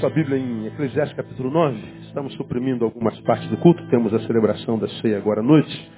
Sua 0.00 0.10
Bíblia 0.10 0.38
em 0.38 0.66
Eclesiastes 0.68 1.16
capítulo 1.16 1.50
9. 1.50 1.76
Estamos 2.06 2.32
suprimindo 2.34 2.84
algumas 2.84 3.18
partes 3.22 3.48
do 3.50 3.56
culto. 3.56 3.84
Temos 3.88 4.14
a 4.14 4.20
celebração 4.20 4.78
da 4.78 4.88
ceia 5.00 5.18
agora 5.18 5.40
à 5.40 5.42
noite. 5.42 5.90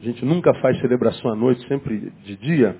A 0.00 0.04
gente 0.04 0.24
nunca 0.24 0.54
faz 0.62 0.80
celebração 0.80 1.30
à 1.30 1.36
noite, 1.36 1.66
sempre 1.68 2.10
de 2.24 2.36
dia. 2.36 2.74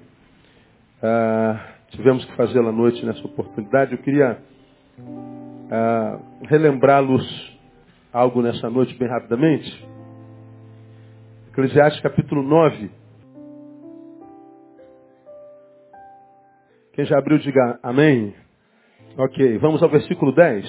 Ah, 1.03 1.61
tivemos 1.91 2.25
que 2.25 2.35
fazê-la 2.35 2.71
à 2.71 2.73
noite 2.73 3.05
nessa 3.05 3.23
oportunidade. 3.27 3.93
Eu 3.93 3.99
queria 3.99 4.39
ah, 5.71 6.19
relembrá-los 6.45 7.59
algo 8.11 8.41
nessa 8.41 8.71
noite 8.71 8.95
bem 8.97 9.09
rapidamente. 9.09 9.87
Eclesiastes 11.51 12.01
capítulo 12.01 12.43
9. 12.43 12.91
Quem 16.95 17.05
já 17.05 17.19
abriu, 17.19 17.37
diga 17.37 17.79
amém. 17.83 18.44
Ok, 19.17 19.59
vamos 19.59 19.81
ao 19.81 19.89
versículo 19.89 20.33
10. 20.33 20.65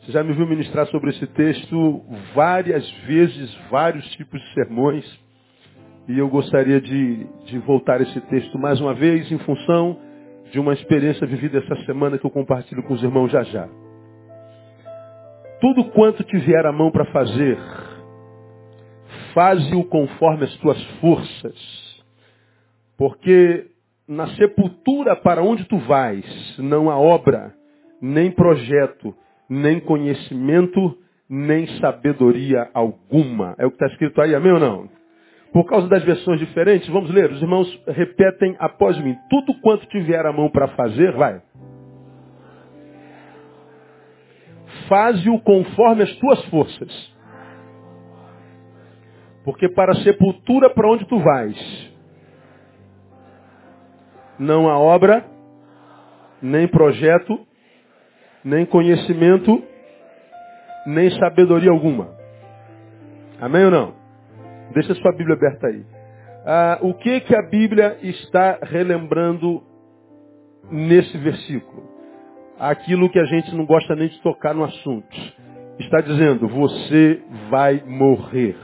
Você 0.00 0.12
já 0.12 0.22
me 0.22 0.32
viu 0.32 0.46
ministrar 0.46 0.86
sobre 0.86 1.10
esse 1.10 1.26
texto 1.26 2.04
várias 2.32 2.88
vezes, 3.04 3.52
vários 3.68 4.08
tipos 4.12 4.40
de 4.40 4.54
sermões. 4.54 5.04
E 6.06 6.16
eu 6.16 6.28
gostaria 6.28 6.80
de, 6.80 7.26
de 7.46 7.58
voltar 7.58 8.00
esse 8.00 8.20
texto 8.20 8.56
mais 8.60 8.80
uma 8.80 8.94
vez 8.94 9.28
em 9.32 9.38
função 9.38 9.98
de 10.52 10.60
uma 10.60 10.72
experiência 10.72 11.26
vivida 11.26 11.58
essa 11.58 11.74
semana 11.84 12.16
que 12.16 12.24
eu 12.24 12.30
compartilho 12.30 12.80
com 12.84 12.94
os 12.94 13.02
irmãos 13.02 13.32
já 13.32 13.42
já. 13.42 13.68
Tudo 15.60 15.86
quanto 15.86 16.22
tiver 16.22 16.64
a 16.64 16.70
mão 16.70 16.92
para 16.92 17.06
fazer, 17.06 17.58
faze-o 19.32 19.82
conforme 19.86 20.44
as 20.44 20.54
tuas 20.58 20.80
forças. 21.00 22.04
Porque 22.96 23.66
na 24.06 24.28
sepultura 24.36 25.16
para 25.16 25.42
onde 25.42 25.64
tu 25.64 25.78
vais, 25.78 26.56
não 26.58 26.88
há 26.88 26.96
obra, 26.96 27.52
nem 28.00 28.30
projeto, 28.30 29.14
nem 29.48 29.80
conhecimento, 29.80 30.96
nem 31.28 31.66
sabedoria 31.78 32.68
alguma. 32.74 33.54
É 33.58 33.66
o 33.66 33.70
que 33.70 33.76
está 33.76 33.86
escrito 33.86 34.20
aí, 34.20 34.34
amém 34.34 34.52
ou 34.52 34.60
não? 34.60 34.88
Por 35.52 35.64
causa 35.66 35.88
das 35.88 36.02
versões 36.04 36.40
diferentes, 36.40 36.88
vamos 36.88 37.10
ler. 37.10 37.30
Os 37.30 37.40
irmãos 37.40 37.82
repetem 37.86 38.56
após 38.58 38.98
mim. 38.98 39.16
Tudo 39.30 39.54
quanto 39.60 39.86
tiver 39.86 40.26
a 40.26 40.32
mão 40.32 40.50
para 40.50 40.68
fazer, 40.68 41.12
vai. 41.12 41.40
Faze-o 44.88 45.40
conforme 45.40 46.02
as 46.02 46.16
tuas 46.16 46.44
forças. 46.46 47.14
Porque 49.44 49.68
para 49.68 49.92
a 49.92 50.02
sepultura 50.02 50.70
para 50.70 50.90
onde 50.90 51.04
tu 51.06 51.18
vais, 51.20 51.92
não 54.38 54.68
há 54.68 54.78
obra, 54.78 55.24
nem 56.42 56.66
projeto, 56.66 57.46
nem 58.44 58.66
conhecimento, 58.66 59.62
nem 60.86 61.10
sabedoria 61.18 61.70
alguma. 61.70 62.08
Amém 63.40 63.64
ou 63.64 63.70
não? 63.70 63.94
Deixa 64.72 64.94
sua 64.94 65.12
Bíblia 65.12 65.34
aberta 65.34 65.66
aí. 65.66 65.84
Ah, 66.46 66.78
o 66.82 66.92
que 66.94 67.20
que 67.20 67.34
a 67.34 67.42
Bíblia 67.42 67.98
está 68.02 68.58
relembrando 68.62 69.62
nesse 70.70 71.16
versículo? 71.18 71.82
Aquilo 72.58 73.10
que 73.10 73.18
a 73.18 73.24
gente 73.24 73.54
não 73.54 73.64
gosta 73.64 73.96
nem 73.96 74.08
de 74.08 74.20
tocar 74.20 74.54
no 74.54 74.64
assunto. 74.64 75.16
Está 75.78 76.00
dizendo, 76.00 76.46
você 76.46 77.22
vai 77.50 77.82
morrer. 77.86 78.56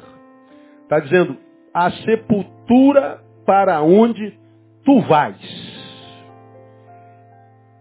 Está 0.82 1.00
dizendo, 1.00 1.36
a 1.72 1.90
sepultura 1.90 3.20
para 3.46 3.82
onde 3.82 4.38
tu 4.84 5.00
vais. 5.02 5.79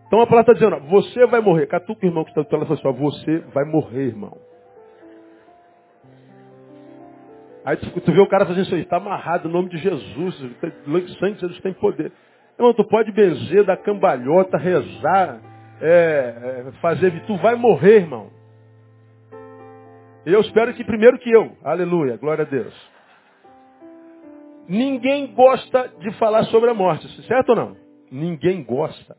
Então 0.09 0.21
a 0.21 0.25
palavra 0.25 0.51
está 0.51 0.53
dizendo, 0.53 0.89
você 0.89 1.23
vai 1.27 1.39
morrer. 1.39 1.67
Catuca 1.67 2.03
o 2.03 2.09
irmão 2.09 2.23
que 2.23 2.31
está 2.31 2.41
do 2.41 2.47
teu 2.47 2.57
lado 2.57 2.73
assim, 2.73 2.91
você 2.93 3.37
vai 3.53 3.63
morrer, 3.63 4.07
irmão. 4.07 4.35
Aí 7.63 7.77
tu, 7.77 8.01
tu 8.01 8.11
vê 8.11 8.19
o 8.19 8.27
cara 8.27 8.47
fazendo 8.47 8.63
isso 8.63 8.73
aí, 8.73 8.81
está 8.81 8.97
amarrado 8.97 9.47
no 9.47 9.53
nome 9.53 9.69
de 9.69 9.77
Jesus, 9.77 10.35
sangue 11.19 11.35
de 11.35 11.41
Jesus 11.41 11.61
tem 11.61 11.73
poder. 11.73 12.11
Irmão, 12.57 12.73
tu 12.73 12.83
pode 12.85 13.11
benzer, 13.11 13.63
dar 13.63 13.77
cambalhota, 13.77 14.57
rezar, 14.57 15.39
é, 15.79 16.65
é, 16.67 16.71
fazer, 16.81 17.11
tu 17.27 17.37
vai 17.37 17.53
morrer, 17.53 17.97
irmão. 17.97 18.31
Eu 20.25 20.41
espero 20.41 20.73
que 20.73 20.83
primeiro 20.83 21.19
que 21.19 21.29
eu, 21.29 21.55
aleluia, 21.63 22.17
glória 22.17 22.45
a 22.45 22.49
Deus. 22.49 22.73
Ninguém 24.67 25.35
gosta 25.35 25.87
de 25.99 26.11
falar 26.13 26.45
sobre 26.45 26.71
a 26.71 26.73
morte, 26.73 27.07
certo 27.27 27.49
ou 27.49 27.55
não? 27.55 27.77
Ninguém 28.11 28.63
gosta. 28.63 29.15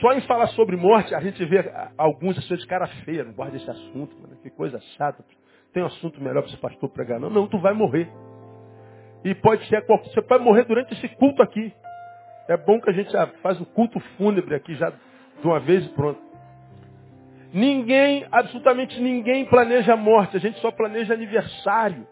Só 0.00 0.12
em 0.12 0.20
falar 0.22 0.48
sobre 0.48 0.76
morte, 0.76 1.14
a 1.14 1.20
gente 1.20 1.44
vê 1.44 1.70
alguns 1.96 2.36
assim 2.38 2.56
de 2.56 2.66
cara 2.66 2.86
feia, 3.04 3.24
não 3.24 3.32
guarda 3.32 3.56
esse 3.56 3.70
assunto, 3.70 4.16
mano, 4.20 4.36
que 4.42 4.50
coisa 4.50 4.80
chata. 4.96 5.24
Tem 5.72 5.82
um 5.82 5.86
assunto 5.86 6.20
melhor 6.20 6.42
para 6.42 6.50
esse 6.50 6.60
pastor 6.60 6.88
pregar. 6.90 7.20
Não, 7.20 7.30
não, 7.30 7.46
tu 7.46 7.58
vai 7.58 7.72
morrer. 7.72 8.08
E 9.24 9.34
pode 9.34 9.66
ser. 9.68 9.84
Você 9.86 10.22
pode 10.22 10.42
morrer 10.42 10.64
durante 10.64 10.92
esse 10.92 11.08
culto 11.16 11.42
aqui. 11.42 11.72
É 12.48 12.56
bom 12.56 12.80
que 12.80 12.90
a 12.90 12.92
gente 12.92 13.10
já 13.10 13.26
faz 13.42 13.60
o 13.60 13.66
culto 13.66 14.00
fúnebre 14.16 14.54
aqui 14.54 14.74
já 14.74 14.90
de 14.90 15.46
uma 15.46 15.60
vez 15.60 15.84
e 15.84 15.88
pronto. 15.90 16.20
Ninguém, 17.52 18.26
absolutamente 18.30 19.00
ninguém 19.00 19.44
planeja 19.46 19.94
a 19.94 19.96
morte, 19.96 20.36
a 20.36 20.40
gente 20.40 20.58
só 20.60 20.70
planeja 20.70 21.14
aniversário. 21.14 22.06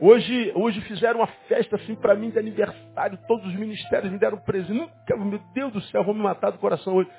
Hoje, 0.00 0.52
hoje 0.54 0.80
fizeram 0.82 1.20
uma 1.20 1.26
festa 1.48 1.76
assim 1.76 1.94
para 1.94 2.14
mim 2.14 2.30
de 2.30 2.38
aniversário, 2.38 3.18
todos 3.26 3.46
os 3.46 3.54
ministérios 3.54 4.12
me 4.12 4.18
deram 4.18 4.38
presente. 4.38 4.72
Nunca, 4.72 5.16
meu 5.16 5.40
Deus 5.54 5.72
do 5.72 5.80
céu, 5.82 6.04
vou 6.04 6.14
me 6.14 6.22
matar 6.22 6.50
do 6.50 6.58
coração 6.58 6.94
hoje. 6.94 7.10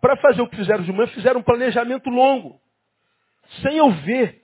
Para 0.00 0.16
fazer 0.16 0.40
o 0.40 0.48
que 0.48 0.56
fizeram 0.56 0.84
de 0.84 0.92
manhã, 0.92 1.06
fizeram 1.08 1.40
um 1.40 1.42
planejamento 1.42 2.08
longo, 2.08 2.60
sem 3.62 3.76
eu 3.76 3.90
ver. 3.90 4.42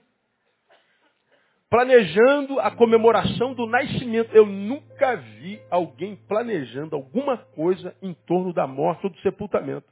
Planejando 1.69 2.59
a 2.59 2.69
comemoração 2.71 3.53
do 3.53 3.65
nascimento. 3.65 4.33
Eu 4.33 4.45
nunca 4.45 5.15
vi 5.15 5.59
alguém 5.69 6.15
planejando 6.27 6.95
alguma 6.95 7.37
coisa 7.37 7.95
em 8.01 8.13
torno 8.13 8.53
da 8.53 8.67
morte 8.67 9.05
ou 9.05 9.09
do 9.09 9.19
sepultamento. 9.19 9.87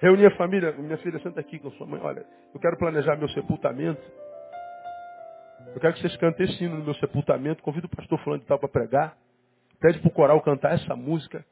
Reuni 0.00 0.26
a 0.26 0.36
família, 0.36 0.72
minha 0.72 0.98
filha 0.98 1.18
senta 1.20 1.40
aqui 1.40 1.58
com 1.58 1.70
sua 1.72 1.86
mãe, 1.86 2.00
olha, 2.00 2.24
eu 2.54 2.60
quero 2.60 2.76
planejar 2.76 3.16
meu 3.16 3.28
sepultamento. 3.30 4.00
Eu 5.74 5.80
quero 5.80 5.94
que 5.94 6.00
vocês 6.00 6.16
cantem 6.16 6.46
esse 6.46 6.64
hino 6.64 6.78
no 6.78 6.84
meu 6.84 6.94
sepultamento. 6.94 7.62
Convido 7.62 7.86
o 7.86 7.96
pastor 7.96 8.18
falando 8.24 8.40
de 8.40 8.46
tal 8.46 8.58
para 8.58 8.68
pregar. 8.68 9.16
Pede 9.80 9.98
para 10.00 10.08
o 10.08 10.12
coral 10.12 10.40
cantar 10.40 10.74
essa 10.74 10.96
música. 10.96 11.44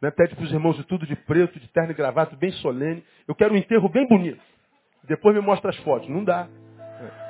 Né? 0.00 0.10
Pede 0.10 0.34
para 0.34 0.44
os 0.44 0.52
irmãos 0.52 0.76
de 0.76 0.84
tudo 0.84 1.06
de 1.06 1.16
preto, 1.16 1.58
de 1.58 1.68
terno 1.68 1.90
e 1.90 1.94
gravata, 1.94 2.36
bem 2.36 2.52
solene. 2.52 3.04
Eu 3.26 3.34
quero 3.34 3.54
um 3.54 3.56
enterro 3.56 3.88
bem 3.88 4.06
bonito. 4.06 4.42
Depois 5.04 5.34
me 5.34 5.40
mostra 5.40 5.70
as 5.70 5.76
fotos. 5.78 6.08
Não 6.08 6.22
dá. 6.22 6.48
É. 7.00 7.26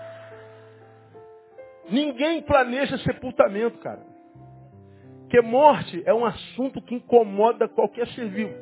Ninguém 1.90 2.42
planeja 2.42 2.98
sepultamento, 2.98 3.78
cara. 3.78 4.04
Porque 5.20 5.40
morte 5.40 6.02
é 6.06 6.14
um 6.14 6.24
assunto 6.24 6.80
que 6.82 6.94
incomoda 6.94 7.68
qualquer 7.68 8.06
ser 8.08 8.28
vivo. 8.28 8.54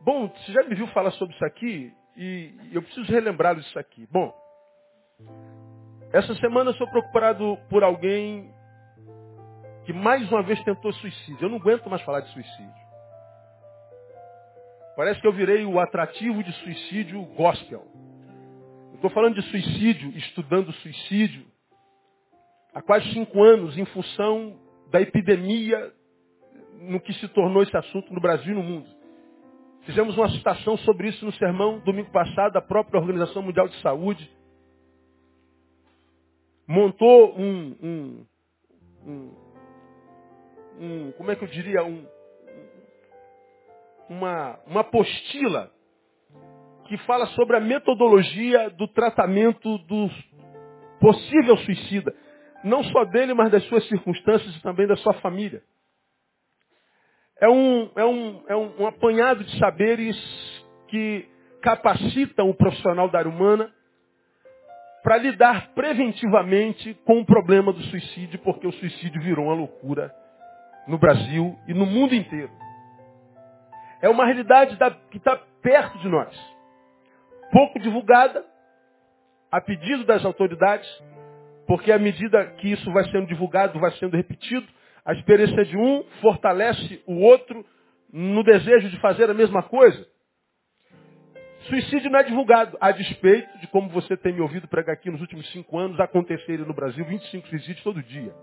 Bom, 0.00 0.28
você 0.28 0.52
já 0.52 0.62
me 0.62 0.74
viu 0.74 0.86
falar 0.88 1.10
sobre 1.12 1.34
isso 1.34 1.44
aqui? 1.44 1.92
E 2.16 2.54
eu 2.72 2.82
preciso 2.82 3.10
relembrar 3.10 3.58
isso 3.58 3.78
aqui. 3.78 4.06
Bom, 4.10 4.32
essa 6.12 6.34
semana 6.36 6.70
eu 6.70 6.74
sou 6.74 6.88
procurado 6.88 7.56
por 7.68 7.84
alguém 7.84 8.52
que 9.84 9.92
mais 9.92 10.30
uma 10.30 10.42
vez 10.42 10.62
tentou 10.64 10.92
suicídio. 10.92 11.38
Eu 11.40 11.48
não 11.48 11.58
aguento 11.58 11.88
mais 11.88 12.02
falar 12.02 12.20
de 12.20 12.28
suicídio. 12.30 12.80
Parece 14.96 15.20
que 15.20 15.26
eu 15.26 15.32
virei 15.32 15.64
o 15.64 15.78
atrativo 15.78 16.42
de 16.42 16.52
suicídio 16.52 17.22
gospel. 17.36 17.86
Estou 18.94 19.08
falando 19.10 19.36
de 19.36 19.42
suicídio, 19.50 20.10
estudando 20.18 20.72
suicídio, 20.72 21.46
há 22.74 22.82
quase 22.82 23.10
cinco 23.12 23.42
anos, 23.42 23.78
em 23.78 23.84
função 23.86 24.58
da 24.90 25.00
epidemia 25.00 25.92
no 26.80 27.00
que 27.00 27.12
se 27.14 27.28
tornou 27.28 27.62
esse 27.62 27.76
assunto 27.76 28.12
no 28.12 28.20
Brasil 28.20 28.52
e 28.52 28.56
no 28.56 28.62
mundo. 28.62 28.88
Fizemos 29.82 30.18
uma 30.18 30.28
citação 30.30 30.76
sobre 30.78 31.08
isso 31.08 31.24
no 31.24 31.32
sermão 31.32 31.78
domingo 31.80 32.10
passado 32.10 32.52
da 32.52 32.60
própria 32.60 33.00
Organização 33.00 33.42
Mundial 33.42 33.68
de 33.68 33.80
Saúde 33.80 34.30
montou 36.70 37.36
um, 37.36 37.76
um, 37.82 38.26
um, 39.04 39.34
um 40.78 41.12
como 41.12 41.32
é 41.32 41.34
que 41.34 41.42
eu 41.42 41.48
diria, 41.48 41.82
um, 41.82 42.06
uma, 44.08 44.60
uma 44.68 44.80
apostila 44.82 45.68
que 46.86 46.96
fala 46.98 47.26
sobre 47.26 47.56
a 47.56 47.60
metodologia 47.60 48.70
do 48.70 48.86
tratamento 48.86 49.78
do 49.78 50.08
possível 51.00 51.56
suicida. 51.58 52.14
Não 52.62 52.84
só 52.84 53.04
dele, 53.04 53.34
mas 53.34 53.50
das 53.50 53.64
suas 53.64 53.84
circunstâncias 53.88 54.54
e 54.54 54.62
também 54.62 54.86
da 54.86 54.96
sua 54.96 55.14
família. 55.14 55.62
É 57.40 57.48
um, 57.48 57.90
é 57.96 58.04
um, 58.04 58.44
é 58.46 58.56
um, 58.56 58.82
um 58.82 58.86
apanhado 58.86 59.42
de 59.42 59.58
saberes 59.58 60.16
que 60.86 61.26
capacitam 61.62 62.48
o 62.48 62.54
profissional 62.54 63.08
da 63.08 63.18
área 63.18 63.30
humana 63.30 63.74
para 65.02 65.16
lidar 65.16 65.70
preventivamente 65.74 66.94
com 67.04 67.20
o 67.20 67.24
problema 67.24 67.72
do 67.72 67.82
suicídio, 67.84 68.38
porque 68.40 68.66
o 68.66 68.72
suicídio 68.72 69.20
virou 69.22 69.46
uma 69.46 69.54
loucura 69.54 70.14
no 70.86 70.98
Brasil 70.98 71.58
e 71.66 71.74
no 71.74 71.86
mundo 71.86 72.14
inteiro. 72.14 72.50
é 74.02 74.08
uma 74.08 74.24
realidade 74.24 74.76
da, 74.76 74.90
que 74.90 75.18
está 75.18 75.36
perto 75.62 75.98
de 75.98 76.08
nós. 76.08 76.34
Pouco 77.52 77.78
divulgada, 77.78 78.44
a 79.50 79.60
pedido 79.60 80.04
das 80.04 80.24
autoridades, 80.24 80.88
porque 81.66 81.92
à 81.92 81.98
medida 81.98 82.46
que 82.58 82.72
isso 82.72 82.90
vai 82.92 83.04
sendo 83.10 83.26
divulgado, 83.26 83.78
vai 83.78 83.90
sendo 83.92 84.16
repetido, 84.16 84.66
a 85.04 85.12
experiência 85.12 85.64
de 85.64 85.76
um 85.76 86.04
fortalece 86.20 87.02
o 87.06 87.20
outro 87.20 87.64
no 88.12 88.42
desejo 88.42 88.88
de 88.88 88.98
fazer 89.00 89.30
a 89.30 89.34
mesma 89.34 89.62
coisa. 89.62 90.06
Suicídio 91.68 92.10
não 92.10 92.18
é 92.18 92.24
divulgado, 92.24 92.76
a 92.80 92.90
despeito 92.90 93.58
de 93.58 93.66
como 93.66 93.88
você 93.90 94.16
tem 94.16 94.32
me 94.32 94.40
ouvido 94.40 94.66
pregar 94.66 94.94
aqui 94.94 95.10
nos 95.10 95.20
últimos 95.20 95.50
cinco 95.52 95.78
anos, 95.78 96.00
acontecerem 96.00 96.64
no 96.64 96.72
Brasil 96.72 97.04
25 97.04 97.48
suicídios 97.48 97.82
todo 97.82 98.02
dia. 98.02 98.34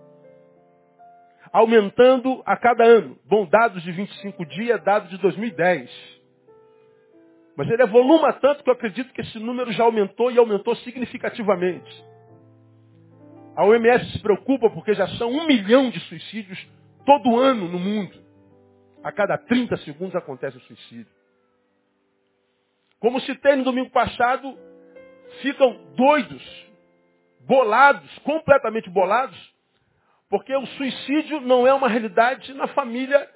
Aumentando 1.52 2.44
a 2.46 2.56
cada 2.56 2.84
ano. 2.84 3.18
Bom, 3.26 3.46
dados 3.48 3.82
de 3.82 3.92
25 3.92 4.46
dias, 4.46 4.84
dados 4.84 5.10
de 5.10 5.18
2010. 5.18 5.90
Mas 7.56 7.68
ele 7.70 7.82
evoluma 7.82 8.34
tanto 8.34 8.64
que 8.64 8.70
eu 8.70 8.74
acredito 8.74 9.12
que 9.12 9.22
esse 9.22 9.40
número 9.40 9.72
já 9.72 9.84
aumentou 9.84 10.32
e 10.32 10.38
aumentou 10.38 10.76
significativamente. 10.76 12.06
A 13.56 13.66
OMS 13.66 14.12
se 14.12 14.20
preocupa 14.20 14.70
porque 14.70 14.94
já 14.94 15.08
são 15.18 15.32
um 15.32 15.48
milhão 15.48 15.90
de 15.90 16.00
suicídios 16.02 16.64
todo 17.04 17.40
ano 17.40 17.68
no 17.68 17.80
mundo. 17.80 18.14
A 19.04 19.12
cada 19.12 19.38
30 19.40 19.76
segundos 19.78 20.16
acontece 20.16 20.58
o 20.58 20.62
suicídio. 20.62 21.17
Como 23.00 23.22
citei 23.22 23.56
no 23.56 23.64
domingo 23.64 23.92
passado, 23.92 24.58
ficam 25.42 25.74
doidos, 25.96 26.68
bolados, 27.42 28.18
completamente 28.20 28.90
bolados, 28.90 29.38
porque 30.30 30.56
o 30.56 30.66
suicídio 30.66 31.40
não 31.42 31.66
é 31.68 31.74
uma 31.74 31.88
realidade 31.88 32.54
na 32.54 32.68
família 32.70 33.30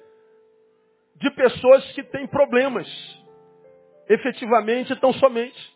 de 1.16 1.30
pessoas 1.30 1.90
que 1.92 2.02
têm 2.02 2.26
problemas, 2.26 2.88
efetivamente, 4.08 4.94
tão 4.96 5.12
somente. 5.14 5.72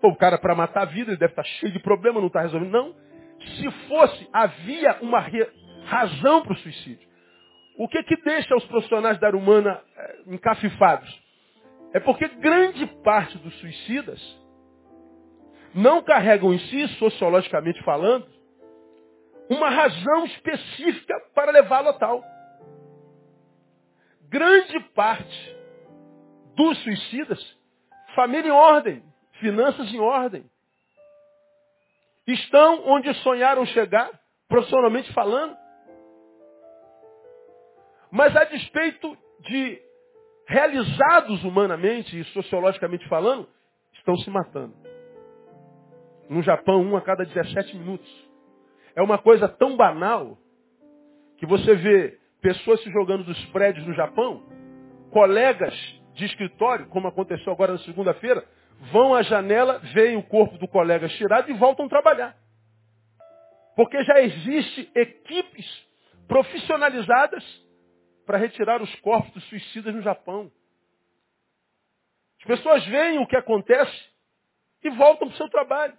Pô, 0.00 0.08
o 0.08 0.16
cara 0.16 0.36
para 0.36 0.54
matar 0.54 0.82
a 0.82 0.86
vida, 0.86 1.10
ele 1.10 1.18
deve 1.18 1.32
estar 1.32 1.44
cheio 1.44 1.72
de 1.72 1.78
problema, 1.78 2.20
não 2.20 2.26
está 2.26 2.42
resolvendo. 2.42 2.72
Não. 2.72 2.94
Se 3.56 3.70
fosse, 3.88 4.28
havia 4.32 4.98
uma 5.00 5.24
razão 5.84 6.42
para 6.42 6.52
o 6.52 6.56
suicídio. 6.56 7.08
O 7.78 7.88
que 7.88 8.02
que 8.02 8.16
deixa 8.22 8.54
os 8.54 8.64
profissionais 8.66 9.18
da 9.18 9.28
área 9.28 9.38
humana 9.38 9.82
eh, 9.96 10.22
encafifados? 10.26 11.21
É 11.92 12.00
porque 12.00 12.26
grande 12.26 12.86
parte 13.02 13.36
dos 13.38 13.54
suicidas 13.60 14.20
não 15.74 16.02
carregam 16.02 16.52
em 16.52 16.58
si, 16.58 16.88
sociologicamente 16.96 17.82
falando, 17.82 18.26
uma 19.48 19.68
razão 19.70 20.24
específica 20.26 21.14
para 21.34 21.52
levá-lo 21.52 21.88
a 21.88 21.94
tal. 21.94 22.22
Grande 24.28 24.80
parte 24.94 25.56
dos 26.56 26.78
suicidas, 26.82 27.58
família 28.14 28.48
em 28.48 28.52
ordem, 28.52 29.02
finanças 29.40 29.92
em 29.92 30.00
ordem, 30.00 30.50
estão 32.26 32.86
onde 32.86 33.12
sonharam 33.14 33.66
chegar, 33.66 34.10
profissionalmente 34.48 35.12
falando. 35.12 35.56
Mas 38.10 38.34
a 38.36 38.44
despeito 38.44 39.16
de 39.40 39.82
realizados 40.52 41.42
humanamente 41.44 42.18
e 42.18 42.24
sociologicamente 42.24 43.08
falando, 43.08 43.48
estão 43.94 44.14
se 44.18 44.28
matando. 44.28 44.74
No 46.28 46.42
Japão, 46.42 46.82
um 46.82 46.94
a 46.94 47.00
cada 47.00 47.24
17 47.24 47.74
minutos. 47.78 48.30
É 48.94 49.00
uma 49.00 49.16
coisa 49.16 49.48
tão 49.48 49.76
banal 49.78 50.36
que 51.38 51.46
você 51.46 51.74
vê 51.74 52.18
pessoas 52.42 52.82
se 52.82 52.90
jogando 52.90 53.24
dos 53.24 53.42
prédios 53.46 53.86
no 53.86 53.94
Japão, 53.94 54.42
colegas 55.10 55.74
de 56.14 56.26
escritório, 56.26 56.86
como 56.88 57.08
aconteceu 57.08 57.50
agora 57.50 57.72
na 57.72 57.78
segunda-feira, 57.78 58.44
vão 58.92 59.14
à 59.14 59.22
janela, 59.22 59.78
veem 59.94 60.18
o 60.18 60.22
corpo 60.22 60.58
do 60.58 60.68
colega 60.68 61.06
estirado 61.06 61.50
e 61.50 61.54
voltam 61.54 61.86
a 61.86 61.88
trabalhar. 61.88 62.36
Porque 63.74 64.04
já 64.04 64.20
existe 64.20 64.90
equipes 64.94 65.66
profissionalizadas 66.28 67.42
para 68.26 68.38
retirar 68.38 68.80
os 68.80 68.94
corpos 68.96 69.32
dos 69.32 69.48
suicidas 69.48 69.94
no 69.94 70.02
Japão. 70.02 70.50
As 72.40 72.46
pessoas 72.46 72.84
veem 72.86 73.18
o 73.18 73.26
que 73.26 73.36
acontece 73.36 74.12
e 74.82 74.90
voltam 74.90 75.28
para 75.28 75.34
o 75.34 75.36
seu 75.36 75.48
trabalho. 75.48 75.96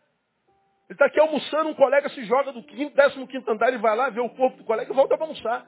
Ele 0.89 0.93
está 0.93 1.05
aqui 1.05 1.19
almoçando, 1.19 1.69
um 1.69 1.73
colega 1.73 2.09
se 2.09 2.23
joga 2.25 2.51
do 2.51 2.61
15 2.61 2.93
quinto 3.27 3.49
andar 3.49 3.73
e 3.73 3.77
vai 3.77 3.95
lá 3.95 4.09
ver 4.09 4.19
o 4.19 4.29
corpo 4.29 4.57
do 4.57 4.65
colega 4.65 4.91
e 4.91 4.95
volta 4.95 5.15
para 5.17 5.25
almoçar. 5.25 5.65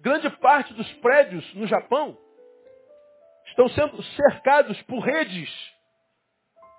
Grande 0.00 0.28
parte 0.38 0.74
dos 0.74 0.92
prédios 0.94 1.54
no 1.54 1.66
Japão 1.66 2.18
estão 3.46 3.68
sendo 3.68 4.02
cercados 4.02 4.80
por 4.82 5.00
redes 5.00 5.50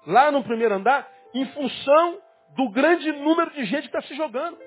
lá 0.06 0.32
no 0.32 0.44
primeiro 0.44 0.76
andar 0.76 1.12
em 1.34 1.46
função 1.48 2.22
do 2.56 2.70
grande 2.70 3.12
número 3.12 3.52
de 3.52 3.66
gente 3.66 3.90
que 3.90 3.98
está 3.98 4.02
se 4.04 4.16
jogando. 4.16 4.58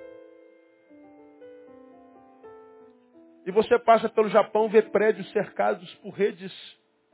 E 3.49 3.50
você 3.50 3.78
passa 3.78 4.11
pelo 4.11 4.28
Japão, 4.28 4.69
vê 4.69 4.83
prédios 4.83 5.26
cercados 5.33 5.90
por 6.02 6.11
redes 6.11 6.52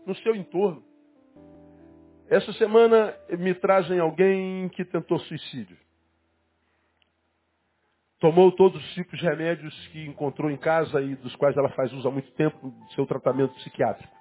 no 0.05 0.17
seu 0.17 0.35
entorno. 0.35 0.83
Essa 2.29 2.53
semana 2.55 3.15
me 3.39 3.55
trazem 3.55 4.01
alguém 4.01 4.69
que 4.71 4.85
tentou 4.85 5.21
suicídio. 5.21 5.77
Tomou 8.19 8.51
todos 8.51 8.85
os 8.85 8.95
tipos 8.95 9.17
de 9.17 9.25
remédios 9.25 9.73
que 9.93 10.05
encontrou 10.07 10.51
em 10.51 10.57
casa 10.57 11.01
e 11.03 11.15
dos 11.15 11.37
quais 11.37 11.57
ela 11.57 11.69
faz 11.69 11.93
uso 11.93 12.09
há 12.09 12.11
muito 12.11 12.33
tempo 12.33 12.69
do 12.69 12.93
seu 12.95 13.07
tratamento 13.07 13.55
psiquiátrico. 13.55 14.13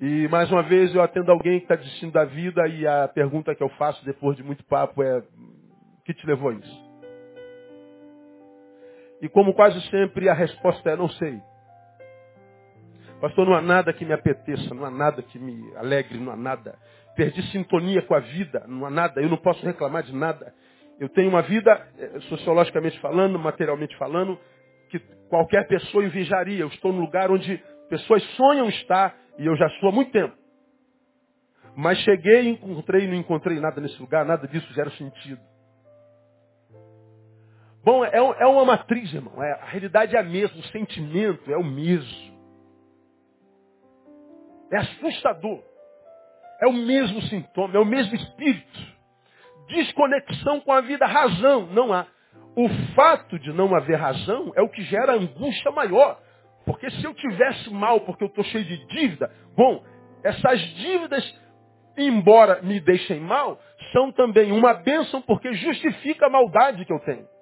E 0.00 0.26
mais 0.26 0.50
uma 0.50 0.64
vez 0.64 0.92
eu 0.96 1.00
atendo 1.00 1.30
alguém 1.30 1.60
que 1.60 1.66
está 1.66 1.76
desistindo 1.76 2.14
da 2.14 2.24
vida 2.24 2.66
e 2.66 2.84
a 2.84 3.06
pergunta 3.06 3.54
que 3.54 3.62
eu 3.62 3.68
faço 3.68 4.04
depois 4.04 4.36
de 4.36 4.42
muito 4.42 4.64
papo 4.64 5.00
é: 5.00 5.18
o 5.18 6.02
que 6.04 6.12
te 6.12 6.26
levou 6.26 6.50
a 6.50 6.54
isso? 6.54 6.87
E 9.20 9.28
como 9.28 9.54
quase 9.54 9.80
sempre 9.88 10.28
a 10.28 10.34
resposta 10.34 10.90
é 10.90 10.96
não 10.96 11.08
sei. 11.08 11.40
Pastor, 13.20 13.46
não 13.46 13.54
há 13.54 13.60
nada 13.60 13.92
que 13.92 14.04
me 14.04 14.12
apeteça, 14.12 14.72
não 14.74 14.84
há 14.84 14.90
nada 14.90 15.22
que 15.22 15.38
me 15.38 15.74
alegre, 15.76 16.18
não 16.18 16.32
há 16.32 16.36
nada. 16.36 16.78
Perdi 17.16 17.42
sintonia 17.50 18.00
com 18.02 18.14
a 18.14 18.20
vida, 18.20 18.64
não 18.68 18.86
há 18.86 18.90
nada, 18.90 19.20
eu 19.20 19.28
não 19.28 19.36
posso 19.36 19.64
reclamar 19.66 20.04
de 20.04 20.14
nada. 20.14 20.54
Eu 21.00 21.08
tenho 21.08 21.28
uma 21.28 21.42
vida, 21.42 21.70
eh, 21.98 22.20
sociologicamente 22.28 22.98
falando, 23.00 23.38
materialmente 23.38 23.96
falando, 23.96 24.38
que 24.88 25.00
qualquer 25.28 25.66
pessoa 25.66 26.04
invejaria. 26.04 26.60
Eu 26.60 26.68
estou 26.68 26.92
num 26.92 27.00
lugar 27.00 27.30
onde 27.30 27.56
pessoas 27.88 28.22
sonham 28.36 28.68
estar 28.68 29.16
e 29.36 29.46
eu 29.46 29.56
já 29.56 29.66
estou 29.66 29.90
há 29.90 29.92
muito 29.92 30.12
tempo. 30.12 30.36
Mas 31.76 31.98
cheguei, 31.98 32.48
encontrei 32.48 33.06
não 33.06 33.14
encontrei 33.14 33.60
nada 33.60 33.80
nesse 33.80 34.00
lugar, 34.00 34.24
nada 34.24 34.46
disso 34.46 34.72
gera 34.74 34.90
sentido. 34.90 35.40
Bom, 37.88 38.04
é, 38.04 38.18
é 38.18 38.46
uma 38.46 38.66
matriz, 38.66 39.10
irmão. 39.14 39.42
É, 39.42 39.50
a 39.62 39.64
realidade 39.64 40.14
é 40.14 40.18
a 40.18 40.22
mesma, 40.22 40.60
o 40.60 40.64
sentimento 40.64 41.50
é 41.50 41.56
o 41.56 41.64
mesmo. 41.64 42.38
É 44.70 44.76
assustador. 44.76 45.62
É 46.60 46.66
o 46.66 46.72
mesmo 46.74 47.22
sintoma, 47.22 47.76
é 47.76 47.78
o 47.78 47.86
mesmo 47.86 48.14
espírito. 48.14 48.78
Desconexão 49.68 50.60
com 50.60 50.70
a 50.70 50.82
vida, 50.82 51.06
razão, 51.06 51.66
não 51.68 51.90
há. 51.94 52.06
O 52.54 52.68
fato 52.94 53.38
de 53.38 53.54
não 53.54 53.74
haver 53.74 53.96
razão 53.96 54.52
é 54.54 54.60
o 54.60 54.68
que 54.68 54.82
gera 54.82 55.14
angústia 55.14 55.70
maior. 55.70 56.20
Porque 56.66 56.90
se 56.90 57.02
eu 57.02 57.14
tivesse 57.14 57.72
mal 57.72 58.02
porque 58.02 58.22
eu 58.22 58.28
estou 58.28 58.44
cheio 58.44 58.66
de 58.66 58.86
dívida, 58.88 59.32
bom, 59.56 59.82
essas 60.22 60.60
dívidas, 60.60 61.24
embora 61.96 62.60
me 62.60 62.80
deixem 62.80 63.18
mal, 63.18 63.58
são 63.94 64.12
também 64.12 64.52
uma 64.52 64.74
bênção 64.74 65.22
porque 65.22 65.54
justifica 65.54 66.26
a 66.26 66.30
maldade 66.30 66.84
que 66.84 66.92
eu 66.92 67.00
tenho. 67.00 67.37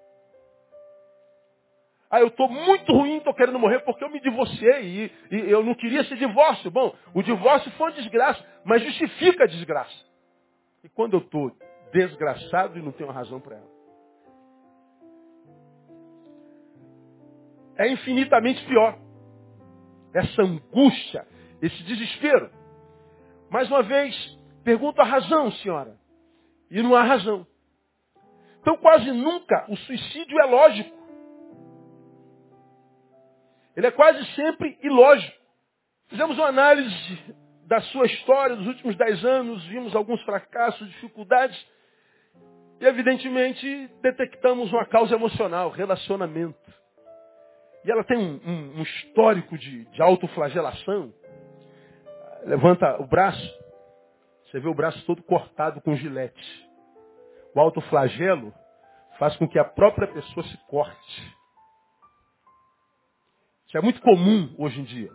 Ah, 2.11 2.21
eu 2.21 2.29
estou 2.29 2.49
muito 2.49 2.93
ruim, 2.93 3.17
estou 3.17 3.35
querendo 3.35 3.59
morrer 3.59 3.81
porque 3.81 4.05
eu 4.05 4.11
me 4.11 4.21
divorciei 4.21 5.11
e, 5.31 5.37
e, 5.37 5.51
eu 5.51 5.65
não 5.65 5.75
queria 5.75 6.03
esse 6.03 6.17
divórcio. 6.17 6.71
Bom, 6.71 6.95
o 7.13 7.23
divórcio 7.23 7.71
foi 7.73 7.89
uma 7.89 7.97
desgraça, 7.97 8.45
mas 8.65 8.83
justifica 8.83 9.45
a 9.45 9.47
desgraça. 9.47 10.07
E 10.85 10.89
quando 10.89 11.15
eu 11.15 11.21
estou 11.21 11.51
desgraçado 11.93 12.79
e 12.79 12.83
não 12.83 12.93
tenho 12.93 13.11
razão 13.11 13.41
para 13.41 13.57
ela? 13.57 13.77
É 17.77 17.89
infinitamente 17.91 18.65
pior. 18.67 18.97
Essa 20.15 20.43
angústia, 20.43 21.27
esse 21.61 21.83
desespero. 21.83 22.51
Mais 23.51 23.69
uma 23.69 23.83
vez, 23.83 24.15
pergunto 24.65 25.01
a 25.01 25.05
razão, 25.05 25.51
senhora. 25.53 25.97
E 26.71 26.83
não 26.83 26.95
há 26.95 27.03
razão. 27.03 27.47
Então 28.61 28.77
quase 28.79 29.11
nunca 29.13 29.67
o 29.69 29.77
suicídio 29.77 30.41
é 30.41 30.45
lógico. 30.45 30.96
Ele 33.77 33.87
é 33.87 33.91
quase 33.91 34.25
sempre 34.35 34.79
ilógico. 34.83 35.37
Fizemos 36.09 36.39
uma 36.39 36.49
análise 36.49 37.37
da 37.67 37.81
sua 37.81 38.07
história 38.07 38.57
dos 38.57 38.67
últimos 38.67 38.97
dez 38.97 39.25
anos, 39.25 39.65
vimos 39.67 39.95
alguns 39.95 40.23
fracassos, 40.23 40.89
dificuldades, 40.89 41.57
e 42.81 42.87
evidentemente 42.87 43.91
detectamos 44.01 44.73
uma 44.73 44.87
causa 44.87 45.15
emocional, 45.15 45.71
relacionamento. 45.71 46.59
E 47.85 47.91
ela 47.91 48.05
tem 48.05 48.17
um, 48.17 48.41
um, 48.45 48.79
um 48.79 48.83
histórico 48.83 49.59
de, 49.59 49.85
de 49.87 50.03
autoflagelação. 50.03 51.13
Levanta 52.45 53.01
o 53.01 53.07
braço, 53.07 53.59
você 54.45 54.61
vê 54.61 54.69
o 54.69 54.75
braço 54.75 55.05
todo 55.07 55.23
cortado 55.23 55.81
com 55.81 55.97
gilete. 55.97 56.69
O 57.55 57.61
autoflagelo 57.61 58.55
faz 59.19 59.37
com 59.37 59.49
que 59.49 59.59
a 59.59 59.65
própria 59.65 60.07
pessoa 60.07 60.47
se 60.47 60.57
corte. 60.69 61.36
Isso 63.67 63.77
é 63.77 63.81
muito 63.81 64.01
comum 64.01 64.55
hoje 64.59 64.81
em 64.81 64.85
dia. 64.85 65.11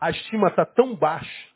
A 0.00 0.10
estima 0.10 0.48
está 0.48 0.66
tão 0.66 0.94
baixa 0.94 1.48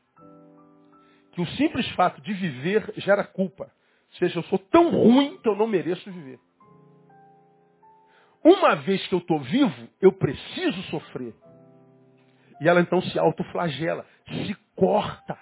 que 1.33 1.41
o 1.41 1.47
simples 1.57 1.89
fato 1.91 2.21
de 2.23 2.33
viver 2.33 2.93
gera 2.97 3.25
culpa. 3.25 3.65
Ou 3.65 4.19
seja, 4.19 4.39
eu 4.39 4.43
sou 4.45 4.59
tão 4.59 4.91
ruim 4.91 5.39
que 5.39 5.49
eu 5.49 5.55
não 5.55 5.67
mereço 5.67 6.11
viver. 6.11 6.41
Uma 8.43 8.75
vez 8.77 9.07
que 9.07 9.15
eu 9.15 9.19
estou 9.19 9.39
vivo, 9.41 9.89
eu 10.01 10.13
preciso 10.13 10.83
sofrer. 10.85 11.35
E 12.61 12.69
ela 12.69 12.81
então 12.81 13.03
se 13.03 13.19
autoflagela, 13.19 14.07
se 14.27 14.55
corta. 14.75 15.39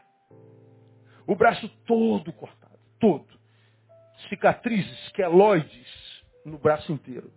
O 1.26 1.36
braço 1.36 1.68
todo 1.86 2.32
cortado, 2.32 2.78
todo. 2.98 3.26
Cicatrizes, 4.28 5.08
queloides 5.10 6.24
no 6.44 6.58
braço 6.58 6.92
inteiro. 6.92 7.32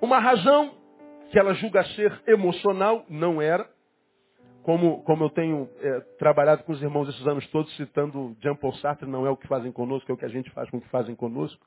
Uma 0.00 0.20
razão 0.20 0.83
que 1.34 1.38
ela 1.40 1.52
julga 1.54 1.82
ser 1.96 2.22
emocional, 2.28 3.04
não 3.08 3.42
era. 3.42 3.68
Como, 4.62 5.02
como 5.02 5.24
eu 5.24 5.30
tenho 5.30 5.68
é, 5.80 6.00
trabalhado 6.16 6.62
com 6.62 6.70
os 6.70 6.80
irmãos 6.80 7.08
esses 7.08 7.26
anos 7.26 7.44
todos, 7.48 7.74
citando 7.76 8.36
Jean 8.40 8.54
Paul 8.54 8.72
Sartre, 8.74 9.10
não 9.10 9.26
é 9.26 9.30
o 9.30 9.36
que 9.36 9.48
fazem 9.48 9.72
conosco, 9.72 10.08
é 10.12 10.14
o 10.14 10.16
que 10.16 10.24
a 10.24 10.28
gente 10.28 10.48
faz 10.52 10.70
com 10.70 10.76
o 10.76 10.80
que 10.80 10.88
fazem 10.90 11.16
conosco. 11.16 11.66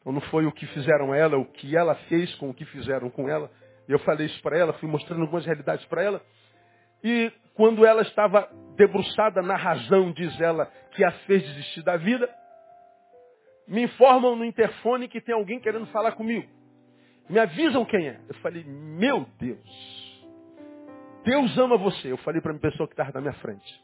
Então 0.00 0.12
não 0.12 0.20
foi 0.22 0.44
o 0.44 0.50
que 0.50 0.66
fizeram 0.66 1.14
ela, 1.14 1.38
o 1.38 1.44
que 1.44 1.76
ela 1.76 1.94
fez 2.08 2.34
com 2.34 2.50
o 2.50 2.54
que 2.54 2.64
fizeram 2.64 3.08
com 3.10 3.28
ela. 3.28 3.48
Eu 3.86 4.00
falei 4.00 4.26
isso 4.26 4.42
para 4.42 4.58
ela, 4.58 4.72
fui 4.72 4.88
mostrando 4.88 5.22
algumas 5.22 5.46
realidades 5.46 5.86
para 5.86 6.02
ela. 6.02 6.20
E 7.04 7.30
quando 7.54 7.86
ela 7.86 8.02
estava 8.02 8.50
debruçada 8.74 9.40
na 9.40 9.54
razão, 9.54 10.10
diz 10.10 10.40
ela, 10.40 10.66
que 10.90 11.04
a 11.04 11.12
fez 11.26 11.44
desistir 11.44 11.82
da 11.82 11.96
vida, 11.96 12.28
me 13.68 13.84
informam 13.84 14.34
no 14.34 14.44
interfone 14.44 15.06
que 15.06 15.20
tem 15.20 15.32
alguém 15.32 15.60
querendo 15.60 15.86
falar 15.86 16.10
comigo. 16.16 16.48
Me 17.32 17.38
avisam 17.38 17.82
quem 17.86 18.08
é. 18.08 18.20
Eu 18.28 18.34
falei, 18.42 18.62
meu 18.62 19.26
Deus. 19.38 20.22
Deus 21.24 21.56
ama 21.56 21.78
você. 21.78 22.12
Eu 22.12 22.18
falei 22.18 22.42
para 22.42 22.52
a 22.52 22.58
pessoa 22.58 22.86
que 22.86 22.92
estava 22.92 23.10
na 23.10 23.22
minha 23.22 23.32
frente. 23.40 23.82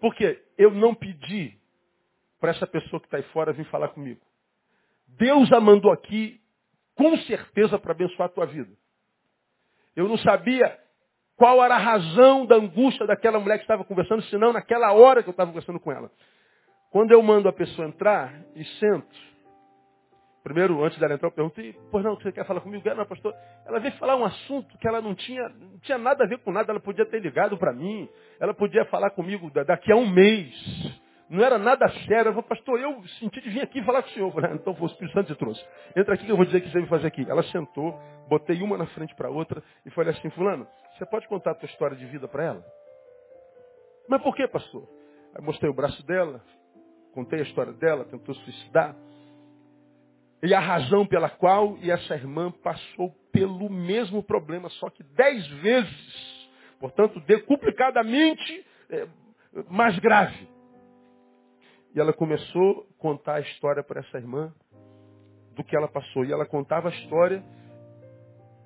Porque 0.00 0.40
eu 0.56 0.70
não 0.70 0.94
pedi 0.94 1.58
para 2.38 2.52
essa 2.52 2.64
pessoa 2.64 3.00
que 3.00 3.08
está 3.08 3.16
aí 3.16 3.24
fora 3.32 3.52
vir 3.52 3.64
falar 3.64 3.88
comigo. 3.88 4.20
Deus 5.08 5.50
a 5.52 5.58
mandou 5.58 5.90
aqui 5.90 6.40
com 6.94 7.16
certeza 7.22 7.80
para 7.80 7.90
abençoar 7.90 8.28
a 8.28 8.32
tua 8.32 8.46
vida. 8.46 8.70
Eu 9.96 10.06
não 10.06 10.16
sabia 10.18 10.78
qual 11.34 11.64
era 11.64 11.74
a 11.74 11.78
razão 11.78 12.46
da 12.46 12.54
angústia 12.54 13.08
daquela 13.08 13.40
mulher 13.40 13.56
que 13.56 13.64
estava 13.64 13.84
conversando, 13.84 14.22
senão 14.26 14.52
naquela 14.52 14.92
hora 14.92 15.20
que 15.20 15.28
eu 15.28 15.32
estava 15.32 15.50
conversando 15.50 15.80
com 15.80 15.90
ela. 15.90 16.12
Quando 16.92 17.10
eu 17.10 17.20
mando 17.24 17.48
a 17.48 17.52
pessoa 17.52 17.88
entrar 17.88 18.32
e 18.54 18.64
sento, 18.64 19.31
Primeiro, 20.42 20.82
antes 20.84 20.98
dela 20.98 21.14
entrar, 21.14 21.28
eu 21.28 21.32
perguntei, 21.32 21.74
pois 21.90 22.04
não, 22.04 22.16
você 22.16 22.32
quer 22.32 22.44
falar 22.44 22.60
comigo? 22.60 22.82
Não, 22.94 23.06
pastor. 23.06 23.32
Ela 23.64 23.78
veio 23.78 23.94
falar 23.94 24.16
um 24.16 24.24
assunto 24.24 24.76
que 24.78 24.88
ela 24.88 25.00
não 25.00 25.14
tinha, 25.14 25.48
não 25.48 25.78
tinha 25.78 25.98
nada 25.98 26.24
a 26.24 26.26
ver 26.26 26.38
com 26.38 26.50
nada. 26.50 26.72
Ela 26.72 26.80
podia 26.80 27.06
ter 27.06 27.20
ligado 27.20 27.56
para 27.56 27.72
mim. 27.72 28.08
Ela 28.40 28.52
podia 28.52 28.84
falar 28.86 29.10
comigo 29.10 29.50
daqui 29.50 29.92
a 29.92 29.96
um 29.96 30.08
mês. 30.10 30.52
Não 31.30 31.44
era 31.44 31.58
nada 31.58 31.88
sério. 32.06 32.30
Eu 32.30 32.34
falei, 32.34 32.48
pastor, 32.48 32.80
eu 32.80 33.02
senti 33.20 33.40
de 33.40 33.50
vir 33.50 33.62
aqui 33.62 33.82
falar 33.84 34.02
com 34.02 34.08
o 34.08 34.12
senhor. 34.12 34.32
Falei, 34.32 34.50
ah, 34.50 34.54
então 34.54 34.74
foi 34.74 34.88
o 34.88 34.90
Espírito 34.90 35.14
Santo 35.14 35.32
que 35.32 35.38
trouxe. 35.38 35.64
Entra 35.94 36.14
aqui 36.14 36.26
que 36.26 36.32
eu 36.32 36.36
vou 36.36 36.44
dizer 36.44 36.58
o 36.58 36.60
que 36.60 36.70
você 36.70 36.80
vai 36.80 36.88
fazer 36.88 37.06
aqui. 37.06 37.24
Ela 37.28 37.42
sentou, 37.44 37.98
botei 38.28 38.60
uma 38.62 38.76
na 38.76 38.86
frente 38.86 39.14
para 39.14 39.30
outra 39.30 39.62
e 39.86 39.90
falei 39.90 40.12
assim, 40.12 40.28
fulano, 40.30 40.66
você 40.98 41.06
pode 41.06 41.28
contar 41.28 41.52
a 41.52 41.54
tua 41.54 41.66
história 41.66 41.96
de 41.96 42.04
vida 42.06 42.26
para 42.26 42.44
ela? 42.44 42.64
Mas 44.08 44.20
por 44.20 44.34
que, 44.34 44.46
pastor? 44.48 44.88
Aí 45.34 45.42
mostrei 45.42 45.70
o 45.70 45.74
braço 45.74 46.04
dela, 46.04 46.42
contei 47.14 47.38
a 47.38 47.42
história 47.42 47.72
dela, 47.72 48.04
tentou 48.04 48.34
suicidar. 48.34 48.94
E 50.42 50.52
a 50.52 50.58
razão 50.58 51.06
pela 51.06 51.30
qual 51.30 51.78
e 51.78 51.90
essa 51.90 52.14
irmã 52.14 52.50
passou 52.50 53.14
pelo 53.30 53.70
mesmo 53.70 54.22
problema, 54.22 54.68
só 54.70 54.90
que 54.90 55.02
dez 55.04 55.46
vezes. 55.62 56.48
Portanto, 56.80 57.20
decuplicadamente 57.20 58.66
é, 58.90 59.06
mais 59.70 59.96
grave. 60.00 60.48
E 61.94 62.00
ela 62.00 62.12
começou 62.12 62.88
a 62.90 63.00
contar 63.00 63.34
a 63.36 63.40
história 63.40 63.84
para 63.84 64.00
essa 64.00 64.18
irmã 64.18 64.52
do 65.54 65.62
que 65.62 65.76
ela 65.76 65.86
passou. 65.86 66.24
E 66.24 66.32
ela 66.32 66.44
contava 66.44 66.88
a 66.88 66.92
história 66.92 67.44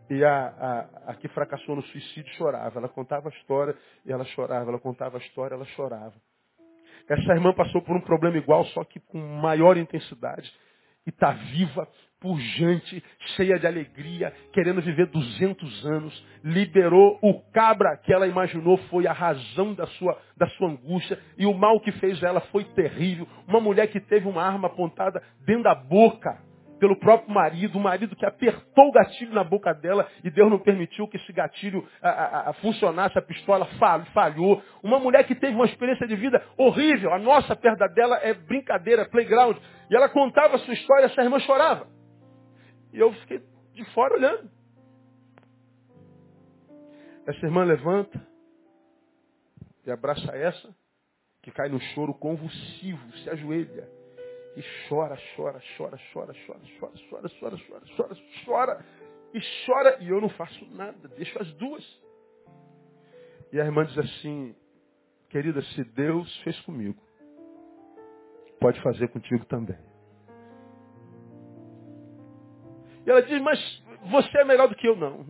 e 0.08 0.24
a, 0.24 0.46
a, 0.46 1.10
a, 1.10 1.14
que 1.14 1.28
fracassou 1.28 1.76
no 1.76 1.82
suicídio 1.82 2.32
chorava. 2.36 2.78
Ela 2.78 2.88
contava 2.88 3.28
a 3.28 3.32
história 3.32 3.76
e 4.06 4.12
ela 4.12 4.24
chorava. 4.24 4.70
Ela 4.70 4.80
contava 4.80 5.18
a 5.18 5.20
história 5.20 5.54
ela 5.54 5.66
chorava. 5.66 6.14
Essa 7.06 7.34
irmã 7.34 7.52
passou 7.52 7.82
por 7.82 7.94
um 7.94 8.00
problema 8.00 8.38
igual, 8.38 8.64
só 8.66 8.82
que 8.82 8.98
com 8.98 9.18
maior 9.18 9.76
intensidade 9.76 10.50
e 11.06 11.10
está 11.10 11.30
viva, 11.30 11.88
pujante, 12.20 13.02
cheia 13.36 13.58
de 13.58 13.66
alegria, 13.66 14.32
querendo 14.52 14.80
viver 14.80 15.06
200 15.06 15.86
anos, 15.86 16.26
liberou 16.42 17.18
o 17.22 17.40
cabra 17.52 17.96
que 17.98 18.12
ela 18.12 18.26
imaginou 18.26 18.78
foi 18.88 19.06
a 19.06 19.12
razão 19.12 19.74
da 19.74 19.86
sua, 19.86 20.18
da 20.36 20.48
sua 20.50 20.70
angústia, 20.70 21.18
e 21.38 21.46
o 21.46 21.54
mal 21.54 21.78
que 21.80 21.92
fez 21.92 22.22
ela 22.22 22.40
foi 22.52 22.64
terrível. 22.64 23.28
Uma 23.46 23.60
mulher 23.60 23.88
que 23.88 24.00
teve 24.00 24.26
uma 24.26 24.42
arma 24.42 24.66
apontada 24.66 25.22
dentro 25.46 25.64
da 25.64 25.74
boca, 25.74 26.38
pelo 26.78 26.96
próprio 26.96 27.32
marido, 27.32 27.78
o 27.78 27.80
marido 27.80 28.14
que 28.14 28.26
apertou 28.26 28.88
o 28.88 28.92
gatilho 28.92 29.32
na 29.32 29.42
boca 29.42 29.72
dela 29.72 30.08
e 30.22 30.30
Deus 30.30 30.50
não 30.50 30.58
permitiu 30.58 31.08
que 31.08 31.16
esse 31.16 31.32
gatilho 31.32 31.86
a, 32.02 32.08
a, 32.08 32.50
a 32.50 32.52
funcionasse, 32.54 33.18
a 33.18 33.22
pistola 33.22 33.66
falhou. 34.12 34.62
Uma 34.82 34.98
mulher 34.98 35.26
que 35.26 35.34
teve 35.34 35.54
uma 35.54 35.64
experiência 35.64 36.06
de 36.06 36.16
vida 36.16 36.42
horrível, 36.56 37.12
a 37.12 37.18
nossa 37.18 37.56
perda 37.56 37.86
dela 37.88 38.18
é 38.22 38.34
brincadeira, 38.34 39.08
playground. 39.08 39.56
E 39.90 39.96
ela 39.96 40.08
contava 40.08 40.56
a 40.56 40.58
sua 40.58 40.74
história, 40.74 41.06
essa 41.06 41.22
irmã 41.22 41.38
chorava. 41.40 41.86
E 42.92 42.98
eu 42.98 43.12
fiquei 43.12 43.40
de 43.74 43.84
fora 43.92 44.14
olhando. 44.14 44.50
Essa 47.26 47.46
irmã 47.46 47.64
levanta 47.64 48.20
e 49.84 49.90
abraça 49.90 50.36
essa, 50.36 50.74
que 51.42 51.50
cai 51.50 51.68
no 51.68 51.80
choro 51.80 52.12
convulsivo, 52.14 53.12
se 53.18 53.30
ajoelha 53.30 53.95
e 54.56 54.88
chora, 54.88 55.18
chora, 55.36 55.60
chora, 55.76 55.98
chora, 56.12 56.34
chora, 56.46 56.62
chora, 56.78 56.98
chora, 57.10 57.28
chora, 57.28 57.28
chora, 57.38 57.86
chora, 57.94 58.16
chora, 58.44 58.86
e 59.34 59.40
chora, 59.66 59.98
e 60.00 60.08
eu 60.08 60.18
não 60.18 60.30
faço 60.30 60.64
nada, 60.74 61.08
deixo 61.08 61.40
as 61.40 61.52
duas. 61.54 61.84
E 63.52 63.60
a 63.60 63.64
irmã 63.66 63.84
diz 63.84 63.98
assim, 63.98 64.56
querida, 65.28 65.60
se 65.60 65.84
Deus 65.84 66.34
fez 66.42 66.58
comigo, 66.60 66.98
pode 68.58 68.80
fazer 68.80 69.08
contigo 69.08 69.44
também. 69.44 69.78
E 73.04 73.10
ela 73.10 73.22
diz, 73.22 73.40
mas 73.42 73.84
você 74.10 74.38
é 74.38 74.44
melhor 74.44 74.68
do 74.68 74.74
que 74.74 74.88
eu, 74.88 74.96
não. 74.96 75.22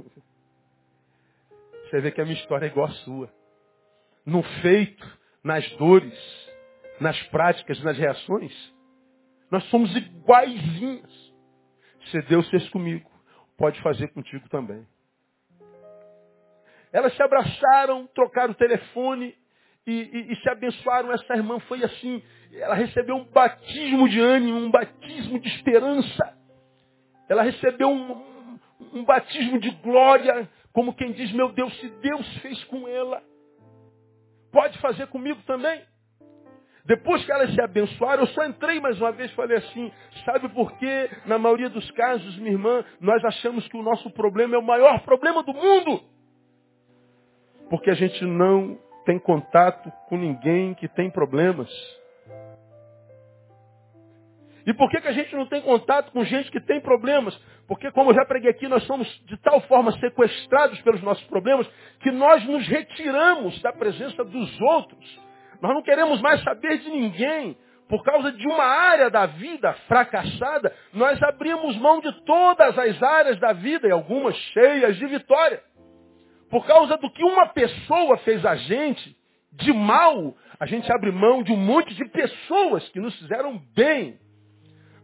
Você 1.85 2.01
vê 2.01 2.13
que 2.13 2.21
a 2.21 2.25
minha 2.25 2.37
história 2.37 2.67
é 2.67 2.69
igual 2.69 2.87
à 2.87 2.91
sua. 2.91 3.33
No 4.25 4.43
feito, 4.63 5.19
nas 5.43 5.69
dores, 5.73 6.17
nas 7.01 7.21
práticas, 7.29 7.83
nas 7.83 7.99
reações, 7.99 8.76
nós 9.51 9.65
somos 9.71 9.95
iguaizinhos. 9.97 11.35
Se 12.11 12.21
Deus 12.23 12.49
fez 12.51 12.69
comigo, 12.71 13.11
pode 13.57 13.81
fazer 13.83 14.09
contigo 14.09 14.49
também. 14.49 14.87
Elas 16.93 17.15
se 17.15 17.23
abraçaram, 17.23 18.07
trocaram 18.09 18.53
o 18.53 18.57
telefone 18.57 19.37
e, 19.87 19.93
e, 19.93 20.33
e, 20.33 20.37
se 20.37 20.49
abençoaram. 20.49 21.13
Essa 21.13 21.35
irmã 21.35 21.59
foi 21.61 21.85
assim, 21.85 22.23
ela 22.53 22.75
recebeu 22.75 23.17
um 23.17 23.25
batismo 23.25 24.09
de 24.09 24.21
ânimo, 24.21 24.59
um 24.59 24.71
batismo 24.71 25.39
de 25.39 25.49
esperança. 25.49 26.37
Ela 27.29 27.43
recebeu 27.43 27.89
um, 27.89 28.13
um, 28.13 28.59
um 28.95 29.05
batismo 29.05 29.59
de 29.59 29.71
glória, 29.83 30.49
como 30.73 30.95
quem 30.95 31.13
diz, 31.13 31.33
meu 31.33 31.53
Deus, 31.53 31.77
se 31.81 31.89
Deus 32.01 32.39
fez 32.39 32.63
com 32.65 32.87
ela, 32.87 33.23
pode 34.53 34.79
fazer 34.79 35.07
comigo 35.09 35.41
também. 35.43 35.83
Depois 36.87 37.25
que 37.25 37.33
elas 37.33 37.53
se 37.53 37.61
abençoaram, 37.61 38.23
eu 38.23 38.29
só 38.29 38.45
entrei 38.45 38.79
mais 38.79 39.01
uma 39.01 39.11
vez 39.11 39.31
e 39.31 39.35
falei 39.35 39.57
assim, 39.57 39.93
sabe 40.25 40.49
por 40.51 40.73
que, 40.79 41.11
na 41.27 41.37
maioria 41.37 41.69
dos 41.69 41.91
casos, 41.91 42.39
minha 42.39 42.53
irmã, 42.53 42.85
nós 43.01 43.25
achamos 43.25 43.67
que 43.67 43.77
o 43.77 43.83
nosso 43.83 44.09
problema 44.11 44.55
é 44.55 44.59
o 44.59 44.63
maior 44.63 45.01
problema 45.01 45.43
do 45.43 45.53
mundo? 45.53 46.05
Porque 47.69 47.91
a 47.91 47.95
gente 47.95 48.25
não 48.25 48.79
tem 49.05 49.19
contato 49.19 49.91
com 50.09 50.17
ninguém 50.17 50.75
que 50.75 50.87
tem 50.87 51.11
problemas. 51.11 51.69
E 54.65 54.73
por 54.73 54.89
que, 54.89 55.01
que 55.01 55.09
a 55.09 55.13
gente 55.13 55.35
não 55.35 55.47
tem 55.47 55.63
contato 55.63 56.13
com 56.13 56.25
gente 56.25 56.53
que 56.53 56.61
tem 56.61 56.81
problemas? 56.81 57.37
Porque, 57.67 57.91
como 57.91 58.11
eu 58.11 58.15
já 58.15 58.25
preguei 58.25 58.51
aqui, 58.51 58.69
nós 58.69 58.85
somos 58.85 59.09
de 59.27 59.37
tal 59.39 59.61
forma 59.63 59.91
sequestrados 59.99 60.81
pelos 60.83 61.03
nossos 61.03 61.25
problemas 61.25 61.69
que 62.01 62.13
nós 62.13 62.45
nos 62.47 62.67
retiramos 62.69 63.61
da 63.61 63.73
presença 63.73 64.25
dos 64.25 64.61
outros. 64.61 65.26
Nós 65.61 65.75
não 65.75 65.83
queremos 65.83 66.21
mais 66.21 66.43
saber 66.43 66.79
de 66.79 66.91
ninguém, 66.91 67.57
por 67.89 68.03
causa 68.03 68.33
de 68.33 68.47
uma 68.47 68.65
área 68.65 69.09
da 69.09 69.27
vida 69.27 69.73
fracassada, 69.87 70.75
nós 70.93 71.23
abrimos 71.23 71.77
mão 71.77 72.01
de 72.01 72.13
todas 72.25 72.77
as 72.79 73.03
áreas 73.03 73.39
da 73.39 73.53
vida 73.53 73.87
e 73.87 73.93
algumas 73.93 74.35
cheias 74.37 74.97
de 74.97 75.07
vitória. 75.07 75.63
Por 76.51 76.67
causa 76.67 76.97
do 76.97 77.11
que 77.11 77.25
uma 77.25 77.47
pessoa 77.49 78.17
fez 78.19 78.45
a 78.45 78.57
gente 78.57 79.17
de 79.53 79.73
mal, 79.73 80.37
a 80.59 80.67
gente 80.67 80.91
abre 80.93 81.11
mão 81.13 81.43
de 81.43 81.53
um 81.53 81.57
monte 81.57 81.95
de 81.95 82.05
pessoas 82.09 82.89
que 82.91 83.01
nos 83.01 83.17
fizeram 83.19 83.59
bem. 83.75 84.19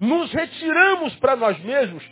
Nos 0.01 0.33
retiramos 0.33 1.15
para 1.17 1.37
nós 1.37 1.59
mesmos, 1.61 2.05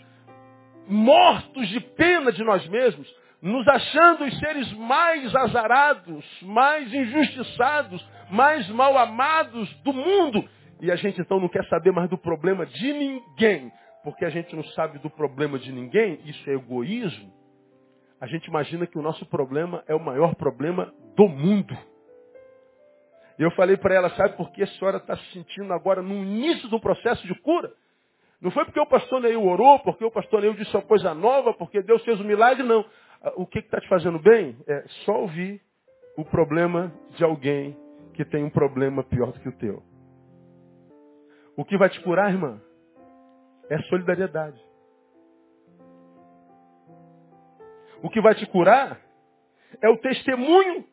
mortos 0.86 1.68
de 1.68 1.80
pena 1.80 2.32
de 2.32 2.44
nós 2.44 2.66
mesmos, 2.68 3.12
nos 3.42 3.66
achando 3.66 4.24
os 4.24 4.38
seres 4.38 4.72
mais 4.74 5.34
azarados, 5.34 6.24
mais 6.42 6.92
injustiçados, 6.92 8.06
mais 8.30 8.68
mal 8.68 8.96
amados 8.98 9.72
do 9.82 9.92
mundo. 9.92 10.44
E 10.80 10.90
a 10.90 10.96
gente 10.96 11.20
então 11.20 11.40
não 11.40 11.48
quer 11.48 11.64
saber 11.66 11.92
mais 11.92 12.08
do 12.08 12.18
problema 12.18 12.66
de 12.66 12.92
ninguém, 12.92 13.72
porque 14.02 14.24
a 14.24 14.30
gente 14.30 14.54
não 14.54 14.64
sabe 14.64 14.98
do 14.98 15.10
problema 15.10 15.58
de 15.58 15.72
ninguém, 15.72 16.20
isso 16.24 16.48
é 16.48 16.54
egoísmo. 16.54 17.32
A 18.20 18.26
gente 18.26 18.46
imagina 18.46 18.86
que 18.86 18.98
o 18.98 19.02
nosso 19.02 19.24
problema 19.26 19.82
é 19.86 19.94
o 19.94 20.00
maior 20.00 20.34
problema 20.34 20.92
do 21.16 21.26
mundo. 21.26 21.76
Eu 23.38 23.50
falei 23.52 23.78
para 23.78 23.94
ela, 23.94 24.10
sabe 24.10 24.36
por 24.36 24.52
que 24.52 24.62
a 24.62 24.66
senhora 24.66 24.98
está 24.98 25.16
se 25.16 25.32
sentindo 25.32 25.72
agora 25.72 26.02
no 26.02 26.14
início 26.14 26.68
do 26.68 26.78
processo 26.78 27.26
de 27.26 27.34
cura? 27.40 27.72
Não 28.40 28.50
foi 28.50 28.64
porque 28.64 28.80
o 28.80 28.86
pastor 28.86 29.20
Neil 29.20 29.42
orou, 29.42 29.78
porque 29.80 30.04
o 30.04 30.10
pastor 30.10 30.42
Neil 30.42 30.54
disse 30.54 30.74
uma 30.74 30.82
coisa 30.82 31.14
nova, 31.14 31.54
porque 31.54 31.82
Deus 31.82 32.02
fez 32.04 32.20
um 32.20 32.24
milagre, 32.24 32.62
não. 32.62 32.84
O 33.36 33.46
que 33.46 33.58
está 33.58 33.80
te 33.80 33.88
fazendo 33.88 34.18
bem? 34.18 34.56
É 34.66 34.84
só 35.04 35.20
ouvir 35.20 35.60
o 36.16 36.24
problema 36.24 36.92
de 37.16 37.24
alguém 37.24 37.76
que 38.14 38.24
tem 38.24 38.42
um 38.42 38.50
problema 38.50 39.04
pior 39.04 39.32
do 39.32 39.40
que 39.40 39.48
o 39.48 39.58
teu. 39.58 39.82
O 41.56 41.64
que 41.64 41.76
vai 41.76 41.90
te 41.90 42.00
curar, 42.00 42.30
irmã, 42.30 42.60
é 43.68 43.78
solidariedade. 43.82 44.60
O 48.02 48.08
que 48.08 48.20
vai 48.20 48.34
te 48.34 48.46
curar 48.46 48.98
é 49.82 49.88
o 49.88 49.98
testemunho 49.98 50.84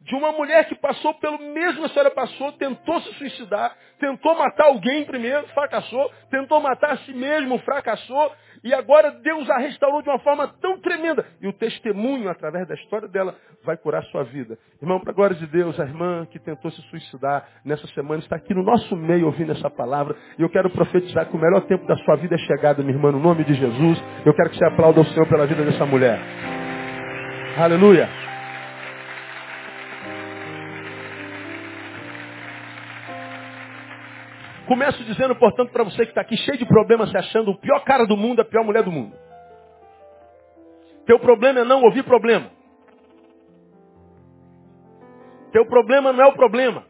de 0.00 0.14
uma 0.14 0.32
mulher 0.32 0.68
que 0.68 0.74
passou 0.74 1.14
pelo 1.14 1.38
mesmo 1.38 1.84
a 1.84 1.88
senhora 1.88 2.10
passou, 2.10 2.52
tentou 2.52 3.00
se 3.00 3.14
suicidar, 3.14 3.74
tentou 3.98 4.34
matar 4.36 4.66
alguém 4.66 5.04
primeiro, 5.04 5.46
fracassou, 5.48 6.12
tentou 6.30 6.60
matar 6.60 6.92
a 6.92 6.98
si 6.98 7.14
mesmo, 7.14 7.58
fracassou, 7.60 8.32
e 8.64 8.72
agora 8.72 9.10
Deus 9.10 9.48
a 9.50 9.58
restaurou 9.58 10.00
de 10.00 10.08
uma 10.08 10.18
forma 10.20 10.48
tão 10.60 10.78
tremenda. 10.80 11.24
E 11.42 11.46
o 11.46 11.52
testemunho, 11.52 12.30
através 12.30 12.66
da 12.66 12.74
história 12.74 13.06
dela, 13.06 13.34
vai 13.62 13.76
curar 13.76 14.00
a 14.00 14.06
sua 14.06 14.24
vida. 14.24 14.58
Irmão, 14.80 14.98
para 14.98 15.12
a 15.12 15.14
glória 15.14 15.36
de 15.36 15.46
Deus, 15.46 15.78
a 15.78 15.84
irmã 15.84 16.26
que 16.30 16.38
tentou 16.38 16.70
se 16.70 16.80
suicidar 16.88 17.46
nessa 17.62 17.86
semana 17.88 18.22
está 18.22 18.36
aqui 18.36 18.54
no 18.54 18.62
nosso 18.62 18.96
meio 18.96 19.26
ouvindo 19.26 19.52
essa 19.52 19.68
palavra. 19.68 20.16
E 20.38 20.42
eu 20.42 20.48
quero 20.48 20.70
profetizar 20.70 21.26
que 21.26 21.36
o 21.36 21.40
melhor 21.40 21.60
tempo 21.66 21.86
da 21.86 21.96
sua 21.98 22.16
vida 22.16 22.34
é 22.34 22.38
chegado, 22.38 22.82
minha 22.82 22.96
irmã, 22.96 23.12
no 23.12 23.20
nome 23.20 23.44
de 23.44 23.52
Jesus. 23.52 24.02
Eu 24.24 24.32
quero 24.32 24.48
que 24.48 24.56
você 24.56 24.64
aplaude 24.64 24.98
ao 24.98 25.04
Senhor 25.04 25.28
pela 25.28 25.46
vida 25.46 25.62
dessa 25.62 25.84
mulher. 25.84 26.18
Aleluia. 27.58 28.23
Começo 34.66 35.04
dizendo, 35.04 35.36
portanto, 35.36 35.70
para 35.70 35.84
você 35.84 36.04
que 36.04 36.10
está 36.10 36.22
aqui 36.22 36.36
cheio 36.38 36.56
de 36.56 36.64
problemas, 36.64 37.10
se 37.10 37.16
achando 37.16 37.50
o 37.50 37.58
pior 37.58 37.84
cara 37.84 38.06
do 38.06 38.16
mundo, 38.16 38.40
a 38.40 38.44
pior 38.44 38.64
mulher 38.64 38.82
do 38.82 38.90
mundo. 38.90 39.16
Teu 41.04 41.18
problema 41.18 41.60
é 41.60 41.64
não 41.64 41.82
ouvir 41.82 42.02
problema. 42.02 42.50
Teu 45.52 45.66
problema 45.66 46.12
não 46.12 46.24
é 46.24 46.28
o 46.28 46.32
problema. 46.32 46.84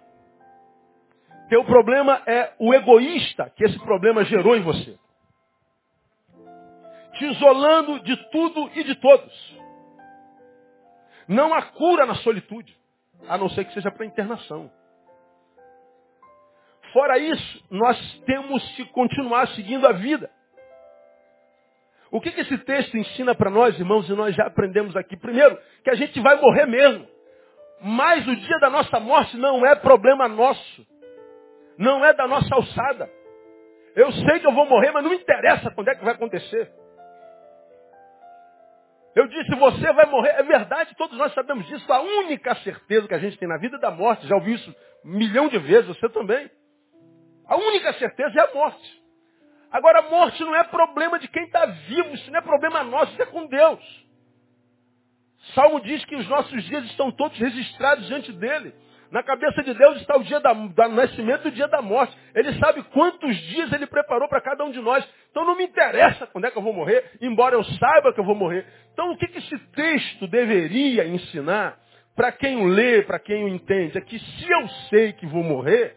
Teu 1.49 1.65
problema 1.65 2.23
é 2.27 2.55
o 2.59 2.73
egoísta 2.73 3.53
que 3.57 3.65
esse 3.65 3.79
problema 3.81 4.25
gerou 4.25 4.57
em 4.57 4.63
você. 4.63 4.97
Te 7.15 7.27
isolando 7.27 8.01
de 8.01 8.17
tudo 8.31 8.71
e 8.75 8.85
de 8.85 8.95
todos. 8.95 9.59
Não 11.27 11.53
há 11.53 11.63
cura 11.63 12.07
na 12.07 12.15
solitude, 12.17 12.77
a 13.29 13.37
não 13.37 13.49
ser 13.49 13.65
que 13.65 13.75
seja 13.75 13.91
para 13.91 14.07
internação. 14.07 14.71
Fora 16.95 17.19
isso, 17.19 17.65
nós 17.73 17.99
temos 18.25 18.65
que 18.77 18.85
continuar 18.93 19.49
seguindo 19.49 19.85
a 19.85 19.93
vida. 19.93 20.31
O 22.09 22.21
que, 22.21 22.31
que 22.31 22.43
esse 22.43 22.57
texto 22.59 22.97
ensina 22.97 23.35
para 23.35 23.51
nós, 23.51 23.77
irmãos, 23.77 24.09
e 24.09 24.13
nós 24.13 24.33
já 24.37 24.47
aprendemos 24.47 24.97
aqui? 24.97 25.17
Primeiro, 25.17 25.59
que 25.83 25.91
a 25.91 25.97
gente 25.97 26.21
vai 26.21 26.41
morrer 26.41 26.67
mesmo. 26.67 27.05
Mas 27.81 28.25
o 28.29 28.37
dia 28.37 28.59
da 28.61 28.71
nossa 28.71 29.01
morte 29.01 29.37
não 29.37 29.67
é 29.67 29.75
problema 29.75 30.29
nosso. 30.29 30.87
Não 31.77 32.05
é 32.05 32.15
da 32.15 32.29
nossa 32.29 32.55
alçada. 32.55 33.11
Eu 33.97 34.13
sei 34.13 34.39
que 34.39 34.47
eu 34.47 34.53
vou 34.53 34.65
morrer, 34.67 34.93
mas 34.93 35.03
não 35.03 35.13
interessa 35.13 35.73
quando 35.73 35.89
é 35.89 35.97
que 35.97 36.05
vai 36.05 36.15
acontecer. 36.15 36.71
Eu 39.17 39.27
disse, 39.27 39.53
você 39.57 39.93
vai 39.93 40.07
morrer. 40.07 40.31
É 40.37 40.45
verdade, 40.45 40.95
todos 40.97 41.19
nós 41.19 41.35
sabemos 41.35 41.67
disso. 41.67 41.93
A 41.93 42.01
única 42.01 42.55
certeza 42.57 43.09
que 43.09 43.15
a 43.15 43.19
gente 43.19 43.37
tem 43.37 43.49
na 43.49 43.59
vida 43.59 43.79
é 43.79 43.81
da 43.81 43.91
morte. 43.91 44.29
Já 44.29 44.37
ouvi 44.37 44.55
isso 44.55 44.73
um 45.05 45.17
milhão 45.17 45.49
de 45.49 45.59
vezes, 45.59 45.89
você 45.89 46.09
também. 46.09 46.49
A 47.47 47.57
única 47.57 47.93
certeza 47.95 48.41
é 48.41 48.51
a 48.51 48.55
morte. 48.55 49.03
Agora, 49.71 50.01
a 50.01 50.03
morte 50.03 50.43
não 50.43 50.55
é 50.55 50.65
problema 50.65 51.19
de 51.19 51.29
quem 51.29 51.45
está 51.45 51.67
vivo, 51.67 52.15
isso 52.15 52.31
não 52.31 52.39
é 52.39 52.43
problema 52.43 52.85
nosso, 52.85 53.13
isso 53.13 53.23
é 53.23 53.27
com 53.27 53.47
Deus. 53.47 54.05
Salmo 55.53 55.81
diz 55.81 56.05
que 56.05 56.17
os 56.17 56.29
nossos 56.29 56.65
dias 56.65 56.85
estão 56.87 57.11
todos 57.11 57.39
registrados 57.39 58.07
diante 58.07 58.33
dele. 58.33 58.73
Na 59.11 59.23
cabeça 59.23 59.63
de 59.63 59.75
Deus 59.75 60.01
está 60.01 60.17
o 60.17 60.25
dia 60.25 60.41
da, 60.41 60.53
do 60.53 60.89
nascimento 60.89 61.47
e 61.47 61.49
o 61.49 61.53
dia 61.53 61.69
da 61.69 61.83
morte. 61.83 62.17
Ele 62.35 62.53
sabe 62.59 62.83
quantos 62.85 63.37
dias 63.37 63.73
ele 63.73 63.87
preparou 63.87 64.29
para 64.29 64.41
cada 64.41 64.65
um 64.65 64.71
de 64.71 64.81
nós. 64.81 65.07
Então 65.31 65.45
não 65.45 65.57
me 65.57 65.65
interessa 65.65 66.27
quando 66.27 66.47
é 66.47 66.51
que 66.51 66.59
eu 66.59 66.63
vou 66.63 66.73
morrer, 66.73 67.13
embora 67.21 67.55
eu 67.55 67.63
saiba 67.63 68.13
que 68.13 68.21
eu 68.21 68.25
vou 68.25 68.35
morrer. 68.35 68.67
Então 68.93 69.13
o 69.13 69.17
que, 69.17 69.29
que 69.29 69.39
esse 69.39 69.59
texto 69.73 70.27
deveria 70.27 71.07
ensinar 71.07 71.79
para 72.17 72.33
quem 72.33 72.57
o 72.57 72.67
lê, 72.67 73.03
para 73.03 73.19
quem 73.19 73.45
o 73.45 73.49
entende? 73.49 73.99
É 73.99 74.01
que 74.01 74.19
se 74.19 74.51
eu 74.51 74.69
sei 74.89 75.13
que 75.13 75.27
vou 75.27 75.43
morrer, 75.43 75.97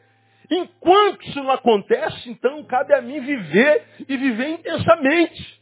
Enquanto 0.50 1.26
isso 1.28 1.44
não 1.44 1.52
acontece, 1.52 2.30
então 2.30 2.64
cabe 2.66 2.94
a 2.94 3.02
mim 3.02 3.20
viver 3.20 3.86
e 4.08 4.18
viver 4.18 4.48
intensamente. 4.50 5.58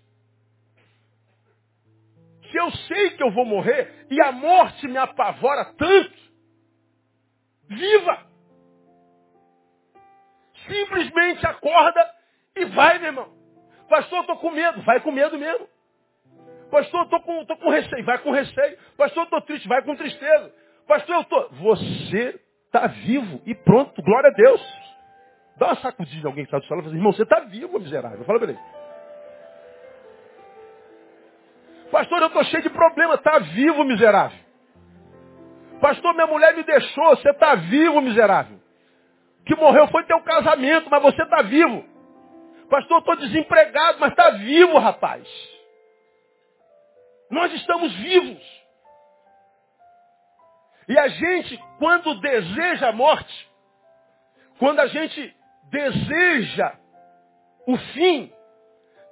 Se 2.52 2.58
eu 2.58 2.72
sei 2.72 3.10
que 3.12 3.24
eu 3.24 3.32
vou 3.32 3.46
morrer 3.46 4.06
e 4.10 4.22
a 4.22 4.32
morte 4.32 4.88
me 4.88 4.98
apavora 4.98 5.74
tanto, 5.74 6.16
viva! 7.68 8.26
Simplesmente 10.68 11.46
acorda 11.46 12.12
e 12.56 12.66
vai, 12.66 13.00
meu 13.00 13.08
irmão. 13.08 13.36
Pastor, 13.90 14.20
eu 14.20 14.22
estou 14.22 14.38
com 14.38 14.52
medo. 14.52 14.82
Vai 14.82 15.00
com 15.02 15.12
medo 15.12 15.38
mesmo. 15.38 15.68
Pastor, 16.72 17.02
eu 17.02 17.04
estou 17.04 17.22
com, 17.22 17.46
tô 17.46 17.58
com 17.58 17.70
receio. 17.70 18.04
Vai 18.04 18.18
com 18.20 18.32
receio. 18.32 18.78
Pastor, 18.98 19.22
eu 19.22 19.24
estou 19.26 19.42
triste. 19.42 19.68
Vai 19.68 19.84
com 19.84 19.96
tristeza. 19.96 20.54
Pastor, 20.88 21.16
eu 21.16 21.22
estou... 21.22 21.50
Você 21.52 22.42
Está 22.76 22.88
vivo 22.88 23.42
e 23.46 23.56
pronto, 23.56 24.02
glória 24.02 24.30
a 24.30 24.34
Deus. 24.34 24.62
Dá 25.56 25.68
uma 25.68 25.76
sacudida 25.78 26.28
em 26.28 26.30
alguém 26.30 26.44
que 26.44 26.54
está 26.54 26.60
do 26.60 26.66
céu 26.66 26.76
e 26.76 26.82
fala 26.82 26.90
assim, 26.90 26.98
irmão, 26.98 27.14
você 27.14 27.24
está 27.24 27.40
vivo, 27.40 27.80
miserável. 27.80 28.26
Fala 28.26 28.38
para 28.38 28.50
ele. 28.52 28.60
Pastor, 31.90 32.20
eu 32.20 32.28
estou 32.28 32.44
cheio 32.44 32.64
de 32.64 32.70
problema. 32.70 33.14
Está 33.14 33.40
vivo, 33.40 33.82
miserável. 33.86 34.38
Pastor, 35.80 36.14
minha 36.16 36.28
mulher 36.28 36.54
me 36.54 36.64
deixou. 36.64 37.16
Você 37.16 37.30
está 37.30 37.56
vivo, 37.56 38.02
miserável. 38.02 38.60
Que 39.46 39.56
morreu 39.56 39.88
foi 39.88 40.04
teu 40.04 40.20
casamento, 40.20 40.90
mas 40.90 41.02
você 41.02 41.24
está 41.24 41.44
vivo. 41.44 41.82
Pastor, 42.70 42.98
eu 42.98 43.00
estou 43.00 43.16
desempregado, 43.16 44.02
mas 44.02 44.10
está 44.10 44.32
vivo, 44.32 44.78
rapaz. 44.80 45.26
Nós 47.32 47.54
estamos 47.54 47.96
vivos. 47.96 48.65
E 50.88 50.98
a 50.98 51.08
gente, 51.08 51.58
quando 51.80 52.20
deseja 52.20 52.90
a 52.90 52.94
morte, 52.94 53.52
quando 54.60 54.80
a 54.80 54.88
gente 54.88 55.36
deseja 55.70 56.76
o 57.68 57.78
fim, 57.78 58.32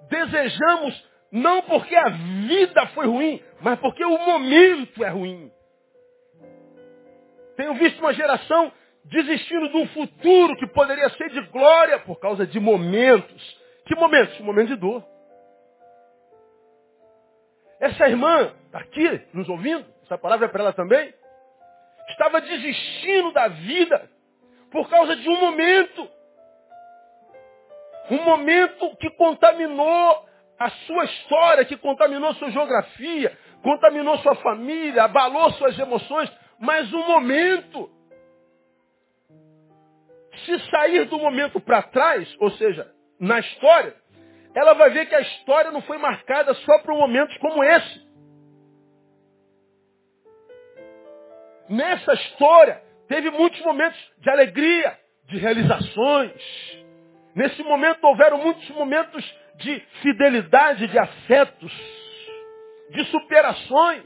desejamos 0.10 1.12
não 1.32 1.64
porque 1.64 1.96
a 1.96 2.10
vida 2.10 2.88
foi 2.88 3.08
ruim, 3.08 3.44
mas 3.60 3.80
porque 3.80 4.06
o 4.06 4.18
momento 4.20 5.04
é 5.04 5.10
ruim. 5.10 5.52
Tenho 7.58 7.74
visto 7.76 8.00
uma 8.00 8.14
geração 8.14 8.72
desistindo 9.06 9.70
de 9.70 9.78
um 9.78 9.88
futuro 9.88 10.56
que 10.58 10.68
poderia 10.68 11.10
ser 11.10 11.30
de 11.30 11.42
glória 11.48 12.00
por 12.00 12.20
causa 12.20 12.46
de 12.46 12.60
momentos. 12.60 13.62
Que 13.86 13.96
momentos? 13.96 14.40
Momentos 14.42 14.76
de 14.76 14.80
dor. 14.80 15.04
Essa 17.80 18.08
irmã 18.08 18.54
está 18.66 18.80
aqui 18.80 19.28
nos 19.34 19.50
ouvindo, 19.50 19.86
essa 20.04 20.18
palavra 20.18 20.46
é 20.46 20.50
para 20.50 20.64
ela 20.64 20.74
também 20.74 21.14
estava 22.10 22.42
desistindo 22.42 23.32
da 23.32 23.48
vida 23.48 24.10
por 24.72 24.89
causa 24.89 25.16
de 25.16 25.30
um 25.30 25.39
momento. 25.39 26.10
Um 28.10 28.24
momento 28.24 28.96
que 28.98 29.10
contaminou 29.12 30.26
a 30.60 30.70
sua 30.70 31.06
história, 31.06 31.66
que 31.66 31.78
contaminou 31.78 32.34
sua 32.36 32.52
geografia, 32.52 33.38
contaminou 33.62 34.18
sua 34.20 34.36
família, 34.36 35.04
abalou 35.04 35.52
suas 35.54 35.78
emoções, 35.80 36.32
mas 36.60 36.92
um 36.94 37.06
momento. 37.08 37.89
Se 40.46 40.60
sair 40.70 41.06
do 41.06 41.18
momento 41.18 41.60
para 41.60 41.84
trás, 41.84 42.36
ou 42.39 42.52
seja, 42.52 42.92
na 43.20 43.39
história, 43.39 43.96
ela 44.56 44.74
vai 44.74 44.89
ver 44.89 45.06
que 45.08 45.16
a 45.16 45.22
história 45.22 45.72
não 45.72 45.82
foi 45.82 45.98
marcada 45.98 46.54
só 46.54 46.80
por 46.80 46.96
momentos 46.96 47.38
como 47.38 47.63
esse. 47.63 48.12
Nessa 51.74 52.14
história, 52.14 52.84
teve 53.08 53.32
muitos 53.32 53.60
momentos 53.62 54.00
de 54.20 54.30
alegria, 54.30 54.96
de 55.26 55.40
realizações. 55.40 56.32
Nesse 57.34 57.64
momento 57.64 58.04
houveram 58.04 58.38
muitos 58.38 58.70
momentos 58.70 59.26
de 59.56 59.80
fidelidade, 60.04 60.86
de 60.88 61.00
afetos, 61.00 61.74
de 62.92 63.04
superações. 63.06 64.04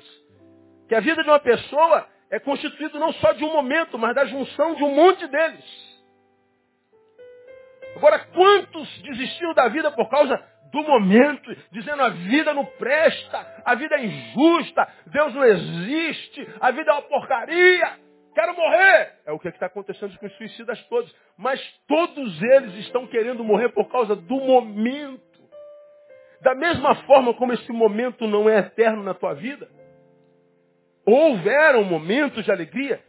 Que 0.88 0.95
a 0.95 1.01
vida 1.01 1.21
de 1.21 1.30
uma 1.30 1.41
pessoa 1.41 2.08
é 2.32 2.39
constituída 2.39 2.97
não 2.99 3.12
só 3.13 3.34
de 3.34 3.43
um 3.43 3.51
momento, 3.51 3.97
mas 3.97 4.15
da 4.15 4.23
junção 4.23 4.75
de 4.75 4.84
um 4.86 4.95
monte 4.95 5.27
deles. 5.27 5.99
Agora, 7.97 8.19
quantos 8.34 9.01
desistiram 9.01 9.53
da 9.53 9.67
vida 9.67 9.91
por 9.91 10.08
causa 10.08 10.41
do 10.71 10.84
momento, 10.84 11.56
dizendo 11.71 12.03
a 12.03 12.10
vida 12.10 12.53
não 12.53 12.65
presta, 12.65 13.62
a 13.63 13.75
vida 13.75 13.95
é 13.95 14.06
injusta, 14.06 14.88
Deus 15.08 15.34
não 15.34 15.43
existe, 15.45 16.47
a 16.60 16.71
vida 16.71 16.91
é 16.91 16.93
uma 16.93 17.01
porcaria, 17.03 17.99
quero 18.34 18.56
morrer. 18.56 19.13
É 19.25 19.32
o 19.32 19.39
que 19.39 19.47
é 19.47 19.51
está 19.51 19.65
acontecendo 19.65 20.17
com 20.17 20.25
os 20.25 20.38
suicidas 20.38 20.82
todos. 20.88 21.13
Mas 21.38 21.60
todos 21.88 22.41
eles 22.41 22.75
estão 22.86 23.08
querendo 23.08 23.43
morrer 23.43 23.69
por 23.69 23.89
causa 23.89 24.15
do 24.15 24.36
momento. 24.36 25.21
Da 26.41 26.53
mesma 26.53 26.95
forma 27.03 27.34
como 27.34 27.53
esse 27.53 27.71
momento 27.71 28.27
não 28.27 28.49
é 28.49 28.60
eterno 28.60 29.03
na 29.03 29.13
tua 29.13 29.34
vida, 29.34 29.67
houveram 31.06 31.84
momentos 31.84 32.43
de 32.45 32.51
alegria, 32.51 33.01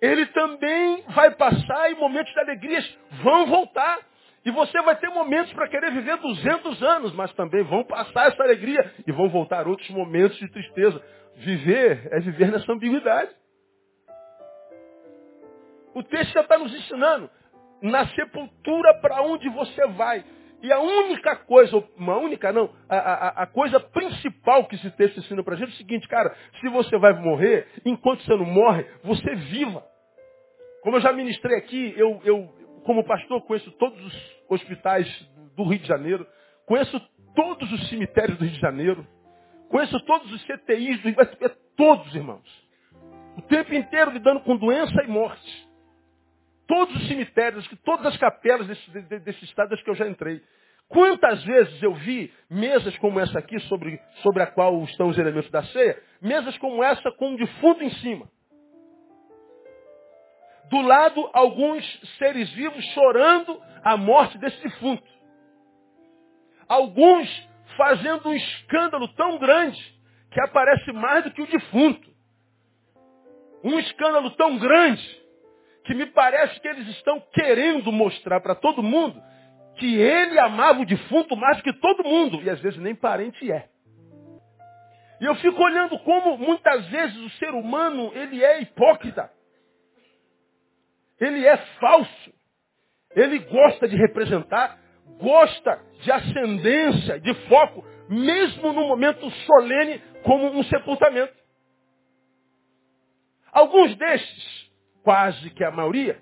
ele 0.00 0.26
também 0.26 1.02
vai 1.08 1.34
passar 1.34 1.90
e 1.90 1.94
momentos 1.96 2.32
de 2.32 2.40
alegrias 2.40 2.98
vão 3.22 3.46
voltar. 3.46 3.98
E 4.46 4.50
você 4.52 4.80
vai 4.82 4.94
ter 4.94 5.08
momentos 5.08 5.52
para 5.54 5.66
querer 5.66 5.90
viver 5.90 6.16
200 6.18 6.80
anos, 6.80 7.12
mas 7.14 7.32
também 7.32 7.64
vão 7.64 7.82
passar 7.82 8.28
essa 8.28 8.44
alegria 8.44 8.94
e 9.04 9.10
vão 9.10 9.28
voltar 9.28 9.66
outros 9.66 9.90
momentos 9.90 10.38
de 10.38 10.48
tristeza. 10.48 11.02
Viver 11.34 12.08
é 12.12 12.20
viver 12.20 12.52
nessa 12.52 12.72
ambiguidade. 12.72 13.28
O 15.92 16.02
texto 16.04 16.32
já 16.32 16.42
está 16.42 16.56
nos 16.58 16.72
ensinando. 16.72 17.28
Na 17.82 18.06
sepultura 18.06 18.94
para 19.00 19.20
onde 19.22 19.48
você 19.48 19.84
vai. 19.88 20.24
E 20.62 20.72
a 20.72 20.78
única 20.78 21.34
coisa, 21.34 21.82
uma 21.96 22.16
única 22.16 22.52
não, 22.52 22.70
a, 22.88 22.96
a, 22.96 23.28
a 23.42 23.46
coisa 23.48 23.80
principal 23.80 24.64
que 24.68 24.76
esse 24.76 24.90
texto 24.92 25.18
ensina 25.18 25.42
para 25.42 25.54
a 25.54 25.56
gente 25.56 25.70
é 25.70 25.74
o 25.74 25.76
seguinte, 25.76 26.06
cara, 26.06 26.32
se 26.60 26.68
você 26.68 26.96
vai 26.98 27.12
morrer, 27.14 27.66
enquanto 27.84 28.22
você 28.22 28.36
não 28.36 28.46
morre, 28.46 28.86
você 29.02 29.34
viva. 29.34 29.82
Como 30.84 30.98
eu 30.98 31.00
já 31.00 31.12
ministrei 31.12 31.58
aqui, 31.58 31.92
eu, 31.96 32.20
eu 32.22 32.48
como 32.84 33.02
pastor, 33.02 33.42
conheço 33.42 33.72
todos 33.72 34.00
os 34.00 34.35
hospitais 34.48 35.06
do 35.56 35.64
Rio 35.64 35.78
de 35.78 35.86
Janeiro, 35.86 36.26
conheço 36.66 37.00
todos 37.34 37.70
os 37.72 37.88
cemitérios 37.88 38.38
do 38.38 38.44
Rio 38.44 38.54
de 38.54 38.60
Janeiro, 38.60 39.06
conheço 39.68 39.98
todos 40.00 40.32
os 40.32 40.42
CTIs 40.44 41.00
do 41.02 41.08
Rio, 41.08 41.20
é 41.20 41.48
todos, 41.76 42.14
irmãos. 42.14 42.66
O 43.36 43.42
tempo 43.42 43.74
inteiro 43.74 44.10
lidando 44.10 44.40
com 44.40 44.56
doença 44.56 45.02
e 45.02 45.08
morte. 45.08 45.66
Todos 46.66 46.96
os 46.96 47.06
cemitérios, 47.06 47.68
todas 47.84 48.06
as 48.06 48.16
capelas 48.16 48.66
desse, 48.66 48.90
desse 49.20 49.44
estado 49.44 49.76
que 49.76 49.90
eu 49.90 49.94
já 49.94 50.08
entrei. 50.08 50.42
Quantas 50.88 51.42
vezes 51.44 51.82
eu 51.82 51.94
vi 51.94 52.32
mesas 52.48 52.96
como 52.98 53.20
essa 53.20 53.38
aqui, 53.38 53.58
sobre, 53.60 54.00
sobre 54.22 54.42
a 54.42 54.46
qual 54.46 54.82
estão 54.84 55.08
os 55.08 55.18
elementos 55.18 55.50
da 55.50 55.62
ceia, 55.64 56.00
mesas 56.22 56.56
como 56.58 56.82
essa 56.82 57.10
com 57.12 57.30
um 57.30 57.36
defunto 57.36 57.82
em 57.82 57.90
cima. 57.96 58.28
Do 60.70 60.80
lado, 60.80 61.30
alguns 61.32 61.84
seres 62.18 62.50
vivos 62.52 62.84
chorando 62.86 63.60
a 63.84 63.96
morte 63.96 64.36
desse 64.38 64.60
defunto. 64.62 65.06
Alguns 66.68 67.28
fazendo 67.76 68.28
um 68.28 68.34
escândalo 68.34 69.06
tão 69.14 69.38
grande 69.38 69.80
que 70.30 70.40
aparece 70.40 70.92
mais 70.92 71.24
do 71.24 71.30
que 71.30 71.42
o 71.42 71.46
defunto. 71.46 72.10
Um 73.62 73.78
escândalo 73.78 74.30
tão 74.32 74.58
grande 74.58 75.26
que 75.84 75.94
me 75.94 76.06
parece 76.06 76.60
que 76.60 76.68
eles 76.68 76.88
estão 76.88 77.22
querendo 77.32 77.92
mostrar 77.92 78.40
para 78.40 78.54
todo 78.54 78.82
mundo 78.82 79.22
que 79.76 79.94
ele 79.94 80.38
amava 80.38 80.80
o 80.80 80.86
defunto 80.86 81.36
mais 81.36 81.58
do 81.58 81.62
que 81.62 81.72
todo 81.74 82.04
mundo, 82.04 82.42
e 82.42 82.50
às 82.50 82.60
vezes 82.60 82.78
nem 82.78 82.94
parente 82.94 83.50
é. 83.50 83.68
E 85.20 85.24
eu 85.24 85.34
fico 85.36 85.62
olhando 85.62 85.98
como 86.00 86.36
muitas 86.36 86.86
vezes 86.88 87.16
o 87.16 87.30
ser 87.38 87.50
humano, 87.50 88.10
ele 88.14 88.42
é 88.44 88.60
hipócrita. 88.60 89.30
Ele 91.20 91.46
é 91.46 91.56
falso. 91.80 92.32
Ele 93.14 93.38
gosta 93.38 93.88
de 93.88 93.96
representar, 93.96 94.78
gosta 95.18 95.80
de 96.02 96.12
ascendência, 96.12 97.20
de 97.20 97.34
foco, 97.48 97.84
mesmo 98.08 98.72
no 98.72 98.88
momento 98.88 99.30
solene 99.30 100.00
como 100.22 100.46
um 100.48 100.62
sepultamento. 100.64 101.34
Alguns 103.52 103.96
destes 103.96 104.66
quase 105.06 105.50
que 105.50 105.62
a 105.62 105.70
maioria, 105.70 106.18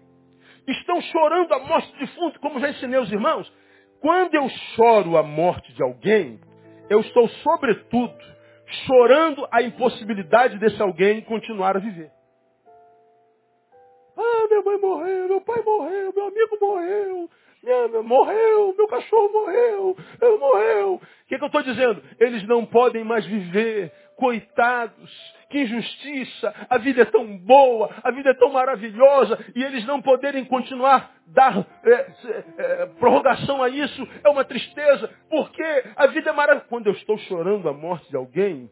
estão 0.69 1.01
chorando 1.01 1.55
a 1.55 1.59
morte 1.61 1.91
de 1.95 2.01
defunto, 2.01 2.39
como 2.39 2.61
já 2.61 2.69
ensinei 2.69 2.99
aos 2.99 3.11
irmãos. 3.11 3.51
Quando 3.99 4.35
eu 4.35 4.47
choro 4.77 5.17
a 5.17 5.23
morte 5.23 5.73
de 5.73 5.83
alguém, 5.83 6.39
eu 6.91 7.01
estou, 7.01 7.27
sobretudo, 7.29 8.15
chorando 8.87 9.49
a 9.51 9.63
impossibilidade 9.63 10.59
desse 10.59 10.83
alguém 10.83 11.23
continuar 11.23 11.79
a 11.79 11.81
viver. 11.81 12.11
Ah, 14.17 14.47
minha 14.49 14.63
mãe 14.63 14.79
morreu, 14.79 15.29
meu 15.29 15.41
pai 15.41 15.63
morreu, 15.63 16.13
meu 16.15 16.27
amigo 16.27 16.59
morreu, 16.61 17.31
minha, 17.63 18.03
morreu, 18.03 18.75
meu 18.77 18.87
cachorro 18.87 19.33
morreu, 19.33 19.97
eu 20.21 20.39
morreu. 20.39 20.95
O 20.95 21.01
que, 21.27 21.39
que 21.39 21.43
eu 21.43 21.47
estou 21.47 21.63
dizendo? 21.63 22.03
Eles 22.21 22.47
não 22.47 22.65
podem 22.67 23.03
mais 23.05 23.25
viver 23.25 23.93
coitados, 24.17 25.11
que 25.51 25.61
injustiça, 25.61 26.55
a 26.69 26.79
vida 26.79 27.03
é 27.03 27.05
tão 27.05 27.37
boa, 27.39 27.91
a 28.03 28.11
vida 28.11 28.31
é 28.31 28.35
tão 28.35 28.53
maravilhosa, 28.53 29.39
e 29.55 29.63
eles 29.63 29.85
não 29.87 30.01
poderem 30.01 30.45
continuar 30.45 31.13
dar 31.27 31.67
é, 31.85 32.13
é, 32.59 32.87
prorrogação 32.99 33.63
a 33.63 33.69
isso, 33.69 34.07
é 34.23 34.29
uma 34.29 34.45
tristeza, 34.45 35.11
porque 35.29 35.63
a 35.97 36.07
vida 36.09 36.31
é 36.31 36.33
maravilhosa. 36.33 36.69
Quando 36.69 36.87
eu 36.87 36.93
estou 36.93 37.19
chorando 37.19 37.69
a 37.69 37.73
morte 37.73 38.09
de 38.11 38.17
alguém, 38.17 38.71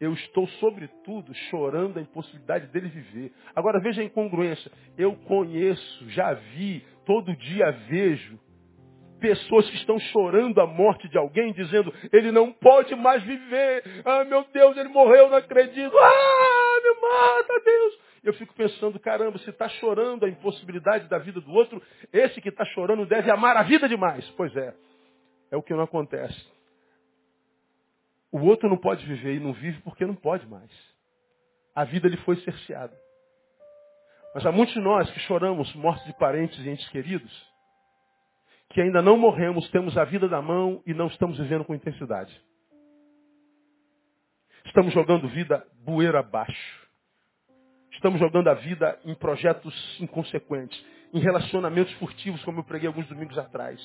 eu 0.00 0.12
estou, 0.12 0.46
sobretudo, 0.60 1.34
chorando 1.50 1.98
a 1.98 2.02
impossibilidade 2.02 2.68
dele 2.68 2.88
viver. 2.88 3.32
Agora 3.54 3.80
veja 3.80 4.00
a 4.00 4.04
incongruência. 4.04 4.70
Eu 4.96 5.16
conheço, 5.16 6.10
já 6.10 6.34
vi, 6.34 6.84
todo 7.04 7.34
dia 7.36 7.70
vejo 7.88 8.38
Pessoas 9.20 9.68
que 9.68 9.76
estão 9.76 9.98
chorando 9.98 10.60
a 10.60 10.66
morte 10.66 11.08
de 11.08 11.18
alguém, 11.18 11.52
dizendo, 11.52 11.92
ele 12.12 12.30
não 12.30 12.52
pode 12.52 12.94
mais 12.94 13.22
viver. 13.22 13.82
Ah, 14.04 14.24
meu 14.24 14.44
Deus, 14.52 14.76
ele 14.76 14.88
morreu, 14.88 15.28
não 15.28 15.38
acredito. 15.38 15.96
Ah, 15.98 16.80
me 16.82 17.00
mata, 17.00 17.64
Deus. 17.64 17.98
Eu 18.22 18.32
fico 18.34 18.54
pensando, 18.54 18.98
caramba, 19.00 19.38
se 19.38 19.50
está 19.50 19.68
chorando 19.68 20.24
a 20.24 20.28
impossibilidade 20.28 21.08
da 21.08 21.18
vida 21.18 21.40
do 21.40 21.50
outro, 21.52 21.82
esse 22.12 22.40
que 22.40 22.48
está 22.48 22.64
chorando 22.66 23.06
deve 23.06 23.30
amar 23.30 23.56
a 23.56 23.62
vida 23.62 23.88
demais. 23.88 24.28
Pois 24.36 24.54
é, 24.56 24.74
é 25.50 25.56
o 25.56 25.62
que 25.62 25.74
não 25.74 25.82
acontece. 25.82 26.57
O 28.30 28.40
outro 28.40 28.68
não 28.68 28.76
pode 28.76 29.04
viver 29.06 29.36
e 29.36 29.40
não 29.40 29.52
vive 29.52 29.80
porque 29.82 30.04
não 30.04 30.14
pode 30.14 30.46
mais. 30.46 30.70
A 31.74 31.84
vida 31.84 32.08
lhe 32.08 32.16
foi 32.18 32.36
cerceada. 32.40 32.96
Mas 34.34 34.44
há 34.44 34.52
muitos 34.52 34.74
de 34.74 34.80
nós 34.80 35.10
que 35.10 35.20
choramos 35.20 35.74
mortes 35.74 36.04
de 36.06 36.12
parentes 36.18 36.58
e 36.58 36.68
entes 36.68 36.88
queridos, 36.90 37.32
que 38.70 38.80
ainda 38.80 39.00
não 39.00 39.16
morremos, 39.16 39.68
temos 39.70 39.96
a 39.96 40.04
vida 40.04 40.28
na 40.28 40.42
mão 40.42 40.82
e 40.86 40.92
não 40.92 41.06
estamos 41.06 41.38
vivendo 41.38 41.64
com 41.64 41.74
intensidade. 41.74 42.38
Estamos 44.66 44.92
jogando 44.92 45.28
vida 45.28 45.66
bueira 45.82 46.20
abaixo. 46.20 46.88
Estamos 47.92 48.20
jogando 48.20 48.48
a 48.48 48.54
vida 48.54 48.98
em 49.04 49.14
projetos 49.14 49.74
inconsequentes, 49.98 50.78
em 51.12 51.20
relacionamentos 51.20 51.92
furtivos, 51.94 52.44
como 52.44 52.60
eu 52.60 52.64
preguei 52.64 52.86
alguns 52.86 53.08
domingos 53.08 53.38
atrás. 53.38 53.80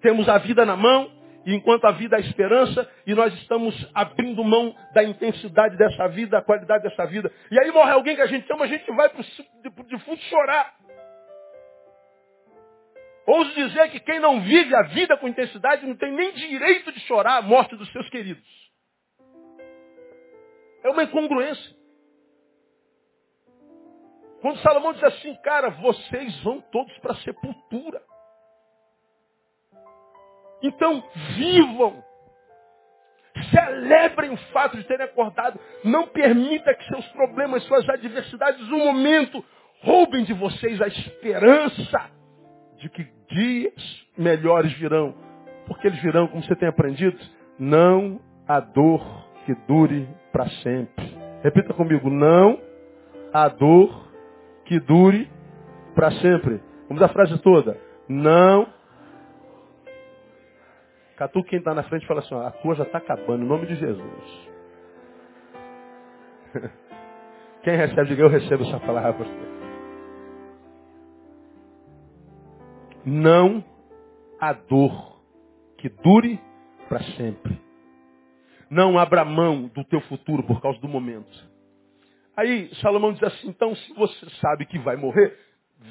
Temos 0.00 0.28
a 0.28 0.38
vida 0.38 0.64
na 0.64 0.76
mão, 0.76 1.10
enquanto 1.54 1.84
a 1.86 1.92
vida 1.92 2.16
a 2.16 2.20
esperança, 2.20 2.90
e 3.06 3.14
nós 3.14 3.32
estamos 3.34 3.74
abrindo 3.94 4.42
mão 4.44 4.74
da 4.92 5.02
intensidade 5.02 5.76
dessa 5.76 6.08
vida, 6.08 6.38
da 6.38 6.42
qualidade 6.42 6.82
dessa 6.82 7.06
vida. 7.06 7.32
E 7.50 7.58
aí 7.58 7.70
morre 7.70 7.92
alguém 7.92 8.16
que 8.16 8.22
a 8.22 8.26
gente 8.26 8.50
ama, 8.52 8.64
a 8.64 8.68
gente 8.68 8.90
vai 8.92 9.08
para 9.08 9.20
o 9.20 9.84
defunto 9.84 10.22
chorar. 10.24 10.74
Ouso 13.26 13.54
dizer 13.54 13.90
que 13.90 14.00
quem 14.00 14.18
não 14.18 14.40
vive 14.40 14.74
a 14.74 14.82
vida 14.84 15.16
com 15.18 15.28
intensidade 15.28 15.86
não 15.86 15.94
tem 15.94 16.10
nem 16.12 16.32
direito 16.32 16.90
de 16.92 17.00
chorar 17.00 17.36
a 17.36 17.42
morte 17.42 17.76
dos 17.76 17.90
seus 17.92 18.08
queridos. 18.08 18.42
É 20.82 20.88
uma 20.88 21.02
incongruência. 21.02 21.76
Quando 24.40 24.60
Salomão 24.60 24.92
diz 24.92 25.02
assim, 25.02 25.34
cara, 25.42 25.70
vocês 25.70 26.42
vão 26.42 26.60
todos 26.72 26.96
para 26.98 27.12
a 27.12 27.16
sepultura. 27.16 28.00
Então, 30.62 31.02
vivam. 31.36 32.02
Celebrem 33.50 34.30
o 34.30 34.36
fato 34.52 34.76
de 34.76 34.84
terem 34.84 35.06
acordado. 35.06 35.58
Não 35.84 36.06
permita 36.08 36.74
que 36.74 36.84
seus 36.86 37.06
problemas, 37.08 37.62
suas 37.64 37.88
adversidades, 37.88 38.68
um 38.70 38.78
momento, 38.78 39.44
roubem 39.82 40.24
de 40.24 40.32
vocês 40.32 40.80
a 40.80 40.88
esperança 40.88 42.10
de 42.78 42.88
que 42.88 43.06
dias 43.30 44.06
melhores 44.16 44.72
virão. 44.74 45.14
Porque 45.66 45.86
eles 45.86 46.00
virão, 46.00 46.26
como 46.26 46.42
você 46.42 46.56
tem 46.56 46.68
aprendido, 46.68 47.18
não 47.58 48.20
há 48.46 48.60
dor 48.60 49.28
que 49.44 49.54
dure 49.66 50.08
para 50.32 50.48
sempre. 50.62 51.16
Repita 51.42 51.74
comigo, 51.74 52.10
não 52.10 52.60
há 53.32 53.48
dor 53.48 54.08
que 54.64 54.80
dure 54.80 55.30
para 55.94 56.10
sempre. 56.12 56.60
Vamos 56.88 57.02
a 57.02 57.08
frase 57.08 57.38
toda. 57.38 57.78
Não. 58.08 58.77
Catu 61.18 61.42
quem 61.42 61.58
está 61.58 61.74
na 61.74 61.82
frente 61.82 62.06
fala 62.06 62.20
assim, 62.20 62.32
a 62.32 62.52
tua 62.52 62.76
já 62.76 62.84
está 62.84 62.98
acabando, 62.98 63.44
em 63.44 63.48
nome 63.48 63.66
de 63.66 63.74
Jesus. 63.74 64.48
Quem 67.64 67.76
recebe, 67.76 68.06
diga 68.06 68.22
eu 68.22 68.28
recebo 68.28 68.62
essa 68.62 68.78
palavra. 68.78 69.26
Não 73.04 73.64
há 74.40 74.52
dor 74.52 75.20
que 75.78 75.88
dure 75.88 76.40
para 76.88 77.02
sempre. 77.16 77.60
Não 78.70 78.96
abra 78.96 79.24
mão 79.24 79.66
do 79.74 79.82
teu 79.86 80.00
futuro 80.02 80.44
por 80.44 80.62
causa 80.62 80.78
do 80.78 80.86
momento. 80.86 81.28
Aí 82.36 82.72
Salomão 82.76 83.12
diz 83.12 83.24
assim, 83.24 83.48
então 83.48 83.74
se 83.74 83.92
você 83.94 84.30
sabe 84.40 84.66
que 84.66 84.78
vai 84.78 84.94
morrer, 84.94 85.36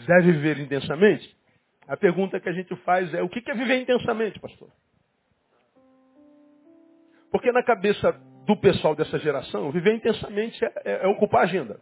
deve 0.08 0.32
viver 0.32 0.58
intensamente. 0.60 1.36
A 1.86 1.98
pergunta 1.98 2.40
que 2.40 2.48
a 2.48 2.54
gente 2.54 2.74
faz 2.78 3.14
é, 3.14 3.22
o 3.22 3.28
que 3.28 3.44
é 3.52 3.54
viver 3.54 3.82
intensamente, 3.82 4.40
pastor? 4.40 4.70
Porque 7.32 7.52
na 7.52 7.64
cabeça 7.64 8.12
do 8.46 8.56
pessoal 8.56 8.96
dessa 8.96 9.20
geração, 9.20 9.72
viver 9.72 9.94
intensamente 9.96 10.64
é, 10.64 10.72
é, 10.86 11.06
é 11.06 11.08
ocupar 11.08 11.42
a 11.42 11.44
agenda. 11.44 11.80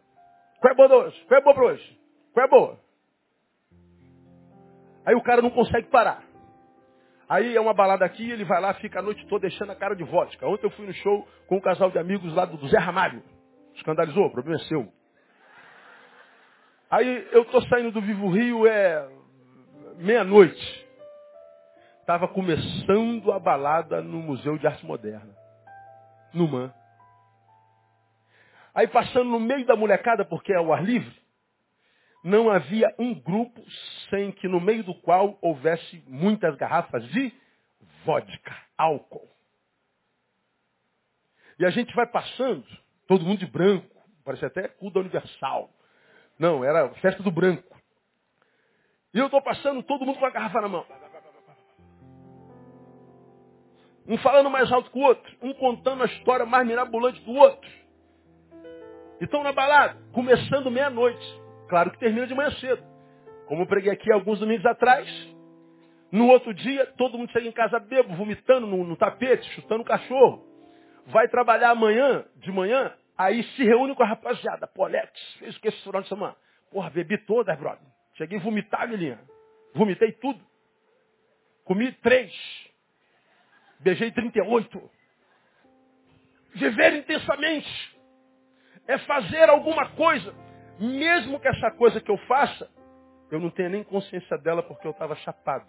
Qual 0.60 0.74
é 0.74 0.76
boa 0.76 1.06
hoje? 1.06 1.26
Qual 1.28 1.40
é 1.40 1.44
boa 1.44 1.56
para 1.56 1.66
hoje? 1.66 2.00
Qual 2.34 2.46
é 2.46 2.50
boa? 2.50 2.80
Aí 5.06 5.16
o 5.16 5.22
cara 5.22 5.42
não 5.42 5.52
consegue 5.52 5.88
parar. 5.90 6.24
Aí 7.30 7.56
é 7.56 7.62
uma 7.62 7.74
balada 7.74 8.06
aqui, 8.06 8.30
ele 8.30 8.44
vai 8.44 8.62
lá, 8.62 8.74
fica 8.76 9.00
a 9.00 9.02
noite 9.02 9.26
toda 9.28 9.48
deixando 9.48 9.72
a 9.72 9.76
cara 9.76 9.96
de 9.96 10.04
vodka. 10.04 10.48
Ontem 10.48 10.66
eu 10.66 10.72
fui 10.72 10.86
no 10.86 10.94
show 10.94 11.28
com 11.48 11.58
um 11.58 11.62
casal 11.62 11.92
de 11.92 11.98
amigos 11.98 12.34
lá 12.34 12.46
do 12.46 12.68
Zé 12.68 12.78
Ramalho. 12.78 13.22
Escandalizou, 13.76 14.26
o 14.26 14.32
problema 14.32 14.60
é 14.60 14.66
seu. 14.66 14.92
Aí 16.90 17.28
eu 17.32 17.46
tô 17.46 17.62
saindo 17.62 17.92
do 17.92 18.02
Vivo 18.02 18.30
Rio, 18.30 18.68
é 18.68 19.08
meia-noite. 19.98 20.75
Estava 22.06 22.28
começando 22.28 23.32
a 23.32 23.40
balada 23.40 24.00
no 24.00 24.20
Museu 24.20 24.60
de 24.60 24.68
Arte 24.68 24.86
Moderna. 24.86 25.36
No 26.32 26.48
MAN. 26.48 26.72
Aí 28.76 28.88
passando 28.88 29.32
no 29.32 29.40
meio 29.40 29.66
da 29.66 29.76
molecada, 29.76 30.24
porque 30.24 30.54
é 30.54 30.60
o 30.60 30.72
ar 30.72 30.86
livre, 30.86 31.20
não 32.24 32.52
havia 32.52 32.94
um 33.00 33.12
grupo 33.16 33.60
sem 34.12 34.32
que 34.32 34.48
no 34.48 34.62
meio 34.62 34.84
do 34.84 34.94
qual 34.94 35.36
houvesse 35.42 36.04
muitas 36.06 36.56
garrafas 36.58 37.04
de 37.10 37.34
vodka, 38.06 38.56
álcool. 38.78 39.28
E 41.58 41.66
a 41.66 41.72
gente 41.72 41.92
vai 41.96 42.06
passando, 42.06 42.68
todo 43.08 43.26
mundo 43.26 43.40
de 43.40 43.48
branco, 43.48 43.90
parece 44.24 44.46
até 44.46 44.68
culto 44.68 45.00
universal. 45.00 45.72
Não, 46.38 46.64
era 46.64 46.88
festa 47.02 47.24
do 47.24 47.32
branco. 47.32 47.76
E 49.12 49.18
eu 49.18 49.26
estou 49.26 49.42
passando, 49.42 49.82
todo 49.82 50.06
mundo 50.06 50.20
com 50.20 50.26
a 50.28 50.30
garrafa 50.30 50.62
na 50.62 50.68
mão. 50.68 50.86
Um 54.08 54.18
falando 54.20 54.50
mais 54.50 54.72
alto 54.72 54.92
que 54.92 55.00
o 55.00 55.02
outro, 55.02 55.36
um 55.42 55.54
contando 55.54 56.04
a 56.04 56.06
história 56.06 56.46
mais 56.46 56.66
mirabolante 56.66 57.20
do 57.22 57.34
outro. 57.34 57.70
E 59.20 59.24
estão 59.24 59.44
na 59.44 59.52
balada, 59.52 59.98
começando 60.12 60.70
meia-noite. 60.70 61.42
Claro 61.68 61.92
que 61.92 61.98
termina 61.98 62.28
de 62.28 62.36
manhã 62.36 62.52
cedo. 62.52 62.84
Como 63.48 63.64
eu 63.64 63.68
preguei 63.68 63.92
aqui 63.92 64.12
alguns 64.12 64.40
domingos 64.40 64.66
atrás. 64.66 65.08
No 66.12 66.28
outro 66.28 66.54
dia, 66.54 66.86
todo 66.98 67.18
mundo 67.18 67.32
chega 67.32 67.48
em 67.48 67.52
casa 67.52 67.80
bebo, 67.80 68.16
vomitando 68.16 68.68
no, 68.68 68.84
no 68.84 68.96
tapete, 68.96 69.50
chutando 69.52 69.82
o 69.82 69.86
cachorro. 69.86 70.46
Vai 71.08 71.28
trabalhar 71.28 71.72
amanhã, 71.72 72.26
de 72.38 72.52
manhã, 72.52 72.94
aí 73.18 73.44
se 73.44 73.64
reúne 73.64 73.96
com 73.96 74.04
a 74.04 74.08
rapaziada. 74.08 74.68
Pô, 74.68 74.86
Alex, 74.86 75.12
fez 75.40 75.56
o 75.56 75.62
que 75.62 75.68
esse 75.68 75.84
final 75.84 76.02
de 76.02 76.08
semana? 76.08 76.36
Porra, 76.72 76.90
bebi 76.90 77.18
todas, 77.26 77.58
brother. 77.58 77.88
Cheguei 78.16 78.38
a 78.38 78.42
vomitar, 78.42 78.88
Milinha. 78.88 79.20
Vomitei 79.74 80.12
tudo. 80.14 80.40
Comi 81.66 81.92
três. 81.94 82.32
Beijei 83.86 84.12
38. 84.12 84.92
Viver 86.56 86.94
intensamente 86.96 87.98
é 88.88 88.98
fazer 88.98 89.50
alguma 89.50 89.90
coisa 89.92 90.34
mesmo 90.80 91.40
que 91.40 91.48
essa 91.48 91.72
coisa 91.72 92.02
que 92.02 92.12
eu 92.12 92.18
faça, 92.20 92.70
eu 93.32 93.40
não 93.40 93.50
tenha 93.50 93.70
nem 93.70 93.84
consciência 93.84 94.38
dela 94.38 94.62
porque 94.62 94.86
eu 94.86 94.92
estava 94.92 95.16
chapado. 95.16 95.66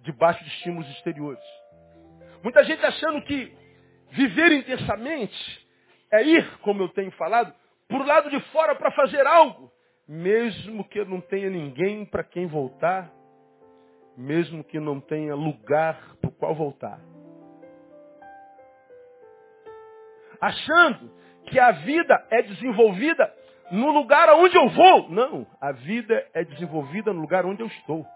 Debaixo 0.00 0.42
de 0.44 0.50
estímulos 0.50 0.88
exteriores. 0.90 1.42
Muita 2.42 2.62
gente 2.64 2.84
achando 2.84 3.22
que 3.22 3.52
viver 4.10 4.52
intensamente 4.52 5.66
é 6.10 6.22
ir, 6.22 6.58
como 6.58 6.82
eu 6.82 6.88
tenho 6.90 7.10
falado, 7.12 7.54
o 7.90 7.98
lado 7.98 8.30
de 8.30 8.40
fora 8.52 8.74
para 8.74 8.90
fazer 8.92 9.26
algo. 9.26 9.72
Mesmo 10.06 10.84
que 10.84 11.04
não 11.04 11.20
tenha 11.20 11.50
ninguém 11.50 12.04
para 12.04 12.24
quem 12.24 12.46
voltar, 12.46 13.10
mesmo 14.16 14.64
que 14.64 14.80
não 14.80 15.00
tenha 15.00 15.34
lugar 15.34 16.16
qual 16.38 16.54
voltar. 16.54 17.00
Achando 20.40 21.10
que 21.46 21.58
a 21.58 21.72
vida 21.72 22.26
é 22.30 22.42
desenvolvida 22.42 23.32
no 23.70 23.90
lugar 23.90 24.28
aonde 24.28 24.56
eu 24.56 24.68
vou. 24.68 25.10
Não, 25.10 25.46
a 25.60 25.72
vida 25.72 26.26
é 26.32 26.44
desenvolvida 26.44 27.12
no 27.12 27.20
lugar 27.20 27.44
onde 27.44 27.62
eu 27.62 27.66
estou. 27.66 28.06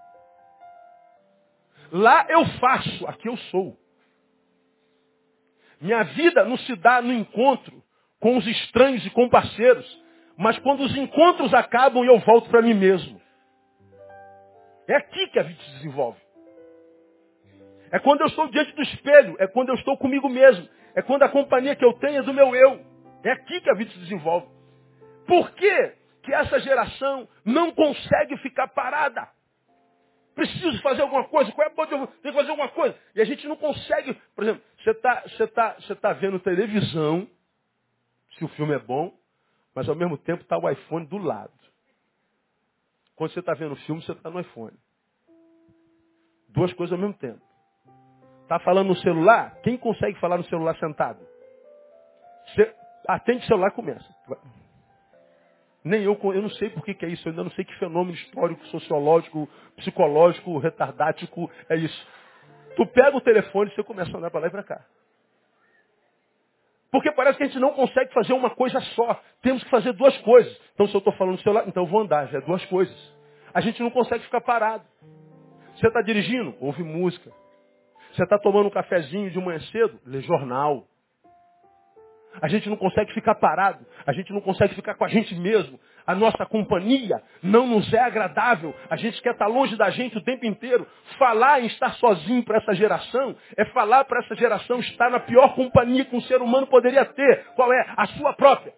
Lá 1.91 2.25
eu 2.29 2.47
faço, 2.59 3.07
aqui 3.07 3.29
eu 3.29 3.37
sou. 3.37 3.77
Minha 5.81 6.05
vida 6.05 6.45
não 6.45 6.57
se 6.57 6.77
dá 6.77 7.03
no 7.03 7.13
encontro 7.13 7.83
com 8.21 8.37
os 8.37 8.47
estranhos 8.47 9.05
e 9.05 9.11
com 9.11 9.29
parceiros, 9.29 10.03
mas 10.39 10.57
quando 10.61 10.81
os 10.85 10.97
encontros 10.97 11.53
acabam 11.53 12.05
eu 12.05 12.19
volto 12.21 12.49
para 12.49 12.63
mim 12.63 12.73
mesmo. 12.73 13.21
É 14.89 14.97
aqui 14.97 15.27
que 15.29 15.39
a 15.39 15.43
vida 15.43 15.61
se 15.61 15.71
desenvolve. 15.73 16.22
É 17.93 17.99
quando 17.99 18.23
eu 18.23 18.27
estou 18.27 18.49
diante 18.49 18.73
do 18.75 18.83
espelho, 18.83 19.37
é 19.39 19.47
quando 19.47 19.69
eu 19.69 19.75
estou 19.75 19.99
comigo 19.99 20.27
mesmo, 20.27 20.67
é 20.95 21.03
quando 21.03 21.25
a 21.25 21.29
companhia 21.29 21.77
que 21.77 21.85
eu 21.85 21.93
tenho 21.93 22.21
é 22.21 22.23
do 22.23 22.33
meu 22.33 22.57
eu. 22.57 22.81
É 23.23 23.33
aqui 23.33 23.61
que 23.61 23.71
a 23.71 23.75
vida 23.75 23.91
se 23.91 23.99
desenvolve. 23.99 24.49
Por 25.27 25.51
que, 25.53 25.95
que 26.23 26.33
essa 26.33 26.59
geração 26.61 27.29
não 27.45 27.71
consegue 27.71 28.39
ficar 28.39 28.69
parada? 28.69 29.29
Preciso 30.35 30.81
fazer 30.81 31.03
alguma 31.03 31.25
coisa, 31.29 31.53
qual 31.53 31.69
é 31.69 31.71
a 31.71 32.07
Tem 32.07 32.33
que 32.33 32.33
fazer 32.33 32.51
alguma 32.51 32.71
coisa. 32.71 32.99
E 33.15 33.21
a 33.21 33.25
gente 33.25 33.47
não 33.47 33.57
consegue. 33.57 34.15
Por 34.35 34.43
exemplo, 34.43 34.63
você 34.83 34.91
está 34.91 35.23
você 35.23 35.47
tá, 35.47 35.77
você 35.79 35.95
tá 35.95 36.13
vendo 36.15 36.41
televisão, 36.41 37.29
se 38.39 38.45
o 38.45 38.49
filme 38.49 38.75
é 38.75 38.79
bom, 38.79 39.13
mas 39.75 39.87
ao 39.87 39.95
mesmo 39.95 40.17
tempo 40.17 40.43
está 40.43 40.57
o 40.57 40.69
iPhone 40.69 41.05
do 41.07 41.19
lado. 41.19 41.53
Quando 43.15 43.33
você 43.33 43.41
está 43.41 43.53
vendo 43.53 43.73
o 43.73 43.77
filme, 43.77 44.01
você 44.01 44.13
está 44.13 44.31
no 44.31 44.41
iPhone. 44.41 44.77
Duas 46.49 46.73
coisas 46.73 46.93
ao 46.95 46.99
mesmo 46.99 47.15
tempo. 47.19 47.52
Está 48.53 48.63
falando 48.67 48.89
no 48.89 48.97
celular? 48.97 49.57
Quem 49.63 49.79
consegue 49.79 50.21
falar 50.21 50.37
no 50.37 50.45
celular 50.45 50.77
sentado? 50.77 51.19
Você 52.49 52.71
atende 53.09 53.45
o 53.45 53.47
celular 53.47 53.69
e 53.69 53.75
começa. 53.75 54.07
Nem 55.83 56.03
eu, 56.03 56.21
eu 56.23 56.43
não 56.43 56.51
sei 56.51 56.69
por 56.69 56.85
que, 56.85 56.93
que 56.93 57.07
é 57.07 57.09
isso, 57.09 57.27
eu 57.27 57.31
ainda 57.31 57.45
não 57.45 57.51
sei 57.53 57.65
que 57.65 57.75
fenômeno 57.79 58.13
histórico, 58.13 58.63
sociológico, 58.67 59.49
psicológico, 59.77 60.59
retardático 60.59 61.51
é 61.67 61.77
isso. 61.77 62.09
Tu 62.77 62.87
pega 62.89 63.17
o 63.17 63.23
telefone 63.23 63.71
e 63.71 63.75
você 63.75 63.83
começa 63.83 64.15
a 64.15 64.19
andar 64.19 64.31
para 64.31 64.41
lá 64.41 64.47
e 64.49 64.51
para 64.51 64.65
cá. 64.65 64.85
Porque 66.91 67.11
parece 67.11 67.39
que 67.39 67.45
a 67.45 67.47
gente 67.47 67.59
não 67.59 67.73
consegue 67.73 68.13
fazer 68.13 68.35
uma 68.35 68.51
coisa 68.51 68.79
só. 68.81 69.19
Temos 69.41 69.65
que 69.65 69.71
fazer 69.71 69.95
duas 69.95 70.15
coisas. 70.19 70.55
Então 70.75 70.87
se 70.87 70.95
eu 70.95 70.99
estou 70.99 71.15
falando 71.15 71.37
no 71.37 71.41
celular, 71.41 71.67
então 71.67 71.85
eu 71.85 71.89
vou 71.89 72.03
andar, 72.03 72.27
já 72.27 72.37
é 72.37 72.43
duas 72.43 72.63
coisas. 72.67 73.15
A 73.55 73.63
gente 73.63 73.83
não 73.83 73.91
consegue 73.91 74.23
ficar 74.25 74.43
parado. 74.43 74.85
Você 75.75 75.89
está 75.89 76.03
dirigindo? 76.03 76.55
Ouve 76.61 76.83
música. 76.83 77.33
Você 78.13 78.25
está 78.25 78.39
tomando 78.39 78.67
um 78.67 78.71
cafezinho 78.71 79.31
de 79.31 79.39
manhã 79.39 79.59
cedo? 79.73 79.99
Lê 80.05 80.21
jornal. 80.21 80.87
A 82.41 82.49
gente 82.49 82.69
não 82.69 82.77
consegue 82.77 83.13
ficar 83.13 83.35
parado. 83.35 83.85
A 84.07 84.13
gente 84.13 84.33
não 84.33 84.41
consegue 84.41 84.75
ficar 84.75 84.95
com 84.95 85.05
a 85.05 85.09
gente 85.09 85.35
mesmo. 85.35 85.79
A 86.07 86.15
nossa 86.15 86.45
companhia 86.47 87.23
não 87.43 87.67
nos 87.67 87.93
é 87.93 88.01
agradável. 88.01 88.75
A 88.91 88.97
gente 88.97 89.21
quer 89.23 89.33
estar 89.33 89.47
longe 89.47 89.77
da 89.77 89.91
gente 89.91 90.17
o 90.17 90.25
tempo 90.25 90.45
inteiro. 90.45 90.87
Falar 91.19 91.61
em 91.61 91.67
estar 91.67 91.95
sozinho 91.95 92.43
para 92.45 92.59
essa 92.59 92.75
geração 92.75 93.37
é 93.57 93.65
falar 93.67 94.05
para 94.05 94.21
essa 94.21 94.35
geração 94.35 94.81
estar 94.81 95.11
na 95.11 95.21
pior 95.21 95.55
companhia 95.55 96.05
que 96.05 96.17
um 96.17 96.23
ser 96.23 96.41
humano 96.41 96.67
poderia 96.67 97.05
ter. 97.05 97.45
Qual 97.55 97.73
é? 97.73 97.95
A 97.97 98.07
sua 98.07 98.33
própria. 98.35 98.73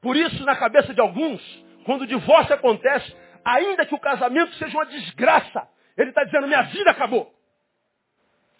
Por 0.00 0.16
isso, 0.16 0.44
na 0.44 0.56
cabeça 0.56 0.94
de 0.94 1.00
alguns, 1.00 1.42
quando 1.84 2.02
o 2.02 2.06
divórcio 2.06 2.54
acontece, 2.54 3.14
ainda 3.44 3.84
que 3.84 3.94
o 3.94 4.00
casamento 4.00 4.54
seja 4.54 4.76
uma 4.76 4.86
desgraça, 4.86 5.68
ele 5.96 6.10
está 6.10 6.24
dizendo, 6.24 6.46
minha 6.46 6.62
vida 6.62 6.90
acabou. 6.90 7.32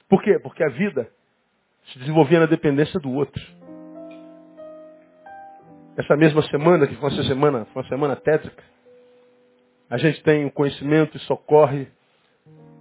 Por 0.09 0.23
quê? 0.23 0.39
Porque 0.39 0.63
a 0.65 0.69
vida 0.69 1.11
se 1.93 1.99
desenvolvia 1.99 2.41
na 2.41 2.47
dependência 2.47 2.99
do 3.01 3.13
outro. 3.13 3.43
Essa 5.97 6.17
mesma 6.17 6.43
semana, 6.43 6.87
que 6.87 6.95
foi 6.97 7.11
uma 7.11 7.23
semana, 7.25 7.65
foi 7.67 7.83
uma 7.83 7.89
semana 7.89 8.17
tétrica, 8.17 8.63
A 9.89 9.99
gente 9.99 10.23
tem 10.23 10.45
o 10.47 10.53
conhecimento 10.53 11.17
e 11.17 11.21
socorre 11.21 11.89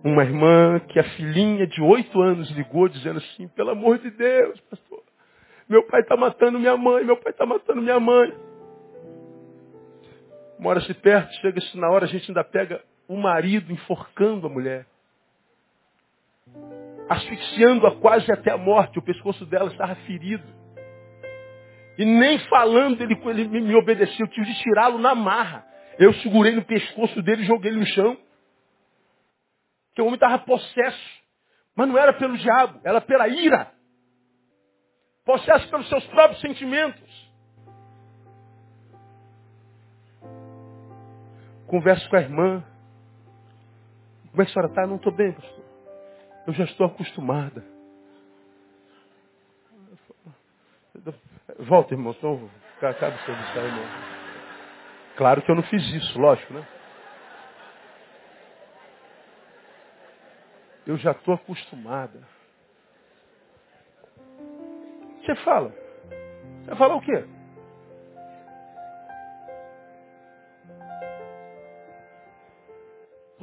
uma 0.04 0.24
irmã 0.24 0.80
que 0.80 1.00
a 1.00 1.04
filhinha 1.04 1.68
de 1.68 1.82
oito 1.82 2.22
anos 2.22 2.50
ligou 2.52 2.88
dizendo 2.88 3.18
assim, 3.18 3.48
pelo 3.50 3.72
amor 3.72 3.98
de 3.98 4.10
Deus, 4.12 4.60
pastor, 4.62 5.04
meu 5.68 5.86
pai 5.88 6.02
está 6.02 6.16
matando 6.16 6.60
minha 6.60 6.78
mãe, 6.78 7.04
meu 7.04 7.18
pai 7.18 7.32
está 7.32 7.46
matando 7.46 7.82
minha 7.82 8.00
mãe. 8.00 8.34
Mora-se 10.58 10.94
perto, 10.94 11.34
chega-se 11.42 11.78
na 11.78 11.90
hora, 11.90 12.06
a 12.06 12.08
gente 12.08 12.30
ainda 12.30 12.44
pega 12.44 12.82
o 13.10 13.18
marido 13.18 13.74
enforcando 13.74 14.46
a 14.46 14.50
mulher. 14.50 14.86
Asfixiando-a 17.10 18.00
quase 18.00 18.32
até 18.32 18.52
a 18.52 18.58
morte, 18.58 19.00
o 19.00 19.02
pescoço 19.02 19.48
dela 19.48 19.72
estava 19.72 19.96
ferido. 20.06 20.48
E 21.98 22.06
nem 22.06 22.38
falando 22.48 23.02
ele, 23.02 23.20
ele 23.26 23.48
me 23.48 23.76
obedeceu, 23.76 24.28
eu 24.28 24.32
tive 24.32 24.46
de 24.46 24.62
tirá-lo 24.62 25.00
na 25.00 25.16
marra. 25.16 25.66
Eu 25.98 26.14
segurei 26.14 26.54
no 26.54 26.64
pescoço 26.64 27.20
dele 27.24 27.42
e 27.42 27.46
joguei 27.46 27.72
ele 27.72 27.80
no 27.80 27.86
chão. 27.88 28.16
Porque 29.88 30.04
o 30.04 30.06
homem 30.06 30.14
estava 30.14 30.38
possesso. 30.40 31.20
Mas 31.76 31.88
não 31.88 31.98
era 31.98 32.14
pelo 32.14 32.38
diabo, 32.38 32.80
era 32.84 33.02
pela 33.02 33.28
ira. 33.28 33.72
Possesso 35.26 35.68
pelos 35.70 35.90
seus 35.90 36.06
próprios 36.08 36.40
sentimentos. 36.42 37.32
Converso 41.66 42.08
com 42.08 42.16
a 42.16 42.22
irmã. 42.22 42.69
Como 44.32 44.42
é 44.42 44.46
que 44.46 44.52
a 44.52 44.54
senhora 44.54 44.72
está? 44.72 44.88
Não 44.88 44.96
estou 44.98 45.12
bem, 45.12 45.32
pastor. 45.34 45.66
Eu 46.48 46.54
já 46.54 46.64
estou 46.64 46.88
acostumada. 46.88 47.64
Volta, 51.60 51.94
irmão. 51.94 52.16
Então, 52.18 52.50
acaba 52.82 53.18
serviço 53.26 53.60
aí, 53.60 53.66
irmão. 53.66 53.86
Claro 55.18 55.42
que 55.42 55.52
eu 55.52 55.56
não 55.56 55.64
fiz 55.64 55.84
isso, 55.94 56.20
lógico, 56.20 56.54
né? 56.54 56.66
Eu 60.88 60.98
já 60.98 61.12
estou 61.12 61.34
acostumada. 61.34 62.20
Você 65.22 65.36
fala. 65.44 65.74
Você 66.66 66.76
fala 66.76 66.96
o 66.96 67.02
quê? 67.02 67.39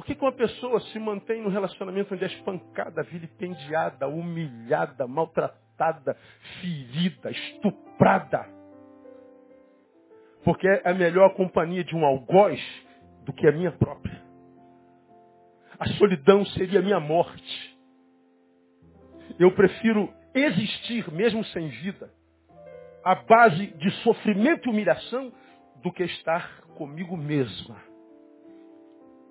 Que, 0.07 0.15
que 0.15 0.23
uma 0.23 0.31
pessoa 0.31 0.79
se 0.79 0.97
mantém 0.99 1.41
no 1.41 1.49
relacionamento 1.49 2.13
onde 2.13 2.23
é 2.23 2.27
espancada, 2.27 3.03
vilipendiada, 3.03 4.07
humilhada, 4.07 5.05
maltratada, 5.05 6.15
ferida, 6.61 7.29
estuprada? 7.29 8.47
Porque 10.45 10.65
é 10.65 10.89
a 10.89 10.93
melhor 10.93 11.33
companhia 11.35 11.83
de 11.83 11.93
um 11.93 12.05
algoz 12.05 12.57
do 13.25 13.33
que 13.33 13.45
a 13.45 13.51
minha 13.51 13.71
própria. 13.73 14.23
A 15.77 15.85
solidão 15.97 16.45
seria 16.45 16.79
a 16.79 16.83
minha 16.83 17.01
morte. 17.01 17.77
Eu 19.37 19.51
prefiro 19.51 20.11
existir 20.33 21.11
mesmo 21.11 21.43
sem 21.45 21.67
vida, 21.67 22.09
à 23.03 23.13
base 23.13 23.67
de 23.75 23.91
sofrimento 24.03 24.69
e 24.69 24.71
humilhação, 24.71 25.33
do 25.83 25.91
que 25.91 26.03
estar 26.03 26.61
comigo 26.77 27.17
mesma. 27.17 27.86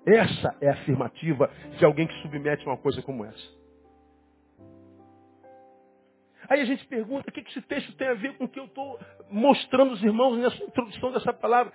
Essa 0.07 0.55
é 0.61 0.69
a 0.69 0.73
afirmativa 0.73 1.51
de 1.77 1.83
alguém 1.83 2.07
que 2.07 2.21
submete 2.21 2.65
uma 2.65 2.77
coisa 2.77 3.01
como 3.01 3.25
essa. 3.25 3.57
Aí 6.47 6.61
a 6.61 6.65
gente 6.65 6.85
pergunta 6.87 7.29
o 7.29 7.33
que 7.33 7.41
esse 7.41 7.61
texto 7.63 7.93
tem 7.97 8.07
a 8.07 8.13
ver 8.13 8.37
com 8.37 8.45
o 8.45 8.47
que 8.47 8.57
eu 8.57 8.65
estou 8.65 8.97
mostrando 9.29 9.91
aos 9.91 10.01
irmãos 10.01 10.37
nessa 10.37 10.63
introdução 10.63 11.11
dessa 11.11 11.33
palavra. 11.33 11.73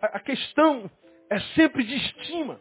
A 0.00 0.18
questão 0.20 0.90
é 1.28 1.38
sempre 1.54 1.84
de 1.84 1.96
estima. 1.96 2.58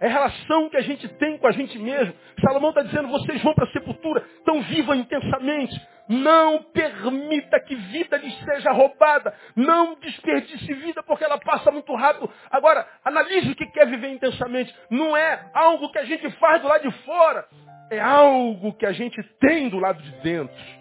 É 0.00 0.06
a 0.06 0.10
relação 0.10 0.68
que 0.68 0.76
a 0.76 0.80
gente 0.80 1.08
tem 1.16 1.36
com 1.38 1.46
a 1.46 1.50
gente 1.50 1.76
mesmo. 1.78 2.14
Salomão 2.40 2.70
está 2.70 2.82
dizendo, 2.82 3.08
vocês 3.08 3.42
vão 3.42 3.52
para 3.52 3.64
a 3.64 3.72
sepultura, 3.72 4.24
então 4.40 4.62
vivam 4.62 4.94
intensamente. 4.94 5.74
Não 6.08 6.62
permita 6.62 7.58
que 7.60 7.74
vida 7.74 8.16
lhes 8.16 8.34
seja 8.44 8.70
roubada. 8.70 9.34
Não 9.56 9.96
desperdice 9.96 10.72
vida 10.74 11.02
porque 11.02 11.24
ela 11.24 11.38
passa 11.38 11.70
muito 11.70 11.94
rápido. 11.94 12.30
Agora, 12.50 12.86
analise 13.04 13.50
o 13.50 13.56
que 13.56 13.66
quer 13.66 13.86
viver 13.86 14.08
intensamente. 14.08 14.74
Não 14.88 15.16
é 15.16 15.50
algo 15.52 15.90
que 15.90 15.98
a 15.98 16.04
gente 16.04 16.30
faz 16.38 16.62
do 16.62 16.68
lado 16.68 16.88
de 16.88 17.04
fora. 17.04 17.46
É 17.90 18.00
algo 18.00 18.72
que 18.74 18.86
a 18.86 18.92
gente 18.92 19.20
tem 19.40 19.68
do 19.68 19.78
lado 19.78 20.00
de 20.00 20.12
dentro. 20.22 20.78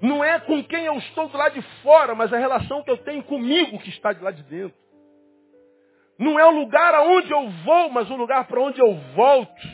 Não 0.00 0.24
é 0.24 0.40
com 0.40 0.64
quem 0.64 0.86
eu 0.86 0.96
estou 0.96 1.28
do 1.28 1.36
lado 1.36 1.52
de 1.52 1.62
fora, 1.82 2.14
mas 2.14 2.32
a 2.32 2.38
relação 2.38 2.82
que 2.82 2.90
eu 2.90 2.96
tenho 2.96 3.22
comigo 3.22 3.78
que 3.78 3.90
está 3.90 4.12
de 4.12 4.22
lá 4.22 4.30
de 4.30 4.42
dentro. 4.44 4.74
Não 6.20 6.38
é 6.38 6.44
o 6.44 6.50
lugar 6.50 6.94
aonde 6.94 7.32
eu 7.32 7.48
vou, 7.64 7.88
mas 7.88 8.10
o 8.10 8.14
lugar 8.14 8.46
para 8.46 8.60
onde 8.60 8.78
eu 8.78 8.92
volto. 9.14 9.66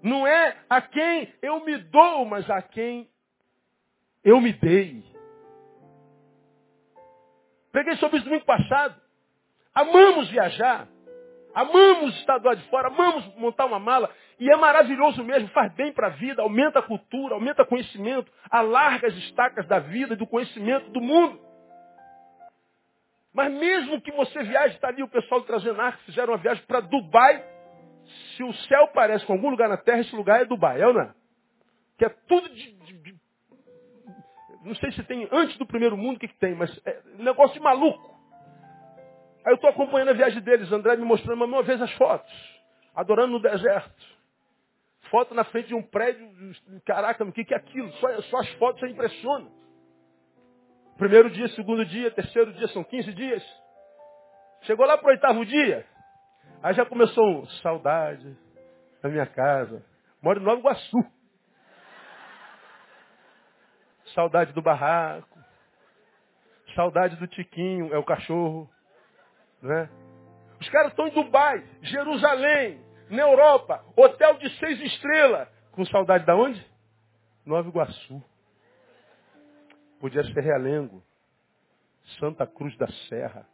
Não 0.00 0.24
é 0.24 0.56
a 0.70 0.80
quem 0.80 1.34
eu 1.42 1.64
me 1.64 1.76
dou, 1.76 2.24
mas 2.24 2.48
a 2.48 2.62
quem 2.62 3.08
eu 4.22 4.40
me 4.40 4.52
dei. 4.52 5.02
Preguei 7.72 7.96
sobre 7.96 8.18
isso 8.18 8.26
domingo 8.26 8.44
passado. 8.44 8.94
Amamos 9.74 10.30
viajar. 10.30 10.86
Amamos 11.52 12.16
estar 12.20 12.38
do 12.38 12.46
lado 12.46 12.60
de 12.60 12.70
fora. 12.70 12.86
Amamos 12.86 13.26
montar 13.34 13.66
uma 13.66 13.80
mala. 13.80 14.08
E 14.38 14.48
é 14.48 14.56
maravilhoso 14.56 15.24
mesmo. 15.24 15.48
Faz 15.48 15.72
bem 15.74 15.92
para 15.92 16.06
a 16.06 16.10
vida. 16.10 16.42
Aumenta 16.42 16.78
a 16.78 16.82
cultura. 16.82 17.34
Aumenta 17.34 17.62
o 17.62 17.66
conhecimento. 17.66 18.30
Alarga 18.48 19.08
as 19.08 19.14
estacas 19.14 19.66
da 19.66 19.80
vida 19.80 20.14
e 20.14 20.16
do 20.16 20.28
conhecimento 20.28 20.90
do 20.90 21.00
mundo. 21.00 21.40
Mas 23.32 23.52
mesmo 23.52 24.00
que 24.00 24.12
você 24.12 24.42
viaje, 24.42 24.74
está 24.74 24.88
ali 24.88 25.02
o 25.02 25.08
pessoal 25.08 25.40
do 25.40 25.46
Trazenar, 25.46 25.96
que 25.98 26.04
fizeram 26.04 26.32
uma 26.32 26.38
viagem 26.38 26.64
para 26.66 26.80
Dubai. 26.80 27.42
Se 28.36 28.42
o 28.42 28.52
céu 28.52 28.88
parece 28.88 29.24
com 29.24 29.32
algum 29.32 29.48
lugar 29.48 29.68
na 29.68 29.76
Terra, 29.76 30.00
esse 30.00 30.14
lugar 30.14 30.42
é 30.42 30.44
Dubai, 30.44 30.80
é 30.80 30.86
ou 30.86 30.92
não? 30.92 31.14
Que 31.96 32.04
é 32.04 32.08
tudo 32.28 32.48
de, 32.50 32.72
de, 32.72 32.98
de 32.98 33.14
não 34.64 34.74
sei 34.76 34.92
se 34.92 35.02
tem 35.04 35.28
antes 35.32 35.56
do 35.58 35.66
primeiro 35.66 35.96
mundo 35.96 36.16
o 36.16 36.20
que, 36.20 36.28
que 36.28 36.38
tem, 36.38 36.54
mas 36.54 36.70
é 36.84 37.00
negócio 37.18 37.54
de 37.54 37.60
maluco. 37.60 38.12
Aí 39.44 39.52
eu 39.52 39.56
estou 39.56 39.70
acompanhando 39.70 40.10
a 40.10 40.14
viagem 40.14 40.40
deles, 40.40 40.70
André 40.70 40.96
me 40.96 41.04
mostrando 41.04 41.44
uma 41.44 41.62
vez 41.62 41.80
as 41.82 41.92
fotos, 41.94 42.32
adorando 42.94 43.32
no 43.32 43.40
deserto. 43.40 44.22
Foto 45.10 45.34
na 45.34 45.44
frente 45.44 45.68
de 45.68 45.74
um 45.74 45.82
prédio, 45.82 46.26
caraca, 46.86 47.24
o 47.24 47.32
que, 47.32 47.44
que 47.44 47.54
é 47.54 47.56
aquilo? 47.56 47.90
Só, 47.94 48.22
só 48.22 48.36
as 48.38 48.48
fotos 48.54 48.88
impressionam. 48.88 49.50
Primeiro 50.96 51.30
dia, 51.30 51.48
segundo 51.48 51.84
dia, 51.84 52.10
terceiro 52.10 52.52
dia, 52.52 52.68
são 52.68 52.84
15 52.84 53.12
dias. 53.12 53.42
Chegou 54.62 54.86
lá 54.86 54.96
para 54.96 55.06
o 55.06 55.10
oitavo 55.10 55.44
dia. 55.44 55.86
Aí 56.62 56.74
já 56.74 56.86
começou 56.86 57.42
um, 57.42 57.46
saudade 57.62 58.36
da 59.02 59.08
minha 59.08 59.26
casa. 59.26 59.84
Moro 60.22 60.40
em 60.40 60.44
Nova 60.44 60.60
Iguaçu. 60.60 61.04
Saudade 64.14 64.52
do 64.52 64.62
barraco. 64.62 65.38
Saudade 66.76 67.16
do 67.16 67.26
Tiquinho, 67.26 67.92
é 67.92 67.98
o 67.98 68.04
cachorro. 68.04 68.70
Né? 69.60 69.90
Os 70.60 70.68
caras 70.68 70.92
estão 70.92 71.08
em 71.08 71.10
Dubai, 71.12 71.64
Jerusalém, 71.82 72.80
na 73.10 73.22
Europa, 73.22 73.84
hotel 73.96 74.38
de 74.38 74.48
seis 74.58 74.80
estrelas. 74.80 75.48
Com 75.72 75.84
saudade 75.86 76.24
da 76.24 76.36
onde? 76.36 76.64
Nova 77.44 77.68
Iguaçu. 77.68 78.22
Podia 80.02 80.24
ser 80.24 80.40
Realengo, 80.40 81.00
Santa 82.18 82.44
Cruz 82.44 82.76
da 82.76 82.88
Serra. 83.08 83.46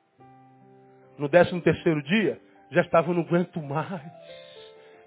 No 1.19 1.29
décimo 1.29 1.61
terceiro 1.61 2.03
dia, 2.03 2.41
já 2.71 2.81
estava, 2.81 3.13
não 3.13 3.21
aguento 3.21 3.61
mais. 3.61 4.11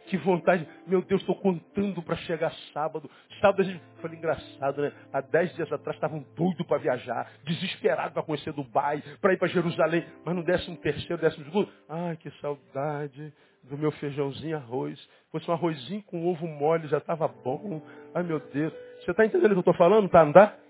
Que 0.06 0.18
vontade. 0.18 0.68
Meu 0.86 1.02
Deus, 1.02 1.22
estou 1.22 1.36
contando 1.36 2.00
para 2.04 2.16
chegar 2.18 2.54
sábado. 2.72 3.10
Sábado 3.39 3.62
a 3.64 3.66
gente 3.66 3.82
foi 4.00 4.14
engraçado, 4.16 4.84
né? 4.84 4.92
Há 5.12 5.20
dez 5.20 5.52
dias 5.56 5.72
atrás 5.74 5.98
estavam 5.98 6.24
doidos 6.36 6.64
para 6.68 6.78
viajar, 6.78 7.28
desesperados 7.44 8.14
para 8.14 8.22
conhecer 8.22 8.54
Dubai, 8.54 9.04
para 9.20 9.34
ir 9.34 9.38
para 9.38 9.48
Jerusalém. 9.48 10.06
Mas 10.24 10.36
no 10.36 10.44
décimo 10.44 10.78
terceiro, 10.78 11.20
décimo 11.20 11.46
segundo, 11.46 11.72
ai 11.89 12.18
que 12.18 12.30
saudade 12.39 13.34
do 13.64 13.80
meu 13.80 13.92
feijãozinho 13.94 14.58
arroz. 14.58 15.10
Fosse 15.32 15.50
um 15.50 15.56
arrozinho 15.56 16.04
com 16.04 16.24
ovo 16.28 16.46
mole, 16.46 16.88
já 16.88 17.00
estava 17.00 17.28
bom. 17.28 17.82
Ai 18.14 18.22
meu 18.22 18.39
Deus. 18.39 18.72
Você 19.00 19.10
está 19.10 19.26
entendendo 19.26 19.48
o 19.48 19.54
que 19.54 19.60
eu 19.68 19.72
estou 19.72 19.74
falando? 19.74 20.08
Tá 20.08 20.22
andar? 20.22 20.62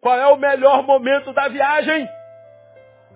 Qual 0.00 0.18
é 0.18 0.26
o 0.28 0.36
melhor 0.36 0.82
momento 0.84 1.32
da 1.32 1.48
viagem? 1.48 2.08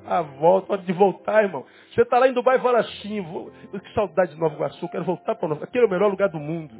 A 0.07 0.21
volta, 0.21 0.75
hora 0.75 0.83
de 0.83 0.93
voltar, 0.93 1.43
irmão. 1.43 1.65
Você 1.91 2.03
está 2.03 2.19
lá 2.19 2.29
em 2.29 2.33
Dubai 2.33 2.59
e 2.59 2.63
fala 2.63 2.81
assim, 2.81 3.21
vou, 3.23 3.51
que 3.51 3.95
saudade 3.95 4.35
de 4.35 4.41
Nova 4.41 4.55
Iguaçu, 4.55 4.89
quero 4.91 5.05
voltar 5.05 5.35
para 5.35 5.49
Nova 5.49 5.65
Aquele 5.65 5.85
é 5.85 5.87
o 5.87 5.91
melhor 5.91 6.11
lugar 6.11 6.29
do 6.29 6.39
mundo. 6.39 6.75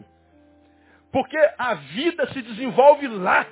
Porque 1.11 1.39
a 1.57 1.75
vida 1.75 2.27
se 2.33 2.43
desenvolve 2.43 3.09
lá. 3.09 3.47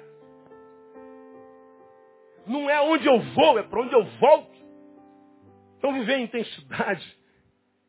Não 2.46 2.68
é 2.68 2.80
onde 2.82 3.06
eu 3.06 3.18
vou, 3.20 3.58
é 3.58 3.62
para 3.62 3.80
onde 3.80 3.94
eu 3.94 4.04
volto. 4.04 4.52
Então 5.78 5.92
viver 5.94 6.18
em 6.18 6.24
intensidade 6.24 7.22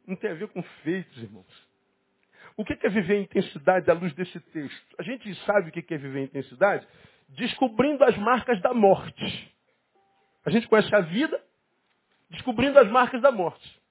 não 0.07 0.15
tem 0.15 0.31
a 0.31 0.35
ver 0.35 0.47
com 0.49 0.61
feitos, 0.83 1.17
irmãos. 1.21 1.73
O 2.55 2.63
que 2.63 2.77
é 2.81 2.89
viver 2.89 3.15
em 3.15 3.23
intensidade 3.23 3.89
à 3.89 3.93
luz 3.93 4.13
desse 4.13 4.39
texto? 4.39 4.95
A 4.99 5.03
gente 5.03 5.33
sabe 5.45 5.69
o 5.69 5.71
que 5.71 5.93
é 5.93 5.97
viver 5.97 6.19
em 6.19 6.25
intensidade 6.25 6.87
descobrindo 7.35 8.03
as 8.03 8.17
marcas 8.17 8.61
da 8.61 8.73
morte. 8.73 9.53
A 10.45 10.49
gente 10.49 10.67
conhece 10.67 10.93
a 10.93 11.01
vida, 11.01 11.39
descobrindo 12.29 12.77
as 12.79 12.89
marcas 12.89 13.21
da 13.21 13.31
morte. 13.31 13.81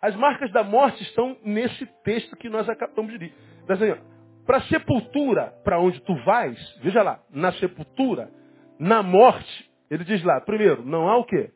As 0.00 0.14
marcas 0.14 0.50
da 0.52 0.62
morte 0.62 1.02
estão 1.02 1.36
nesse 1.42 1.86
texto 2.04 2.36
que 2.36 2.48
nós 2.48 2.68
acabamos 2.68 3.18
de 3.18 3.32
ler. 3.68 4.00
Para 4.46 4.58
a 4.58 4.62
sepultura, 4.62 5.52
para 5.64 5.80
onde 5.80 6.00
tu 6.02 6.14
vais, 6.24 6.58
veja 6.80 7.02
lá, 7.02 7.20
na 7.30 7.52
sepultura, 7.54 8.30
na 8.78 9.02
morte, 9.02 9.70
ele 9.90 10.04
diz 10.04 10.22
lá, 10.22 10.40
primeiro, 10.40 10.84
não 10.84 11.08
há 11.08 11.16
o 11.16 11.24
quê? 11.24 11.50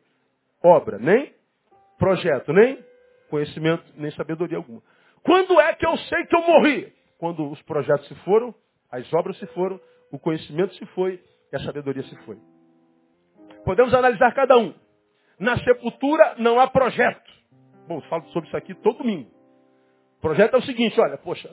Obra, 0.61 0.97
nem 0.99 1.33
projeto, 1.97 2.51
nem 2.51 2.77
conhecimento, 3.29 3.83
nem 3.95 4.11
sabedoria 4.11 4.57
alguma. 4.57 4.81
Quando 5.23 5.59
é 5.59 5.73
que 5.73 5.85
eu 5.85 5.97
sei 5.97 6.25
que 6.25 6.35
eu 6.35 6.41
morri? 6.41 6.93
Quando 7.17 7.49
os 7.49 7.61
projetos 7.63 8.07
se 8.07 8.15
foram, 8.25 8.53
as 8.91 9.11
obras 9.13 9.37
se 9.39 9.47
foram, 9.47 9.79
o 10.13 10.19
conhecimento 10.19 10.75
se 10.75 10.85
foi 10.87 11.19
e 11.51 11.55
a 11.55 11.59
sabedoria 11.61 12.03
se 12.03 12.15
foi. 12.17 12.37
Podemos 13.65 13.91
analisar 13.95 14.31
cada 14.35 14.55
um. 14.59 14.71
Na 15.39 15.57
sepultura 15.57 16.35
não 16.37 16.59
há 16.59 16.67
projeto. 16.69 17.31
Bom, 17.87 17.95
eu 17.95 18.01
falo 18.03 18.23
sobre 18.27 18.47
isso 18.47 18.55
aqui 18.55 18.75
todo 18.75 18.99
domingo. 18.99 19.31
O 20.19 20.21
projeto 20.21 20.53
é 20.53 20.59
o 20.59 20.61
seguinte, 20.61 20.99
olha, 21.01 21.17
poxa, 21.17 21.51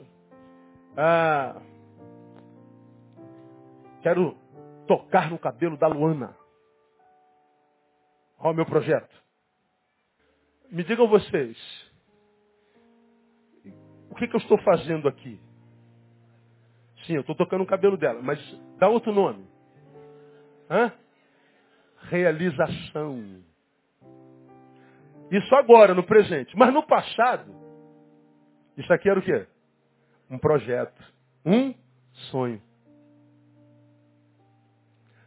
ah, 0.95 1.59
quero 4.03 4.37
tocar 4.87 5.31
no 5.31 5.39
cabelo 5.39 5.75
da 5.75 5.87
Luana. 5.87 6.37
Olha 8.37 8.51
o 8.51 8.55
meu 8.55 8.65
projeto. 8.67 9.15
Me 10.69 10.83
digam 10.83 11.07
vocês, 11.07 11.57
o 14.11 14.15
que, 14.15 14.27
que 14.27 14.35
eu 14.35 14.39
estou 14.39 14.59
fazendo 14.59 15.07
aqui? 15.07 15.39
Sim, 17.05 17.15
eu 17.15 17.21
estou 17.21 17.35
tocando 17.35 17.61
o 17.61 17.67
cabelo 17.67 17.97
dela, 17.97 18.21
mas 18.21 18.39
dá 18.77 18.87
outro 18.87 19.11
nome. 19.11 19.45
Hã? 20.69 20.91
Realização. 22.09 23.43
Isso 25.31 25.55
agora, 25.55 25.93
no 25.93 26.03
presente. 26.03 26.55
Mas 26.57 26.73
no 26.73 26.83
passado, 26.83 27.53
isso 28.77 28.91
aqui 28.93 29.09
era 29.09 29.19
o 29.19 29.23
quê? 29.23 29.47
Um 30.29 30.37
projeto. 30.37 31.01
Um 31.45 31.73
sonho. 32.29 32.61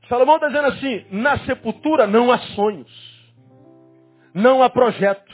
Salomão 0.09 0.37
está 0.37 0.49
dizendo 0.49 0.69
assim, 0.69 1.07
na 1.11 1.39
sepultura 1.47 2.07
não 2.07 2.31
há 2.31 2.39
sonhos. 2.39 3.15
Não 4.35 4.63
há 4.63 4.69
projeto. 4.69 5.33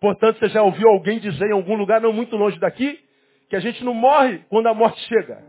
Portanto, 0.00 0.38
você 0.38 0.48
já 0.48 0.62
ouviu 0.62 0.88
alguém 0.88 1.18
dizer 1.18 1.48
em 1.48 1.52
algum 1.52 1.74
lugar, 1.74 2.00
não 2.00 2.12
muito 2.12 2.36
longe 2.36 2.58
daqui, 2.58 2.98
que 3.50 3.56
a 3.56 3.60
gente 3.60 3.84
não 3.84 3.92
morre 3.92 4.38
quando 4.48 4.68
a 4.68 4.74
morte 4.74 5.00
chega. 5.08 5.44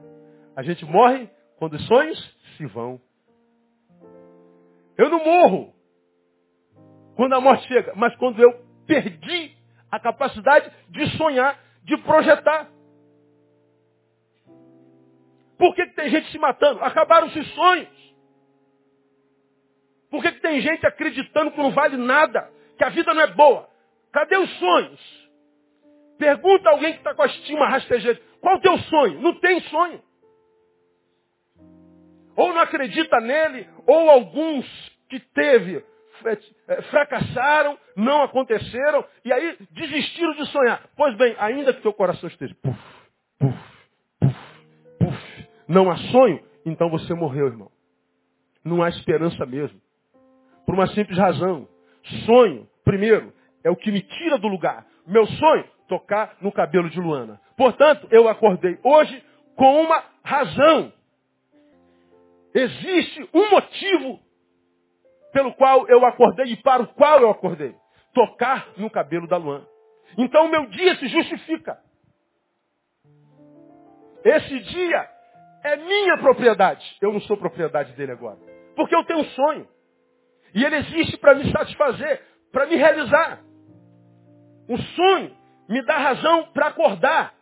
A 0.56 0.64
gente 0.64 0.84
morre 0.84 1.30
quando 1.58 1.76
os 1.76 1.86
sonhos 1.86 2.20
se 2.58 2.66
vão. 2.66 3.00
Eu 4.98 5.08
não 5.10 5.24
morro 5.24 5.72
quando 7.16 7.34
a 7.34 7.40
morte 7.40 7.68
chega, 7.68 7.94
mas 7.96 8.16
quando 8.16 8.42
eu 8.42 8.52
perdi 8.88 9.56
a 9.92 10.00
capacidade 10.00 10.72
de 10.90 11.16
sonhar, 11.16 11.60
de 11.84 11.96
projetar. 11.98 12.68
Por 15.60 15.76
que, 15.76 15.86
que 15.86 15.96
tem 15.96 16.10
gente 16.10 16.32
se 16.32 16.40
matando? 16.40 16.84
Acabaram-se 16.84 17.38
os 17.38 17.54
sonhos. 17.54 18.16
Por 20.10 20.24
que, 20.24 20.32
que 20.32 20.42
tem 20.42 20.60
gente 20.60 20.88
acreditando 20.88 21.52
que 21.52 21.58
não 21.60 21.72
vale 21.72 21.98
nada, 21.98 22.52
que 22.78 22.84
a 22.84 22.90
vida 22.90 23.14
não 23.14 23.22
é 23.22 23.28
boa? 23.28 23.70
Cadê 24.12 24.38
os 24.38 24.50
sonhos? 24.58 25.21
Pergunta 26.22 26.70
a 26.70 26.74
alguém 26.74 26.92
que 26.92 27.00
está 27.00 27.16
com 27.16 27.24
a 27.24 27.26
estima 27.26 27.68
rastejante. 27.68 28.22
Qual 28.40 28.58
o 28.58 28.62
teu 28.62 28.78
sonho? 28.78 29.20
Não 29.22 29.34
tem 29.40 29.60
sonho. 29.62 30.00
Ou 32.36 32.54
não 32.54 32.62
acredita 32.62 33.20
nele, 33.20 33.68
ou 33.88 34.08
alguns 34.08 34.68
que 35.10 35.20
teve 35.20 35.84
é, 36.24 36.38
é, 36.68 36.82
fracassaram, 36.84 37.76
não 37.96 38.22
aconteceram, 38.22 39.04
e 39.26 39.34
aí 39.34 39.58
desistiram 39.72 40.34
de 40.34 40.46
sonhar. 40.52 40.88
Pois 40.96 41.18
bem, 41.18 41.36
ainda 41.40 41.74
que 41.74 41.82
teu 41.82 41.92
coração 41.92 42.30
esteja 42.30 42.56
puf, 42.62 42.80
puf, 43.40 43.58
puf, 44.20 44.36
puf, 45.00 45.50
não 45.68 45.90
há 45.90 45.98
sonho, 45.98 46.40
então 46.64 46.88
você 46.92 47.16
morreu, 47.16 47.48
irmão. 47.48 47.72
Não 48.64 48.84
há 48.84 48.90
esperança 48.90 49.44
mesmo. 49.48 49.82
Por 50.68 50.76
uma 50.76 50.86
simples 50.90 51.18
razão. 51.18 51.68
Sonho, 52.28 52.70
primeiro, 52.86 53.34
é 53.64 53.72
o 53.72 53.76
que 53.76 53.92
me 53.92 54.02
tira 54.02 54.38
do 54.38 54.48
lugar. 54.48 54.86
Meu 55.08 55.26
sonho, 55.26 55.66
tocar 55.92 56.38
no 56.40 56.54
cabelo 56.54 56.90
de 56.90 57.02
Luana. 57.02 57.38
Portanto, 57.58 58.08
eu 58.12 58.30
acordei 58.30 58.80
hoje 58.82 59.22
com 59.58 59.82
uma 59.82 60.02
razão. 60.24 60.94
Existe 62.56 63.30
um 63.34 63.50
motivo 63.50 64.18
pelo 65.34 65.54
qual 65.56 65.86
eu 65.90 66.06
acordei 66.06 66.54
e 66.54 66.56
para 66.56 66.84
o 66.84 66.88
qual 66.88 67.20
eu 67.20 67.30
acordei. 67.30 67.76
Tocar 68.14 68.70
no 68.78 68.90
cabelo 68.90 69.28
da 69.28 69.36
Luana. 69.36 69.68
Então 70.18 70.46
o 70.46 70.50
meu 70.50 70.66
dia 70.68 70.96
se 70.96 71.10
justifica. 71.10 71.78
Esse 74.24 74.60
dia 74.60 75.10
é 75.66 75.76
minha 75.76 76.18
propriedade. 76.20 76.86
Eu 77.02 77.12
não 77.12 77.20
sou 77.20 77.36
propriedade 77.36 77.92
dele 77.98 78.14
agora. 78.14 78.38
Porque 78.78 78.96
eu 78.96 79.04
tenho 79.04 79.20
um 79.20 79.26
sonho. 79.26 79.68
E 80.54 80.64
ele 80.64 80.78
existe 80.78 81.18
para 81.18 81.36
me 81.36 81.52
satisfazer, 81.52 82.22
para 82.50 82.66
me 82.66 82.78
realizar. 82.78 83.42
O 84.70 84.78
sonho 84.78 85.41
me 85.72 85.82
dá 85.84 85.98
razão 85.98 86.52
para 86.52 86.68
acordar. 86.68 87.34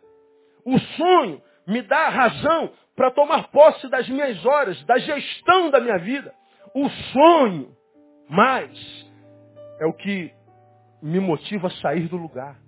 O 0.64 0.78
sonho 0.78 1.42
me 1.66 1.82
dá 1.82 2.10
razão 2.10 2.72
para 2.96 3.10
tomar 3.10 3.50
posse 3.50 3.90
das 3.90 4.08
minhas 4.08 4.46
horas, 4.46 4.80
da 4.86 5.00
gestão 5.00 5.72
da 5.72 5.80
minha 5.80 5.98
vida. 5.98 6.32
O 6.76 6.88
sonho, 6.88 7.76
mais, 8.30 8.72
é 9.80 9.86
o 9.88 9.94
que 9.94 10.32
me 11.02 11.20
motiva 11.20 11.68
a 11.68 11.72
sair 11.82 12.08
do 12.08 12.18
lugar. 12.18 12.60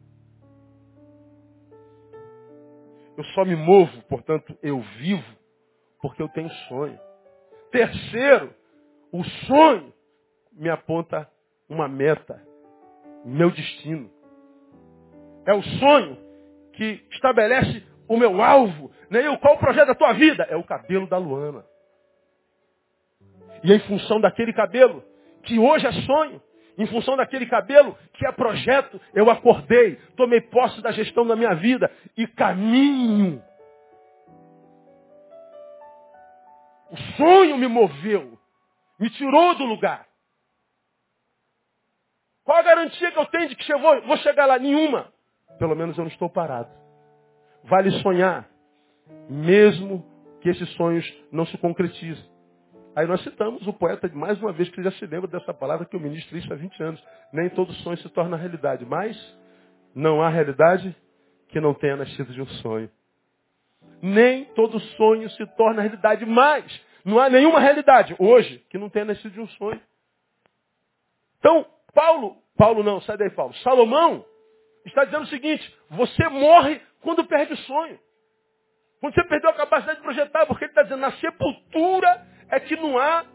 Eu 3.15 3.23
só 3.35 3.45
me 3.45 3.55
movo, 3.55 4.01
portanto, 4.09 4.57
eu 4.63 4.79
vivo, 4.97 5.37
porque 6.01 6.23
eu 6.23 6.29
tenho 6.29 6.49
sonho. 6.67 6.97
Terceiro, 7.71 8.51
o 9.11 9.23
sonho 9.23 9.93
me 10.53 10.71
aponta 10.71 11.29
uma 11.69 11.87
meta, 11.87 12.41
meu 13.23 13.51
destino. 13.51 14.20
É 15.45 15.53
o 15.53 15.63
sonho 15.63 16.17
que 16.73 17.05
estabelece 17.11 17.83
o 18.07 18.17
meu 18.17 18.41
alvo. 18.41 18.91
Né? 19.09 19.21
E 19.21 19.37
qual 19.37 19.55
o 19.55 19.59
projeto 19.59 19.87
da 19.87 19.95
tua 19.95 20.13
vida? 20.13 20.43
É 20.49 20.55
o 20.55 20.63
cabelo 20.63 21.07
da 21.07 21.17
Luana. 21.17 21.65
E 23.63 23.71
em 23.71 23.79
função 23.81 24.19
daquele 24.19 24.53
cabelo, 24.53 25.03
que 25.43 25.59
hoje 25.59 25.85
é 25.85 25.91
sonho, 25.91 26.41
em 26.77 26.85
função 26.87 27.15
daquele 27.15 27.45
cabelo 27.45 27.97
que 28.13 28.25
é 28.25 28.31
projeto, 28.31 28.99
eu 29.13 29.29
acordei, 29.29 29.97
tomei 30.15 30.41
posse 30.41 30.81
da 30.81 30.91
gestão 30.91 31.25
da 31.25 31.35
minha 31.35 31.53
vida 31.55 31.91
e 32.17 32.25
caminho. 32.27 33.43
O 36.89 36.97
sonho 37.17 37.57
me 37.57 37.67
moveu, 37.67 38.37
me 38.99 39.09
tirou 39.11 39.55
do 39.55 39.65
lugar. 39.65 40.05
Qual 42.43 42.57
a 42.57 42.63
garantia 42.63 43.11
que 43.11 43.19
eu 43.19 43.25
tenho 43.27 43.49
de 43.49 43.55
que 43.55 43.71
eu 43.71 43.79
vou 43.79 44.17
chegar 44.17 44.45
lá? 44.45 44.57
Nenhuma. 44.57 45.13
Pelo 45.61 45.75
menos 45.75 45.95
eu 45.95 46.03
não 46.03 46.09
estou 46.09 46.27
parado. 46.27 46.71
Vale 47.65 47.91
sonhar, 48.01 48.49
mesmo 49.29 50.03
que 50.41 50.49
esses 50.49 50.67
sonhos 50.71 51.05
não 51.31 51.45
se 51.45 51.55
concretizem. 51.59 52.25
Aí 52.95 53.05
nós 53.05 53.21
citamos 53.21 53.67
o 53.67 53.71
poeta 53.71 54.09
mais 54.11 54.41
uma 54.41 54.51
vez, 54.51 54.69
que 54.69 54.81
já 54.81 54.91
se 54.93 55.05
lembra 55.05 55.27
dessa 55.27 55.53
palavra 55.53 55.85
que 55.85 55.95
eu 55.95 55.99
ministro 55.99 56.35
isso 56.35 56.51
há 56.51 56.55
20 56.55 56.81
anos. 56.81 57.03
Nem 57.31 57.47
todo 57.51 57.71
sonho 57.73 57.95
se 57.97 58.09
torna 58.09 58.37
realidade, 58.37 58.83
mas 58.87 59.15
não 59.93 60.19
há 60.19 60.29
realidade 60.29 60.95
que 61.49 61.59
não 61.59 61.75
tenha 61.75 61.95
nascido 61.95 62.33
de 62.33 62.41
um 62.41 62.47
sonho. 62.47 62.89
Nem 64.01 64.45
todo 64.55 64.79
sonho 64.79 65.29
se 65.29 65.45
torna 65.57 65.83
realidade, 65.83 66.25
mas 66.25 66.65
não 67.05 67.19
há 67.19 67.29
nenhuma 67.29 67.59
realidade 67.59 68.15
hoje 68.17 68.65
que 68.67 68.79
não 68.79 68.89
tenha 68.89 69.05
nascido 69.05 69.31
de 69.31 69.39
um 69.39 69.47
sonho. 69.47 69.79
Então, 71.37 71.67
Paulo, 71.93 72.37
Paulo 72.57 72.81
não, 72.81 72.99
sai 73.01 73.15
daí, 73.15 73.29
Paulo. 73.29 73.53
Salomão 73.57 74.25
está 74.85 75.05
dizendo 75.05 75.23
o 75.23 75.27
seguinte: 75.27 75.75
você 75.89 76.27
morre 76.29 76.81
quando 77.01 77.23
perde 77.25 77.53
o 77.53 77.57
sonho. 77.57 77.99
Quando 78.99 79.15
você 79.15 79.23
perdeu 79.23 79.49
a 79.49 79.53
capacidade 79.53 79.97
de 79.97 80.03
projetar, 80.03 80.45
porque 80.45 80.65
ele 80.65 80.71
está 80.71 80.83
dizendo, 80.83 81.01
na 81.01 81.11
sepultura 81.13 82.27
é 82.49 82.59
que 82.59 82.75
não 82.75 82.99
há 82.99 83.25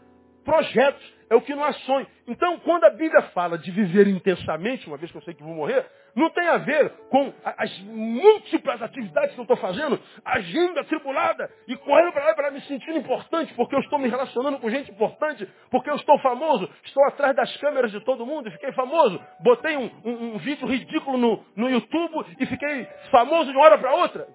projetos, 0.45 1.13
é 1.29 1.35
o 1.35 1.41
que 1.41 1.53
não 1.53 1.63
há 1.63 1.73
sonho. 1.73 2.07
Então, 2.25 2.57
quando 2.59 2.85
a 2.85 2.89
Bíblia 2.89 3.21
fala 3.33 3.57
de 3.57 3.69
viver 3.69 4.07
intensamente, 4.07 4.87
uma 4.87 4.97
vez 4.97 5.11
que 5.11 5.17
eu 5.17 5.21
sei 5.23 5.33
que 5.33 5.43
vou 5.43 5.53
morrer, 5.53 5.85
não 6.17 6.31
tem 6.31 6.47
a 6.47 6.57
ver 6.57 6.89
com 7.09 7.31
as 7.43 7.79
múltiplas 7.81 8.81
atividades 8.81 9.35
que 9.35 9.39
eu 9.39 9.43
estou 9.43 9.55
fazendo, 9.57 9.99
agindo 10.25 10.79
atribulada 10.79 11.47
e 11.67 11.77
correndo 11.77 12.11
para 12.11 12.25
lá 12.25 12.33
para 12.33 12.49
me 12.49 12.59
sentir 12.61 12.89
importante, 12.95 13.53
porque 13.53 13.75
eu 13.75 13.79
estou 13.79 13.99
me 13.99 14.09
relacionando 14.09 14.57
com 14.57 14.67
gente 14.67 14.89
importante, 14.89 15.47
porque 15.69 15.91
eu 15.91 15.95
estou 15.95 16.17
famoso, 16.19 16.67
estou 16.83 17.05
atrás 17.05 17.35
das 17.35 17.55
câmeras 17.57 17.91
de 17.91 17.99
todo 17.99 18.25
mundo 18.25 18.49
e 18.49 18.51
fiquei 18.51 18.71
famoso. 18.71 19.21
Botei 19.41 19.77
um, 19.77 19.91
um, 20.03 20.33
um 20.33 20.37
vídeo 20.39 20.67
ridículo 20.67 21.19
no, 21.19 21.45
no 21.55 21.69
YouTube 21.69 22.25
e 22.39 22.45
fiquei 22.47 22.85
famoso 23.11 23.51
de 23.51 23.55
uma 23.55 23.65
hora 23.65 23.77
para 23.77 23.93
outra. 23.93 24.27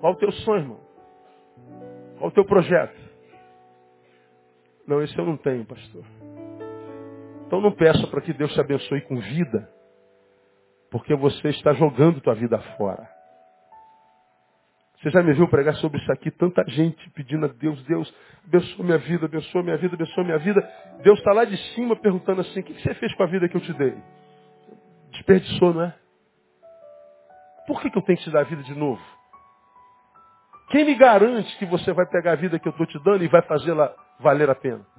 Qual 0.00 0.14
o 0.14 0.16
teu 0.16 0.32
sonho, 0.32 0.60
irmão? 0.60 0.80
Qual 2.16 2.30
o 2.30 2.32
teu 2.32 2.46
projeto? 2.46 2.98
Não, 4.88 5.02
esse 5.02 5.16
eu 5.18 5.26
não 5.26 5.36
tenho, 5.36 5.66
pastor. 5.66 6.02
Então 7.52 7.60
não 7.60 7.70
peça 7.70 8.06
para 8.06 8.22
que 8.22 8.32
Deus 8.32 8.50
te 8.54 8.60
abençoe 8.62 9.02
com 9.02 9.20
vida, 9.20 9.68
porque 10.90 11.14
você 11.14 11.50
está 11.50 11.74
jogando 11.74 12.18
tua 12.18 12.34
vida 12.34 12.58
fora. 12.78 13.06
Você 14.96 15.10
já 15.10 15.22
me 15.22 15.34
viu 15.34 15.46
pregar 15.46 15.74
sobre 15.74 16.00
isso 16.00 16.10
aqui? 16.10 16.30
Tanta 16.30 16.64
gente 16.68 17.10
pedindo 17.10 17.44
a 17.44 17.48
Deus, 17.48 17.84
Deus, 17.84 18.14
abençoa 18.46 18.86
minha 18.86 18.96
vida, 18.96 19.26
abençoa 19.26 19.62
minha 19.62 19.76
vida, 19.76 19.94
abençoa 19.94 20.24
minha 20.24 20.38
vida. 20.38 20.66
Deus 21.02 21.18
está 21.18 21.34
lá 21.34 21.44
de 21.44 21.58
cima 21.74 21.94
perguntando 21.94 22.40
assim, 22.40 22.60
o 22.60 22.62
que 22.62 22.72
você 22.72 22.94
fez 22.94 23.14
com 23.16 23.22
a 23.22 23.26
vida 23.26 23.46
que 23.46 23.56
eu 23.58 23.60
te 23.60 23.74
dei? 23.74 23.98
Desperdiçou, 25.10 25.74
não 25.74 25.82
é? 25.82 25.94
Por 27.66 27.82
que, 27.82 27.90
que 27.90 27.98
eu 27.98 28.02
tenho 28.02 28.16
que 28.16 28.24
te 28.24 28.30
dar 28.30 28.40
a 28.40 28.44
vida 28.44 28.62
de 28.62 28.74
novo? 28.74 29.02
Quem 30.70 30.86
me 30.86 30.94
garante 30.94 31.54
que 31.58 31.66
você 31.66 31.92
vai 31.92 32.06
pegar 32.06 32.32
a 32.32 32.36
vida 32.36 32.58
que 32.58 32.66
eu 32.66 32.72
estou 32.72 32.86
te 32.86 32.98
dando 33.04 33.22
e 33.22 33.28
vai 33.28 33.42
fazê-la 33.42 33.94
valer 34.20 34.48
a 34.48 34.54
pena? 34.54 34.90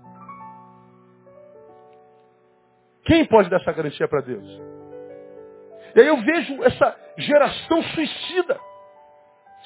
Quem 3.05 3.25
pode 3.25 3.49
dar 3.49 3.57
essa 3.57 3.71
garantia 3.71 4.07
para 4.07 4.21
Deus? 4.21 4.47
E 5.95 5.99
aí 5.99 6.07
eu 6.07 6.17
vejo 6.17 6.63
essa 6.63 6.95
geração 7.17 7.83
suicida. 7.83 8.59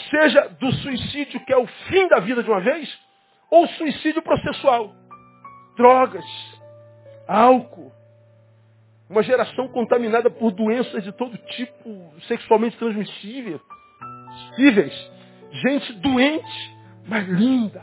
Seja 0.09 0.47
do 0.59 0.71
suicídio 0.73 1.39
que 1.45 1.53
é 1.53 1.57
o 1.57 1.65
fim 1.65 2.07
da 2.07 2.19
vida 2.19 2.43
de 2.43 2.49
uma 2.49 2.61
vez, 2.61 2.99
ou 3.49 3.67
suicídio 3.67 4.21
processual. 4.21 4.93
Drogas, 5.75 6.25
álcool. 7.27 7.91
Uma 9.09 9.23
geração 9.23 9.69
contaminada 9.69 10.29
por 10.29 10.51
doenças 10.51 11.03
de 11.03 11.11
todo 11.13 11.37
tipo, 11.37 12.13
sexualmente 12.27 12.77
transmissíveis. 12.77 13.61
Gente 15.49 15.93
doente, 15.93 16.77
mas 17.07 17.25
linda. 17.29 17.81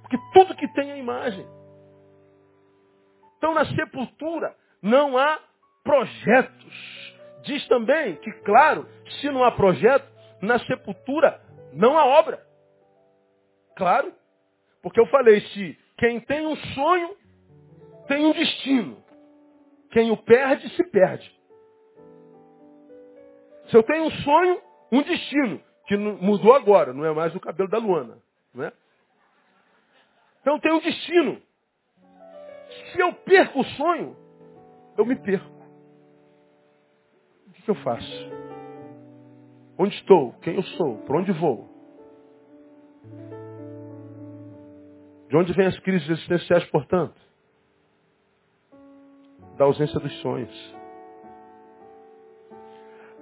Porque 0.00 0.16
tudo 0.32 0.56
que 0.56 0.66
tem 0.72 0.90
é 0.90 0.98
imagem. 0.98 1.46
Então 3.42 3.54
na 3.54 3.64
sepultura 3.74 4.54
não 4.80 5.18
há 5.18 5.40
projetos. 5.82 7.12
Diz 7.42 7.66
também 7.66 8.14
que, 8.14 8.30
claro, 8.44 8.88
se 9.20 9.28
não 9.30 9.42
há 9.42 9.50
projeto, 9.50 10.06
na 10.40 10.60
sepultura 10.60 11.42
não 11.72 11.98
há 11.98 12.06
obra. 12.06 12.40
Claro. 13.74 14.14
Porque 14.80 15.00
eu 15.00 15.06
falei, 15.06 15.40
se 15.40 15.76
quem 15.98 16.20
tem 16.20 16.46
um 16.46 16.54
sonho 16.54 17.16
tem 18.06 18.24
um 18.24 18.32
destino. 18.32 19.02
Quem 19.90 20.12
o 20.12 20.16
perde, 20.16 20.68
se 20.76 20.84
perde. 20.84 21.28
Se 23.70 23.76
eu 23.76 23.82
tenho 23.82 24.04
um 24.04 24.10
sonho, 24.10 24.62
um 24.92 25.02
destino, 25.02 25.60
que 25.88 25.96
mudou 25.96 26.54
agora, 26.54 26.92
não 26.92 27.04
é 27.04 27.12
mais 27.12 27.34
o 27.34 27.40
cabelo 27.40 27.68
da 27.68 27.78
Luana. 27.78 28.18
Né? 28.54 28.72
Então 30.42 30.60
tem 30.60 30.72
um 30.72 30.78
destino. 30.78 31.42
Se 32.92 33.00
eu 33.00 33.12
perco 33.14 33.60
o 33.60 33.64
sonho, 33.64 34.16
eu 34.98 35.06
me 35.06 35.16
perco. 35.16 35.50
O 37.48 37.52
que, 37.52 37.70
eu 37.70 37.74
faço? 37.76 38.30
Onde 39.78 39.94
estou? 39.96 40.32
Quem 40.40 40.56
eu 40.56 40.62
sou? 40.62 40.98
Para 40.98 41.18
onde 41.18 41.32
vou? 41.32 41.68
De 45.28 45.36
onde 45.36 45.52
vêm 45.54 45.66
as 45.66 45.78
crises 45.80 46.08
existenciais, 46.08 46.64
portanto? 46.70 47.18
Da 49.56 49.64
ausência 49.64 49.98
dos 49.98 50.12
sonhos. 50.20 50.74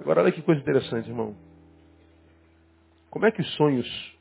Agora, 0.00 0.22
olha 0.22 0.32
que 0.32 0.42
coisa 0.42 0.60
interessante, 0.60 1.08
irmão. 1.08 1.36
Como 3.10 3.26
é 3.26 3.30
que 3.30 3.40
os 3.40 3.56
sonhos 3.56 4.19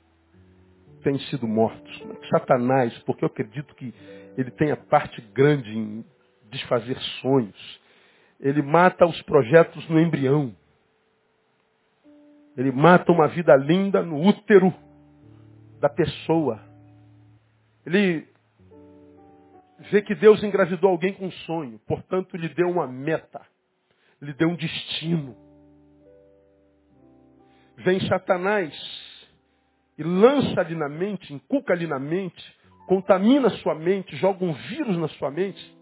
têm 0.99 1.17
sido 1.19 1.47
mortos? 1.47 2.03
Satanás, 2.29 2.97
porque 2.99 3.23
eu 3.23 3.27
acredito 3.27 3.73
que 3.75 3.93
ele 4.37 4.51
tem 4.51 4.71
a 4.71 4.77
parte 4.77 5.21
grande 5.33 5.69
em 5.77 6.05
desfazer 6.49 6.97
sonhos, 7.21 7.79
ele 8.39 8.61
mata 8.61 9.05
os 9.05 9.21
projetos 9.23 9.87
no 9.89 9.99
embrião. 9.99 10.55
Ele 12.55 12.71
mata 12.71 13.11
uma 13.11 13.27
vida 13.27 13.55
linda 13.55 14.01
no 14.01 14.21
útero 14.21 14.73
da 15.79 15.89
pessoa. 15.89 16.59
Ele 17.85 18.27
vê 19.91 20.01
que 20.01 20.15
Deus 20.15 20.43
engravidou 20.43 20.89
alguém 20.89 21.13
com 21.13 21.27
um 21.27 21.31
sonho, 21.31 21.79
portanto 21.87 22.35
lhe 22.35 22.49
deu 22.49 22.69
uma 22.69 22.87
meta, 22.87 23.41
lhe 24.21 24.33
deu 24.33 24.49
um 24.49 24.55
destino. 24.55 25.35
Vem 27.77 27.99
Satanás 28.07 28.73
e 29.99 30.03
lança 30.03 30.61
ali 30.61 30.75
na 30.75 30.87
mente, 30.87 31.33
inculca 31.33 31.73
ali 31.73 31.85
na 31.85 31.99
mente, 31.99 32.41
contamina 32.87 33.49
sua 33.49 33.75
mente, 33.75 34.15
joga 34.15 34.45
um 34.45 34.53
vírus 34.53 34.97
na 34.97 35.09
sua 35.09 35.29
mente, 35.29 35.77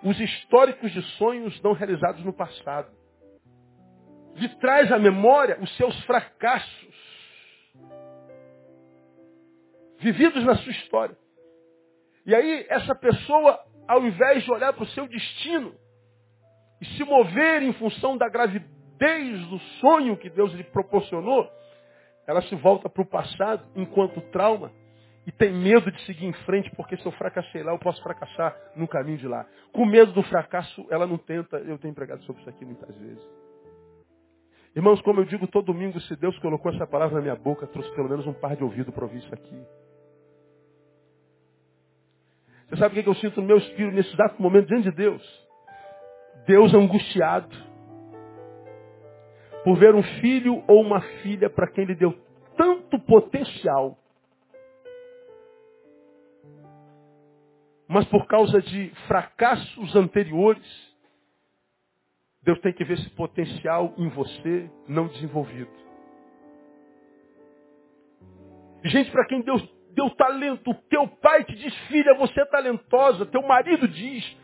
os 0.00 0.18
históricos 0.20 0.92
de 0.92 1.02
sonhos 1.18 1.60
não 1.60 1.72
realizados 1.72 2.24
no 2.24 2.32
passado 2.32 2.88
lhe 4.36 4.48
traz 4.60 4.90
à 4.92 4.98
memória 4.98 5.58
os 5.60 5.76
seus 5.76 5.98
fracassos 6.04 6.94
vividos 9.98 10.44
na 10.44 10.54
sua 10.56 10.72
história. 10.72 11.16
E 12.24 12.34
aí 12.34 12.64
essa 12.68 12.94
pessoa, 12.94 13.58
ao 13.88 14.04
invés 14.06 14.44
de 14.44 14.52
olhar 14.52 14.72
para 14.72 14.84
o 14.84 14.88
seu 14.88 15.06
destino 15.06 15.74
e 16.80 16.86
se 16.96 17.04
mover 17.04 17.62
em 17.62 17.72
função 17.74 18.16
da 18.16 18.28
gravidez 18.28 19.46
do 19.48 19.58
sonho 19.80 20.16
que 20.16 20.30
Deus 20.30 20.52
lhe 20.52 20.64
proporcionou, 20.64 21.48
ela 22.32 22.42
se 22.42 22.54
volta 22.56 22.88
para 22.88 23.02
o 23.02 23.06
passado 23.06 23.64
enquanto 23.76 24.20
trauma 24.32 24.72
e 25.26 25.30
tem 25.30 25.52
medo 25.52 25.90
de 25.92 26.04
seguir 26.04 26.26
em 26.26 26.32
frente, 26.44 26.70
porque 26.74 26.96
se 26.96 27.06
eu 27.06 27.12
fracassei 27.12 27.62
lá, 27.62 27.72
eu 27.72 27.78
posso 27.78 28.02
fracassar 28.02 28.56
no 28.74 28.88
caminho 28.88 29.18
de 29.18 29.28
lá. 29.28 29.46
Com 29.72 29.86
medo 29.86 30.12
do 30.12 30.22
fracasso, 30.24 30.84
ela 30.90 31.06
não 31.06 31.16
tenta. 31.16 31.58
Eu 31.58 31.78
tenho 31.78 31.94
pregado 31.94 32.22
sobre 32.24 32.40
isso 32.40 32.50
aqui 32.50 32.64
muitas 32.64 32.96
vezes. 32.96 33.22
Irmãos, 34.74 35.00
como 35.02 35.20
eu 35.20 35.24
digo 35.24 35.46
todo 35.46 35.66
domingo, 35.66 36.00
se 36.00 36.16
Deus 36.16 36.36
colocou 36.38 36.72
essa 36.72 36.86
palavra 36.86 37.16
na 37.16 37.22
minha 37.22 37.36
boca, 37.36 37.66
trouxe 37.66 37.94
pelo 37.94 38.08
menos 38.08 38.26
um 38.26 38.32
par 38.32 38.56
de 38.56 38.64
ouvido 38.64 38.90
para 38.90 39.04
ouvir 39.04 39.18
isso 39.18 39.32
aqui. 39.32 39.62
Você 42.68 42.76
sabe 42.78 42.98
o 42.98 43.02
que 43.02 43.08
eu 43.08 43.14
sinto 43.16 43.40
no 43.40 43.46
meu 43.46 43.58
espírito 43.58 43.94
nesse 43.94 44.12
exato 44.14 44.40
momento 44.40 44.66
diante 44.68 44.90
de 44.90 44.96
Deus? 44.96 45.22
Deus 46.46 46.74
angustiado 46.74 47.71
por 49.64 49.76
ver 49.78 49.94
um 49.94 50.02
filho 50.20 50.62
ou 50.66 50.80
uma 50.80 51.00
filha 51.22 51.48
para 51.48 51.70
quem 51.70 51.84
ele 51.84 51.94
deu 51.94 52.12
tanto 52.56 52.98
potencial, 53.00 53.96
mas 57.88 58.06
por 58.06 58.26
causa 58.26 58.60
de 58.60 58.90
fracassos 59.06 59.94
anteriores, 59.94 60.92
Deus 62.42 62.58
tem 62.60 62.72
que 62.72 62.84
ver 62.84 62.94
esse 62.94 63.10
potencial 63.10 63.94
em 63.96 64.08
você 64.08 64.70
não 64.88 65.06
desenvolvido. 65.08 65.70
Gente 68.84 69.10
para 69.12 69.26
quem 69.26 69.42
Deus 69.42 69.62
deu 69.92 70.10
talento, 70.10 70.74
teu 70.88 71.06
pai 71.06 71.44
te 71.44 71.54
diz, 71.54 71.74
filha, 71.86 72.14
você 72.14 72.40
é 72.40 72.44
talentosa, 72.46 73.26
teu 73.26 73.42
marido 73.42 73.86
diz, 73.86 74.36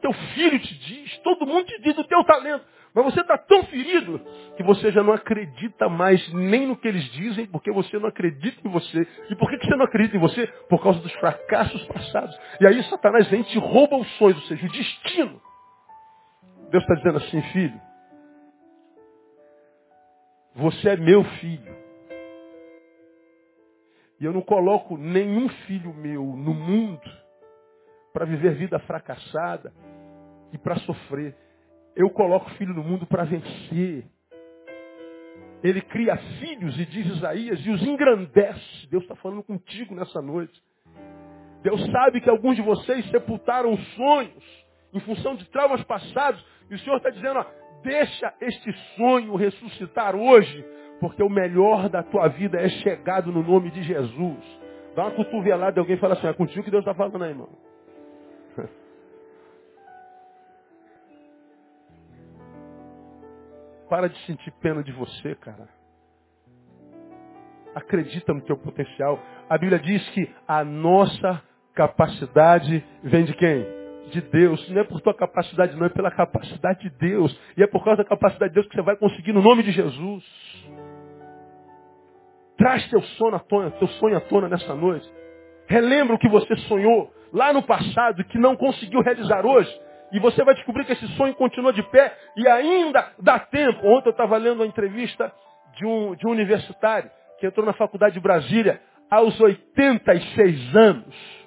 teu 0.00 0.12
filho 0.34 0.58
te 0.60 0.78
diz, 0.78 1.18
todo 1.18 1.46
mundo 1.46 1.66
te 1.66 1.78
diz 1.82 1.94
do 1.94 2.04
teu 2.04 2.24
talento. 2.24 2.64
Mas 2.96 3.04
você 3.04 3.20
está 3.20 3.36
tão 3.36 3.62
ferido 3.64 4.18
que 4.56 4.62
você 4.62 4.90
já 4.90 5.02
não 5.02 5.12
acredita 5.12 5.86
mais 5.86 6.26
nem 6.32 6.66
no 6.66 6.74
que 6.74 6.88
eles 6.88 7.04
dizem, 7.12 7.44
porque 7.44 7.70
você 7.70 7.98
não 7.98 8.08
acredita 8.08 8.66
em 8.66 8.70
você. 8.70 9.06
E 9.28 9.36
por 9.36 9.50
que 9.50 9.58
você 9.58 9.76
não 9.76 9.84
acredita 9.84 10.16
em 10.16 10.20
você? 10.20 10.46
Por 10.66 10.82
causa 10.82 10.98
dos 11.00 11.12
fracassos 11.16 11.84
passados. 11.88 12.34
E 12.58 12.66
aí 12.66 12.82
Satanás 12.84 13.28
vem 13.28 13.42
e 13.42 13.44
te 13.44 13.58
rouba 13.58 13.98
os 13.98 14.08
sonhos, 14.16 14.38
ou 14.38 14.48
seja, 14.48 14.64
o 14.64 14.70
destino. 14.70 15.42
Deus 16.70 16.82
está 16.84 16.94
dizendo 16.94 17.18
assim, 17.18 17.42
filho, 17.52 17.80
você 20.54 20.88
é 20.88 20.96
meu 20.96 21.22
filho. 21.22 21.76
E 24.18 24.24
eu 24.24 24.32
não 24.32 24.40
coloco 24.40 24.96
nenhum 24.96 25.50
filho 25.66 25.92
meu 25.92 26.24
no 26.24 26.54
mundo 26.54 27.10
para 28.14 28.24
viver 28.24 28.54
vida 28.54 28.78
fracassada 28.78 29.70
e 30.50 30.56
para 30.56 30.76
sofrer. 30.76 31.36
Eu 31.96 32.10
coloco 32.10 32.50
filho 32.50 32.74
no 32.74 32.84
mundo 32.84 33.06
para 33.06 33.24
vencer. 33.24 34.04
Ele 35.64 35.80
cria 35.80 36.14
filhos, 36.38 36.78
e 36.78 36.84
diz 36.84 37.06
Isaías, 37.06 37.58
e 37.64 37.70
os 37.70 37.82
engrandece. 37.82 38.86
Deus 38.90 39.02
está 39.02 39.16
falando 39.16 39.42
contigo 39.42 39.94
nessa 39.94 40.20
noite. 40.20 40.62
Deus 41.62 41.84
sabe 41.90 42.20
que 42.20 42.28
alguns 42.28 42.54
de 42.54 42.62
vocês 42.62 43.08
sepultaram 43.10 43.76
sonhos 43.96 44.66
em 44.92 45.00
função 45.00 45.34
de 45.34 45.48
traumas 45.50 45.82
passados 45.84 46.44
e 46.70 46.74
o 46.74 46.78
Senhor 46.80 46.96
está 46.98 47.10
dizendo, 47.10 47.38
ó, 47.38 47.46
deixa 47.82 48.32
este 48.40 48.72
sonho 48.96 49.34
ressuscitar 49.34 50.14
hoje, 50.14 50.64
porque 51.00 51.22
o 51.22 51.30
melhor 51.30 51.88
da 51.88 52.02
tua 52.02 52.28
vida 52.28 52.60
é 52.60 52.68
chegado 52.68 53.32
no 53.32 53.42
nome 53.42 53.70
de 53.70 53.82
Jesus. 53.82 54.44
Dá 54.94 55.04
uma 55.04 55.12
cotovelada 55.12 55.78
e 55.78 55.80
alguém 55.80 55.96
fala 55.96 56.14
assim, 56.14 56.26
é 56.26 56.32
contigo 56.34 56.62
que 56.62 56.70
Deus 56.70 56.82
está 56.82 56.94
falando 56.94 57.22
aí, 57.24 57.30
irmão. 57.30 57.48
Para 63.88 64.08
de 64.08 64.18
sentir 64.26 64.50
pena 64.60 64.82
de 64.82 64.92
você, 64.92 65.34
cara. 65.36 65.68
Acredita 67.74 68.32
no 68.32 68.40
teu 68.40 68.56
potencial. 68.56 69.20
A 69.48 69.58
Bíblia 69.58 69.78
diz 69.78 70.08
que 70.10 70.28
a 70.48 70.64
nossa 70.64 71.42
capacidade 71.74 72.84
vem 73.02 73.24
de 73.24 73.34
quem? 73.34 73.76
de 74.10 74.20
Deus. 74.20 74.68
Não 74.70 74.80
é 74.80 74.84
por 74.84 75.00
tua 75.00 75.14
capacidade, 75.14 75.76
não, 75.76 75.86
é 75.86 75.88
pela 75.88 76.10
capacidade 76.10 76.80
de 76.80 76.90
Deus. 76.90 77.38
E 77.56 77.62
é 77.62 77.66
por 77.66 77.84
causa 77.84 78.02
da 78.02 78.08
capacidade 78.08 78.50
de 78.50 78.54
Deus 78.54 78.66
que 78.68 78.74
você 78.74 78.82
vai 78.82 78.96
conseguir 78.96 79.32
no 79.32 79.42
nome 79.42 79.62
de 79.62 79.72
Jesus. 79.72 80.24
Traz 82.56 82.88
teu 82.88 83.02
sonho 83.02 83.34
à 83.34 83.38
tona, 83.38 83.70
teu 83.72 83.88
sonho 83.88 84.16
à 84.16 84.20
tona 84.20 84.48
nessa 84.48 84.74
noite. 84.74 85.06
Relembra 85.68 86.14
o 86.14 86.18
que 86.18 86.28
você 86.28 86.56
sonhou 86.68 87.12
lá 87.32 87.52
no 87.52 87.62
passado 87.62 88.20
e 88.20 88.24
que 88.24 88.38
não 88.38 88.56
conseguiu 88.56 89.00
realizar 89.00 89.44
hoje. 89.44 89.70
E 90.12 90.20
você 90.20 90.44
vai 90.44 90.54
descobrir 90.54 90.84
que 90.84 90.92
esse 90.92 91.06
sonho 91.16 91.34
continua 91.34 91.72
de 91.72 91.82
pé 91.84 92.16
e 92.36 92.46
ainda 92.48 93.12
dá 93.18 93.38
tempo. 93.38 93.86
Ontem 93.86 94.08
eu 94.08 94.12
estava 94.12 94.36
lendo 94.36 94.60
uma 94.60 94.66
entrevista 94.66 95.32
de 95.76 95.84
um, 95.84 96.14
de 96.14 96.26
um 96.26 96.30
universitário 96.30 97.10
que 97.38 97.46
entrou 97.46 97.66
na 97.66 97.72
faculdade 97.72 98.14
de 98.14 98.20
Brasília 98.20 98.80
aos 99.10 99.38
86 99.40 100.76
anos. 100.76 101.46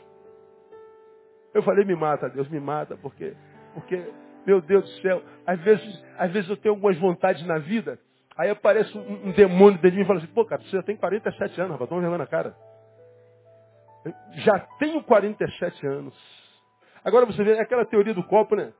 Eu 1.53 1.63
falei, 1.63 1.83
me 1.83 1.95
mata, 1.95 2.29
Deus, 2.29 2.47
me 2.49 2.59
mata, 2.59 2.95
porque, 2.97 3.35
porque, 3.73 4.03
meu 4.45 4.61
Deus 4.61 4.83
do 4.83 5.01
céu, 5.01 5.23
às 5.45 5.59
vezes, 5.61 6.05
às 6.17 6.31
vezes 6.31 6.49
eu 6.49 6.57
tenho 6.57 6.75
algumas 6.75 6.97
vontades 6.97 7.45
na 7.47 7.57
vida, 7.57 7.97
aí 8.37 8.49
aparece 8.49 8.95
um, 8.95 9.29
um 9.29 9.31
demônio 9.31 9.79
dentro 9.79 9.91
de 9.91 9.97
mim 9.97 10.03
e 10.03 10.07
fala 10.07 10.19
assim, 10.19 10.27
pô, 10.27 10.45
cara, 10.45 10.61
você 10.61 10.77
já 10.77 10.83
tem 10.83 10.95
47 10.95 11.59
anos, 11.59 11.73
rapaz, 11.73 11.89
toma 11.89 12.01
vergonha 12.01 12.19
na 12.19 12.27
cara. 12.27 12.55
Já 14.35 14.59
tenho 14.77 15.03
47 15.03 15.87
anos. 15.87 16.38
Agora 17.03 17.25
você 17.25 17.43
vê 17.43 17.59
aquela 17.59 17.85
teoria 17.85 18.13
do 18.13 18.23
copo, 18.23 18.55
né? 18.55 18.73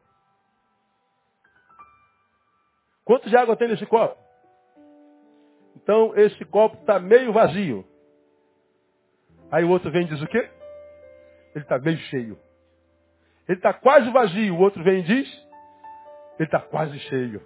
Quanto 3.05 3.29
de 3.29 3.35
água 3.35 3.55
tem 3.55 3.67
nesse 3.67 3.85
copo? 3.85 4.17
Então 5.75 6.15
esse 6.15 6.43
copo 6.45 6.77
está 6.77 6.99
meio 6.99 7.33
vazio. 7.33 7.85
Aí 9.51 9.63
o 9.63 9.69
outro 9.69 9.91
vem 9.91 10.03
e 10.03 10.09
diz 10.09 10.21
o 10.21 10.27
quê? 10.27 10.49
Ele 11.55 11.63
está 11.63 11.79
meio 11.79 11.97
cheio. 11.97 12.39
Ele 13.47 13.57
está 13.57 13.73
quase 13.73 14.09
vazio. 14.11 14.55
O 14.55 14.59
outro 14.59 14.83
vem 14.83 14.99
e 14.99 15.03
diz, 15.03 15.27
ele 16.37 16.47
está 16.47 16.59
quase 16.59 16.99
cheio. 16.99 17.41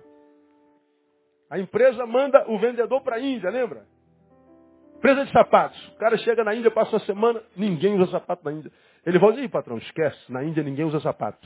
A 1.50 1.60
empresa 1.60 2.06
manda 2.06 2.50
o 2.50 2.60
vendedor 2.60 3.02
para 3.02 3.18
a 3.18 3.20
Índia, 3.20 3.50
lembra? 3.50 3.86
Empresa 5.04 5.26
de 5.26 5.32
sapatos. 5.34 5.88
O 5.90 5.98
cara 5.98 6.18
chega 6.20 6.46
na 6.46 6.56
Índia, 6.56 6.72
passa 6.72 6.92
uma 6.92 7.00
semana, 7.02 7.44
ninguém 7.58 8.00
usa 8.00 8.10
sapato 8.10 8.46
na 8.46 8.54
Índia. 8.54 8.72
Ele 9.06 9.20
volta, 9.20 9.42
e 9.42 9.50
patrão, 9.50 9.78
esquece, 9.78 10.32
na 10.32 10.42
Índia 10.46 10.64
ninguém 10.64 10.86
usa 10.86 10.98
sapato. 11.02 11.46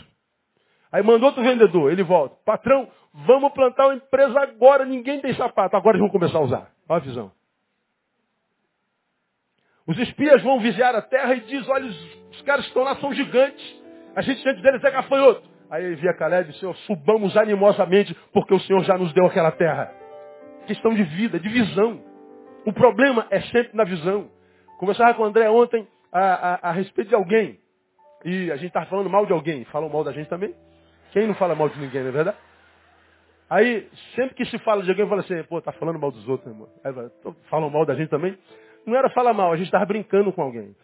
Aí 0.91 1.01
manda 1.01 1.25
outro 1.25 1.41
vendedor, 1.41 1.91
ele 1.91 2.03
volta. 2.03 2.35
Patrão, 2.45 2.87
vamos 3.25 3.51
plantar 3.53 3.87
uma 3.87 3.95
empresa 3.95 4.39
agora, 4.41 4.85
ninguém 4.85 5.19
tem 5.21 5.33
sapato, 5.33 5.75
agora 5.75 5.97
eles 5.97 6.07
vão 6.07 6.11
começar 6.11 6.37
a 6.37 6.41
usar. 6.41 6.71
Olha 6.87 6.97
a 6.97 7.03
visão. 7.03 7.31
Os 9.87 9.97
espias 9.97 10.43
vão 10.43 10.59
vigiar 10.59 10.93
a 10.93 11.01
terra 11.01 11.33
e 11.33 11.39
diz, 11.39 11.67
olha, 11.67 11.87
os, 11.87 12.41
caras 12.43 12.61
que 12.61 12.69
estão 12.69 12.83
lá 12.83 12.95
são 12.97 13.11
gigantes. 13.11 13.81
A 14.15 14.21
gente 14.21 14.39
diante 14.43 14.61
deles 14.61 14.83
é 14.83 14.91
gafanhoto. 14.91 15.49
Aí 15.71 15.83
ele 15.83 15.95
via 15.95 16.13
Caleb 16.13 16.51
e 16.51 16.59
Senhor, 16.59 16.75
subamos 16.85 17.35
animosamente, 17.35 18.15
porque 18.31 18.53
o 18.53 18.59
Senhor 18.59 18.83
já 18.83 18.99
nos 18.99 19.11
deu 19.13 19.25
aquela 19.25 19.51
terra. 19.51 19.91
Questão 20.67 20.93
de 20.93 21.01
vida, 21.01 21.39
de 21.39 21.49
visão. 21.49 22.05
O 22.67 22.73
problema 22.73 23.25
é 23.31 23.39
sempre 23.43 23.77
na 23.77 23.85
visão. 23.85 24.29
Conversava 24.77 25.13
com 25.13 25.23
o 25.23 25.25
André 25.25 25.49
ontem 25.49 25.87
a, 26.11 26.19
a, 26.19 26.69
a 26.69 26.71
respeito 26.73 27.07
de 27.07 27.15
alguém. 27.15 27.57
E 28.25 28.51
a 28.51 28.57
gente 28.57 28.67
estava 28.67 28.85
falando 28.87 29.09
mal 29.09 29.25
de 29.25 29.31
alguém. 29.31 29.63
Falam 29.71 29.87
mal 29.87 30.03
da 30.03 30.11
gente 30.11 30.27
também? 30.27 30.53
Quem 31.13 31.25
não 31.25 31.35
fala 31.35 31.55
mal 31.55 31.69
de 31.69 31.79
ninguém, 31.79 32.01
não 32.01 32.09
é 32.09 32.11
verdade? 32.11 32.37
Aí, 33.49 33.87
sempre 34.15 34.35
que 34.35 34.43
se 34.47 34.59
fala 34.59 34.83
de 34.83 34.89
alguém, 34.89 35.07
fala 35.07 35.21
assim, 35.21 35.41
pô, 35.43 35.61
tá 35.61 35.71
falando 35.71 35.97
mal 35.97 36.11
dos 36.11 36.27
outros, 36.27 36.51
irmão. 36.51 36.67
Aí, 36.83 36.93
falam 37.49 37.69
mal 37.69 37.85
da 37.85 37.95
gente 37.95 38.09
também. 38.09 38.37
Não 38.85 38.97
era 38.97 39.09
falar 39.11 39.33
mal, 39.33 39.53
a 39.53 39.55
gente 39.55 39.67
estava 39.67 39.85
brincando 39.85 40.33
com 40.33 40.41
alguém. 40.41 40.75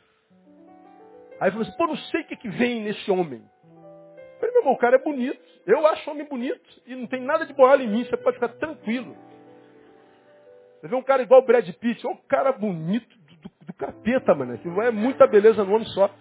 Aí 1.41 1.51
falou 1.51 1.67
assim, 1.67 1.77
pô, 1.77 1.85
não 1.85 1.97
sei 1.97 2.21
o 2.21 2.27
que, 2.27 2.37
que 2.37 2.47
vem 2.47 2.81
nesse 2.81 3.11
homem. 3.11 3.41
Eu 3.41 4.39
falei, 4.39 4.53
meu 4.53 4.61
irmão, 4.61 4.73
o 4.73 4.77
cara 4.77 4.95
é 4.95 5.03
bonito. 5.03 5.37
Eu 5.67 5.85
acho 5.87 6.09
o 6.09 6.13
homem 6.13 6.25
bonito. 6.29 6.81
E 6.87 6.95
não 6.95 7.07
tem 7.07 7.21
nada 7.21 7.45
de 7.45 7.51
boalho 7.51 7.83
em 7.83 7.89
mim, 7.89 8.05
você 8.05 8.15
pode 8.15 8.37
ficar 8.37 8.53
tranquilo. 8.53 9.17
Você 10.83 10.89
vê 10.89 10.95
um 10.97 11.01
cara 11.01 11.21
igual 11.21 11.39
o 11.39 11.45
Brad 11.45 11.65
Pitt, 11.75 12.05
é 12.05 12.09
um 12.09 12.17
cara 12.27 12.51
bonito 12.51 13.07
do, 13.07 13.35
do, 13.37 13.65
do 13.67 13.73
capeta, 13.73 14.35
mano. 14.35 14.59
É 14.83 14.91
muita 14.91 15.25
beleza 15.25 15.63
no 15.63 15.75
homem 15.75 15.87
só. 15.87 16.13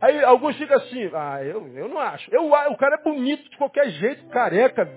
Aí 0.00 0.22
alguns 0.22 0.56
ficam 0.56 0.76
assim, 0.76 1.10
ah, 1.12 1.42
eu, 1.42 1.66
eu 1.76 1.88
não 1.88 1.98
acho. 1.98 2.32
Eu, 2.32 2.46
o 2.46 2.76
cara 2.76 2.94
é 2.94 3.02
bonito 3.02 3.50
de 3.50 3.56
qualquer 3.56 3.90
jeito, 3.90 4.28
careca, 4.28 4.88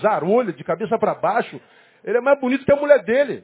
zarolha, 0.00 0.52
de 0.52 0.62
cabeça 0.62 0.96
para 0.96 1.12
baixo. 1.12 1.60
Ele 2.04 2.18
é 2.18 2.20
mais 2.20 2.38
bonito 2.38 2.64
que 2.64 2.72
a 2.72 2.76
mulher 2.76 3.02
dele. 3.02 3.42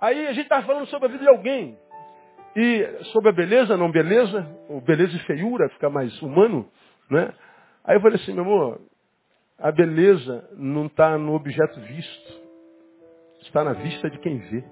Aí 0.00 0.26
a 0.26 0.32
gente 0.32 0.46
estava 0.46 0.66
falando 0.66 0.88
sobre 0.88 1.06
a 1.06 1.12
vida 1.12 1.22
de 1.22 1.30
alguém. 1.30 1.78
E 2.56 3.04
sobre 3.12 3.28
a 3.28 3.32
beleza, 3.32 3.76
não 3.76 3.92
beleza, 3.92 4.48
ou 4.68 4.80
beleza 4.80 5.14
e 5.14 5.20
feiura, 5.26 5.68
ficar 5.68 5.90
mais 5.90 6.20
humano, 6.20 6.68
né? 7.08 7.32
Aí 7.84 7.94
eu 7.94 8.00
falei 8.00 8.16
assim, 8.16 8.32
meu 8.32 8.42
amor, 8.42 8.80
a 9.56 9.70
beleza 9.70 10.50
não 10.56 10.86
está 10.86 11.16
no 11.16 11.34
objeto 11.34 11.78
visto, 11.82 12.45
está 13.46 13.64
na 13.64 13.72
vista 13.72 14.10
de 14.10 14.18
quem 14.18 14.38
vê. 14.38 14.64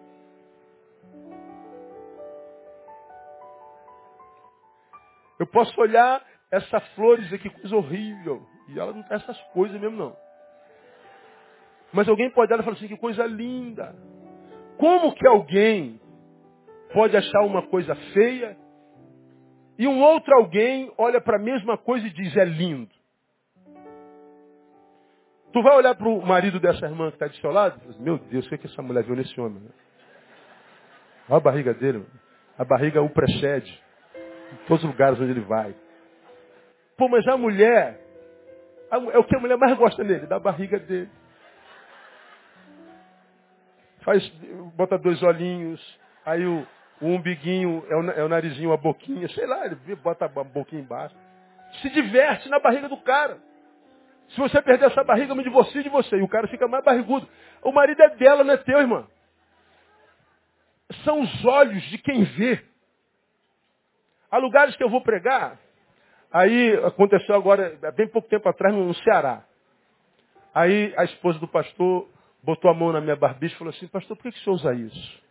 Eu 5.38 5.46
posso 5.46 5.78
olhar 5.80 6.24
essa 6.50 6.80
flor 6.94 7.18
e 7.18 7.22
dizer 7.22 7.38
que 7.38 7.50
coisa 7.50 7.76
horrível. 7.76 8.46
E 8.68 8.78
ela 8.78 8.92
não 8.92 9.02
tem 9.02 9.16
essas 9.16 9.40
coisas 9.52 9.80
mesmo, 9.80 9.96
não. 9.96 10.16
Mas 11.92 12.08
alguém 12.08 12.30
pode 12.30 12.52
olhar 12.52 12.62
e 12.62 12.64
falar 12.64 12.76
assim, 12.76 12.88
que 12.88 12.96
coisa 12.96 13.26
linda. 13.26 13.94
Como 14.78 15.14
que 15.14 15.26
alguém 15.26 16.00
pode 16.92 17.16
achar 17.16 17.42
uma 17.42 17.66
coisa 17.66 17.94
feia 18.12 18.56
e 19.78 19.86
um 19.88 20.00
outro 20.02 20.34
alguém 20.34 20.92
olha 20.96 21.20
para 21.20 21.36
a 21.36 21.42
mesma 21.42 21.76
coisa 21.76 22.06
e 22.06 22.10
diz, 22.10 22.36
é 22.36 22.44
lindo? 22.44 22.93
Tu 25.54 25.62
vai 25.62 25.74
olhar 25.76 25.94
para 25.94 26.06
o 26.06 26.20
marido 26.26 26.60
dessa 26.60 26.84
irmã 26.84 27.08
que 27.08 27.16
está 27.16 27.28
de 27.28 27.40
seu 27.40 27.50
lado 27.50 27.80
diz, 27.86 27.98
meu 27.98 28.18
Deus, 28.18 28.44
o 28.44 28.48
que, 28.50 28.56
é 28.56 28.58
que 28.58 28.66
essa 28.66 28.82
mulher 28.82 29.04
viu 29.04 29.16
nesse 29.16 29.40
homem? 29.40 29.62
Olha 31.28 31.38
a 31.38 31.40
barriga 31.40 31.72
dele. 31.72 32.04
A 32.58 32.64
barriga 32.64 33.00
o 33.00 33.08
precede. 33.08 33.82
Em 34.52 34.56
todos 34.66 34.84
os 34.84 34.90
lugares 34.90 35.18
onde 35.18 35.30
ele 35.30 35.40
vai. 35.40 35.74
Pô, 36.98 37.08
mas 37.08 37.26
a 37.26 37.36
mulher, 37.38 37.98
é 38.90 39.18
o 39.18 39.24
que 39.24 39.34
a 39.34 39.40
mulher 39.40 39.56
mais 39.56 39.74
gosta 39.78 40.04
nele, 40.04 40.26
da 40.26 40.38
barriga 40.38 40.78
dele 40.78 41.10
faz, 44.04 44.28
bota 44.76 44.98
dois 44.98 45.22
olhinhos, 45.22 45.80
aí 46.24 46.44
o, 46.44 46.66
o 47.00 47.06
umbiguinho 47.06 47.84
é 47.88 47.96
o, 47.96 48.10
é 48.10 48.24
o, 48.24 48.28
narizinho, 48.28 48.72
a 48.72 48.76
boquinha, 48.76 49.28
sei 49.30 49.46
lá, 49.46 49.64
ele 49.66 49.76
bota 49.96 50.26
a 50.26 50.28
boquinha 50.28 50.82
embaixo. 50.82 51.16
Se 51.80 51.90
diverte 51.90 52.48
na 52.48 52.60
barriga 52.60 52.88
do 52.88 52.96
cara. 52.98 53.38
Se 54.30 54.38
você 54.38 54.60
perder 54.60 54.86
essa 54.86 55.04
barriga, 55.04 55.32
eu 55.32 55.36
me 55.36 55.44
divorcio 55.44 55.82
de 55.82 55.88
você. 55.88 56.16
E 56.16 56.22
o 56.22 56.28
cara 56.28 56.48
fica 56.48 56.66
mais 56.66 56.84
barrigudo. 56.84 57.28
O 57.62 57.72
marido 57.72 58.02
é 58.02 58.08
dela, 58.16 58.42
não 58.42 58.54
é 58.54 58.56
teu, 58.56 58.78
irmão. 58.78 59.06
São 61.04 61.20
os 61.20 61.44
olhos 61.44 61.82
de 61.84 61.98
quem 61.98 62.24
vê. 62.24 62.64
Há 64.30 64.38
lugares 64.38 64.74
que 64.76 64.82
eu 64.82 64.90
vou 64.90 65.00
pregar. 65.00 65.58
Aí 66.32 66.74
aconteceu 66.84 67.34
agora, 67.34 67.78
bem 67.94 68.08
pouco 68.08 68.28
tempo 68.28 68.48
atrás, 68.48 68.74
no 68.74 68.92
Ceará. 68.96 69.44
Aí 70.52 70.92
a 70.96 71.04
esposa 71.04 71.38
do 71.38 71.46
pastor 71.46 72.08
botou 72.42 72.70
a 72.70 72.74
mão 72.74 72.92
na 72.92 73.00
minha 73.00 73.16
barbicha 73.16 73.54
e 73.54 73.58
falou 73.58 73.72
assim, 73.72 73.86
pastor, 73.86 74.16
por 74.16 74.24
que, 74.24 74.32
que 74.32 74.38
o 74.38 74.42
senhor 74.42 74.56
usa 74.56 74.74
isso? 74.74 75.22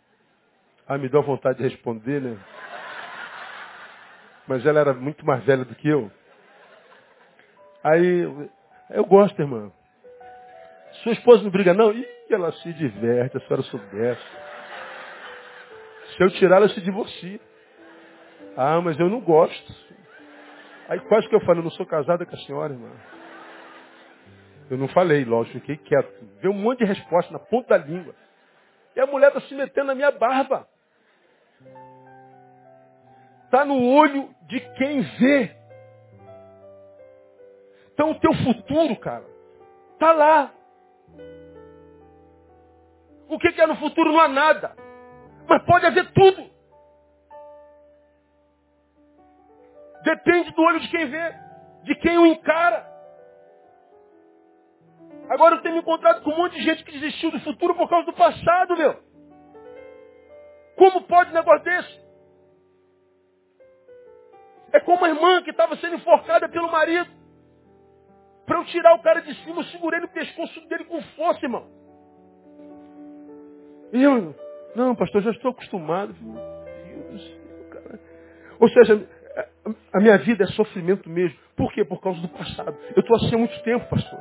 Aí 0.88 1.00
me 1.00 1.10
deu 1.10 1.22
vontade 1.22 1.58
de 1.58 1.64
responder, 1.64 2.22
né? 2.22 2.38
Mas 4.48 4.66
ela 4.66 4.80
era 4.80 4.94
muito 4.94 5.26
mais 5.26 5.44
velha 5.44 5.64
do 5.64 5.76
que 5.76 5.88
eu. 5.88 6.12
Aí, 7.84 8.50
eu 8.94 9.06
gosto, 9.06 9.40
irmã. 9.40 9.72
Sua 11.04 11.12
esposa 11.14 11.44
não 11.44 11.50
briga, 11.50 11.74
não? 11.74 11.92
Ih, 11.92 12.08
ela 12.30 12.52
se 12.54 12.72
diverte, 12.74 13.38
a 13.38 13.40
senhora 13.42 13.64
soubesse. 13.64 14.22
Se 16.16 16.24
eu 16.24 16.30
tirar, 16.32 16.58
ela 16.58 16.70
se 16.70 16.80
divorcia. 16.82 17.40
Ah, 18.56 18.80
mas 18.82 19.00
eu 19.00 19.10
não 19.10 19.20
gosto. 19.20 19.74
Aí 20.88 21.00
quase 21.02 21.28
que 21.28 21.36
eu 21.36 21.42
falo, 21.42 21.60
eu 21.60 21.64
não 21.64 21.72
sou 21.72 21.86
casada 21.86 22.26
com 22.26 22.36
a 22.36 22.40
senhora, 22.40 22.74
irmã. 22.74 22.92
Eu 24.70 24.78
não 24.78 24.88
falei, 24.88 25.26
lógico, 25.26 25.60
fiquei 25.60 25.78
quieto. 25.78 26.12
Veio 26.42 26.54
um 26.54 26.58
monte 26.58 26.80
de 26.80 26.86
resposta 26.86 27.32
na 27.32 27.40
ponta 27.40 27.78
da 27.78 27.86
língua. 27.86 28.14
E 28.96 29.00
a 29.00 29.06
mulher 29.08 29.30
está 29.30 29.42
se 29.42 29.56
metendo 29.56 29.88
na 29.88 29.96
minha 29.96 30.12
barba. 30.12 30.68
Está 33.46 33.66
no 33.66 33.84
olho 33.84 34.30
de 34.48 34.60
quem 34.76 35.02
vê. 35.02 35.63
Então 37.94 38.12
o 38.12 38.20
teu 38.20 38.34
futuro, 38.34 38.96
cara, 38.98 39.26
está 39.94 40.12
lá. 40.12 40.52
O 43.30 43.40
que, 43.40 43.52
que 43.52 43.62
é 43.62 43.68
no 43.68 43.76
futuro? 43.78 44.12
Não 44.12 44.20
há 44.20 44.28
nada. 44.28 44.76
Mas 45.48 45.64
pode 45.64 45.86
haver 45.86 46.12
tudo. 46.12 46.52
Depende 50.04 50.52
do 50.52 50.62
olho 50.62 50.80
de 50.80 50.90
quem 50.90 51.06
vê, 51.08 51.36
de 51.84 51.96
quem 51.96 52.18
o 52.18 52.26
encara. 52.26 52.92
Agora 55.30 55.56
eu 55.56 55.62
tenho 55.62 55.76
me 55.76 55.82
encontrado 55.82 56.22
com 56.22 56.32
um 56.32 56.38
monte 56.38 56.56
de 56.56 56.64
gente 56.64 56.84
que 56.84 56.92
desistiu 56.92 57.32
do 57.32 57.40
futuro 57.40 57.76
por 57.76 57.90
causa 57.90 58.06
do 58.06 58.14
passado, 58.14 58.76
meu. 58.76 59.02
Como 60.76 61.02
pode 61.04 61.32
um 61.32 61.34
negócio 61.34 61.64
desse? 61.64 62.04
É 64.74 64.80
como 64.80 65.06
a 65.06 65.10
irmã 65.10 65.42
que 65.44 65.52
estava 65.52 65.78
sendo 65.78 65.96
enforcada 65.96 66.50
pelo 66.50 66.72
marido. 66.72 67.23
Para 68.46 68.60
eu 68.60 68.66
tirar 68.66 68.94
o 68.96 69.02
cara 69.02 69.22
de 69.22 69.34
cima, 69.44 69.62
eu 69.62 69.64
segurei 69.66 70.00
no 70.00 70.08
pescoço 70.10 70.68
dele 70.68 70.86
com 70.86 71.02
força, 71.02 71.46
irmão. 71.46 71.66
E 73.94 74.04
eu, 74.04 74.36
não, 74.76 74.96
pastor, 74.96 75.22
já 75.22 75.32
estou 75.32 75.52
acostumado. 75.52 76.16
Meu 76.20 76.34
Deus 76.34 77.12
do 77.12 77.20
céu, 77.20 77.70
cara. 77.70 78.00
Ou 78.60 78.70
seja, 78.70 79.08
a 79.94 80.00
minha 80.00 80.18
vida 80.18 80.44
é 80.44 80.48
sofrimento 80.48 81.10
mesmo. 81.10 81.38
Por 81.56 81.72
quê? 81.72 81.86
Por 81.86 82.02
causa 82.02 82.20
do 82.20 82.28
passado. 82.30 82.76
Eu 82.96 83.02
estou 83.02 83.16
assim 83.16 83.36
há 83.36 83.38
muito 83.38 83.64
tempo, 83.64 83.88
pastor. 83.90 84.20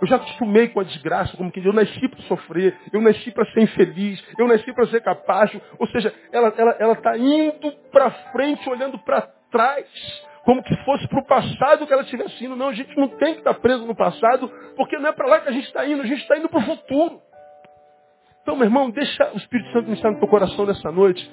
Eu 0.00 0.06
já 0.06 0.16
acostumei 0.16 0.68
com 0.68 0.78
a 0.78 0.84
desgraça, 0.84 1.36
como 1.36 1.50
que 1.50 1.58
eu 1.58 1.72
nasci 1.72 2.06
para 2.08 2.20
sofrer, 2.22 2.78
eu 2.92 3.00
nasci 3.00 3.32
para 3.32 3.44
ser 3.46 3.62
infeliz, 3.62 4.24
eu 4.38 4.46
nasci 4.46 4.72
para 4.72 4.86
ser 4.86 5.00
capaz. 5.02 5.50
Ou 5.76 5.88
seja, 5.88 6.14
ela 6.30 6.48
está 6.48 6.62
ela, 6.62 6.76
ela 6.78 6.96
tá 6.96 7.18
indo 7.18 7.72
para 7.90 8.10
frente, 8.30 8.68
olhando 8.68 8.96
para 9.00 9.22
trás, 9.50 9.88
como 10.48 10.62
que 10.62 10.74
fosse 10.76 11.06
para 11.08 11.20
o 11.20 11.26
passado 11.26 11.86
que 11.86 11.92
ela 11.92 12.00
estivesse 12.00 12.42
indo. 12.42 12.56
Não, 12.56 12.68
a 12.68 12.72
gente 12.72 12.96
não 12.96 13.06
tem 13.06 13.34
que 13.34 13.40
estar 13.40 13.52
tá 13.52 13.60
preso 13.60 13.86
no 13.86 13.94
passado, 13.94 14.50
porque 14.78 14.96
não 14.96 15.10
é 15.10 15.12
para 15.12 15.26
lá 15.26 15.40
que 15.40 15.50
a 15.50 15.52
gente 15.52 15.66
está 15.66 15.86
indo, 15.86 16.00
a 16.00 16.06
gente 16.06 16.22
está 16.22 16.38
indo 16.38 16.48
para 16.48 16.60
o 16.60 16.62
futuro. 16.62 17.20
Então, 18.40 18.56
meu 18.56 18.64
irmão, 18.64 18.88
deixa 18.88 19.30
o 19.34 19.36
Espírito 19.36 19.70
Santo 19.72 19.84
ministrar 19.84 20.10
no 20.10 20.18
teu 20.18 20.26
coração 20.26 20.64
nessa 20.64 20.90
noite. 20.90 21.30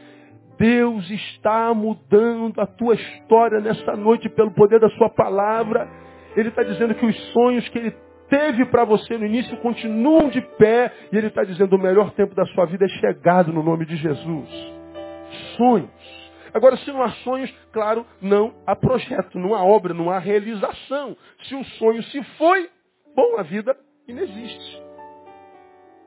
Deus 0.60 1.10
está 1.10 1.74
mudando 1.74 2.60
a 2.60 2.68
tua 2.68 2.96
história 2.96 3.62
nessa 3.62 3.96
noite 3.96 4.28
pelo 4.28 4.52
poder 4.52 4.82
da 4.82 4.90
sua 4.90 5.10
palavra. 5.10 5.88
Ele 6.36 6.50
está 6.50 6.64
dizendo 6.64 6.94
que 6.94 7.06
os 7.06 7.16
sonhos 7.32 7.70
que 7.70 7.78
ele 7.78 7.96
teve 8.30 8.66
para 8.66 8.84
você 8.84 9.18
no 9.18 9.26
início 9.26 9.56
continuam 9.62 10.28
de 10.28 10.42
pé. 10.58 10.92
E 11.14 11.18
ele 11.18 11.28
está 11.28 11.46
dizendo 11.46 11.74
o 11.78 11.80
melhor 11.80 12.12
tempo 12.12 12.36
da 12.36 12.46
sua 12.48 12.66
vida 12.66 12.84
é 12.84 12.90
chegado 12.90 13.54
no 13.54 13.64
nome 13.64 13.86
de 13.86 13.96
Jesus. 13.96 14.50
Sonhos. 15.56 15.95
Agora, 16.56 16.78
se 16.78 16.90
não 16.90 17.04
há 17.04 17.12
sonhos, 17.16 17.54
claro, 17.74 18.06
não 18.22 18.56
há 18.66 18.74
projeto, 18.78 19.38
não 19.38 19.54
há 19.54 19.62
obra, 19.62 19.94
não 19.94 20.10
há 20.10 20.20
realização. 20.20 21.18
Se 21.44 21.54
o 21.54 21.66
sonho 21.66 22.02
se 22.04 22.24
foi, 22.38 22.70
bom, 23.14 23.38
a 23.38 23.44
vida 23.44 23.78
inexiste. 24.08 24.82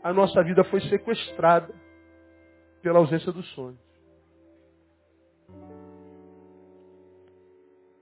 A 0.03 0.11
nossa 0.11 0.42
vida 0.42 0.64
foi 0.64 0.80
sequestrada 0.80 1.74
pela 2.80 2.99
ausência 2.99 3.30
dos 3.30 3.46
sonhos. 3.51 3.78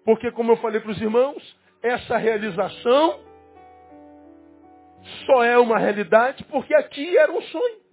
Porque, 0.05 0.31
como 0.31 0.53
eu 0.53 0.57
falei 0.59 0.81
para 0.81 0.93
os 0.93 1.03
irmãos, 1.03 1.59
essa 1.83 2.17
realização 2.17 3.19
só 5.27 5.43
é 5.43 5.59
uma 5.59 5.81
realidade 5.81 6.45
porque 6.45 6.73
aqui 6.77 7.19
era 7.19 7.33
um 7.33 7.43
sonho. 7.43 7.86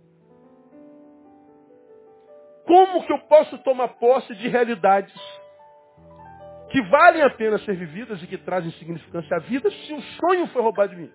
Como 2.66 3.06
que 3.06 3.12
eu 3.12 3.20
posso 3.20 3.58
tomar 3.60 3.90
posse 4.00 4.34
de 4.36 4.48
realidades 4.48 5.14
que 6.72 6.82
valem 6.84 7.22
a 7.22 7.30
pena 7.30 7.60
ser 7.60 7.76
vividas 7.76 8.22
e 8.24 8.28
que 8.28 8.38
trazem 8.38 8.72
significância 8.74 9.38
à 9.38 9.40
vida 9.40 9.70
se 9.70 9.94
o 9.94 10.02
sonho 10.02 10.48
foi 10.48 10.62
roubado 10.62 10.96
de 10.96 11.02
mim? 11.02 11.12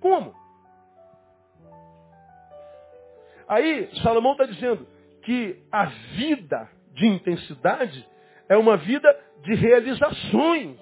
Como? 0.00 0.34
Aí, 3.48 3.90
Salomão 4.02 4.32
está 4.32 4.44
dizendo 4.44 4.86
que 5.22 5.62
a 5.70 5.86
vida 5.86 6.68
de 6.92 7.06
intensidade 7.06 8.08
é 8.48 8.56
uma 8.56 8.76
vida 8.76 9.08
de 9.42 9.54
realizações. 9.54 10.78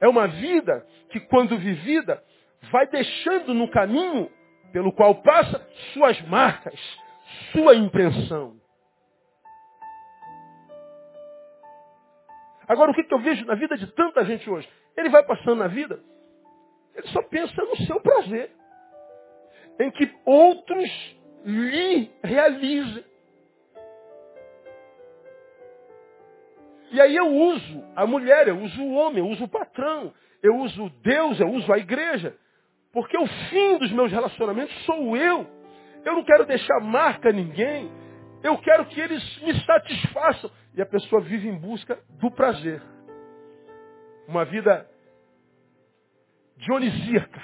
É 0.00 0.08
uma 0.08 0.26
vida 0.26 0.86
que, 1.10 1.20
quando 1.20 1.58
vivida, 1.58 2.22
vai 2.70 2.86
deixando 2.86 3.54
no 3.54 3.68
caminho 3.70 4.30
pelo 4.74 4.90
qual 4.90 5.14
passa 5.22 5.64
suas 5.92 6.20
marcas, 6.22 6.74
sua 7.52 7.76
impressão. 7.76 8.56
Agora, 12.66 12.90
o 12.90 12.94
que, 12.94 13.04
que 13.04 13.14
eu 13.14 13.20
vejo 13.20 13.44
na 13.44 13.54
vida 13.54 13.76
de 13.76 13.86
tanta 13.92 14.24
gente 14.24 14.50
hoje? 14.50 14.68
Ele 14.96 15.10
vai 15.10 15.22
passando 15.22 15.60
na 15.60 15.68
vida, 15.68 16.02
ele 16.92 17.06
só 17.06 17.22
pensa 17.22 17.54
no 17.62 17.76
seu 17.86 18.00
prazer, 18.00 18.50
em 19.78 19.92
que 19.92 20.12
outros 20.24 21.16
lhe 21.44 22.10
realizem. 22.24 23.04
E 26.90 27.00
aí 27.00 27.14
eu 27.14 27.28
uso 27.28 27.84
a 27.94 28.08
mulher, 28.08 28.48
eu 28.48 28.58
uso 28.58 28.82
o 28.82 28.94
homem, 28.94 29.18
eu 29.20 29.28
uso 29.28 29.44
o 29.44 29.48
patrão, 29.48 30.12
eu 30.42 30.56
uso 30.56 30.90
Deus, 31.00 31.38
eu 31.38 31.48
uso 31.52 31.72
a 31.72 31.78
igreja. 31.78 32.36
Porque 32.94 33.18
o 33.18 33.26
fim 33.26 33.76
dos 33.78 33.90
meus 33.90 34.12
relacionamentos 34.12 34.72
sou 34.84 35.16
eu. 35.16 35.44
Eu 36.04 36.12
não 36.14 36.24
quero 36.24 36.46
deixar 36.46 36.78
marca 36.80 37.30
a 37.30 37.32
ninguém. 37.32 37.90
Eu 38.40 38.56
quero 38.58 38.86
que 38.86 39.00
eles 39.00 39.42
me 39.42 39.52
satisfaçam. 39.64 40.50
E 40.74 40.80
a 40.80 40.86
pessoa 40.86 41.20
vive 41.20 41.48
em 41.48 41.58
busca 41.58 41.98
do 42.20 42.30
prazer. 42.30 42.80
Uma 44.28 44.44
vida 44.44 44.88
dionisíaca. 46.56 47.42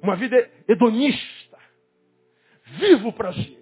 Uma 0.00 0.14
vida 0.14 0.48
hedonista. 0.68 1.58
Viva 2.78 3.08
o 3.08 3.12
prazer. 3.12 3.58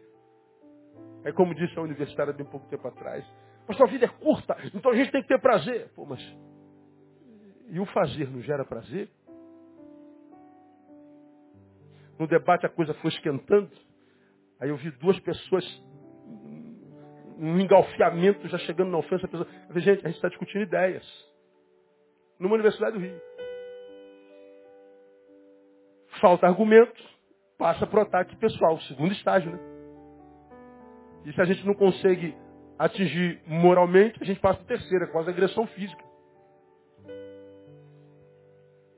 É 1.24 1.32
como 1.32 1.54
disse 1.54 1.78
a 1.78 1.82
universitária 1.82 2.32
bem 2.34 2.44
pouco 2.46 2.68
tempo 2.68 2.86
atrás. 2.86 3.24
Mas 3.66 3.76
sua 3.78 3.86
vida 3.86 4.04
é 4.04 4.08
curta, 4.08 4.56
então 4.72 4.92
a 4.92 4.94
gente 4.94 5.10
tem 5.10 5.22
que 5.22 5.28
ter 5.28 5.40
prazer. 5.40 5.88
Pô, 5.96 6.04
mas 6.04 6.20
e 7.68 7.80
o 7.80 7.86
fazer 7.86 8.30
não 8.30 8.40
gera 8.42 8.64
prazer? 8.64 9.08
No 12.18 12.26
debate 12.26 12.66
a 12.66 12.68
coisa 12.68 12.94
foi 12.94 13.10
esquentando. 13.10 13.70
Aí 14.60 14.70
eu 14.70 14.76
vi 14.76 14.90
duas 14.92 15.18
pessoas, 15.20 15.64
um 17.38 17.58
engalfiamento 17.60 18.48
já 18.48 18.58
chegando 18.58 18.90
na 18.90 18.98
ofensa. 18.98 19.26
A 19.26 19.28
pessoa, 19.28 19.48
eu 19.48 19.68
falei, 19.68 19.82
gente, 19.82 20.04
a 20.04 20.08
gente 20.08 20.16
está 20.16 20.28
discutindo 20.28 20.62
ideias. 20.62 21.04
Numa 22.38 22.54
universidade 22.54 22.92
do 22.92 23.02
Rio. 23.02 23.20
Falta 26.20 26.46
argumento, 26.46 27.02
passa 27.58 27.86
para 27.86 27.98
o 27.98 28.02
ataque 28.02 28.36
pessoal, 28.36 28.80
segundo 28.80 29.12
estágio, 29.12 29.50
né? 29.52 29.58
E 31.26 31.32
se 31.32 31.40
a 31.40 31.44
gente 31.44 31.66
não 31.66 31.74
consegue 31.74 32.34
atingir 32.78 33.42
moralmente, 33.46 34.18
a 34.22 34.24
gente 34.24 34.40
passa 34.40 34.58
para 34.58 34.76
terceira, 34.76 35.06
quase 35.08 35.28
agressão 35.28 35.66
física. 35.68 36.04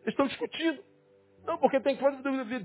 Eles 0.02 0.14
estão 0.14 0.26
discutindo. 0.26 0.82
Não, 1.48 1.56
porque 1.56 1.80
tem 1.80 1.96
que 1.96 2.02
fazer 2.02 2.18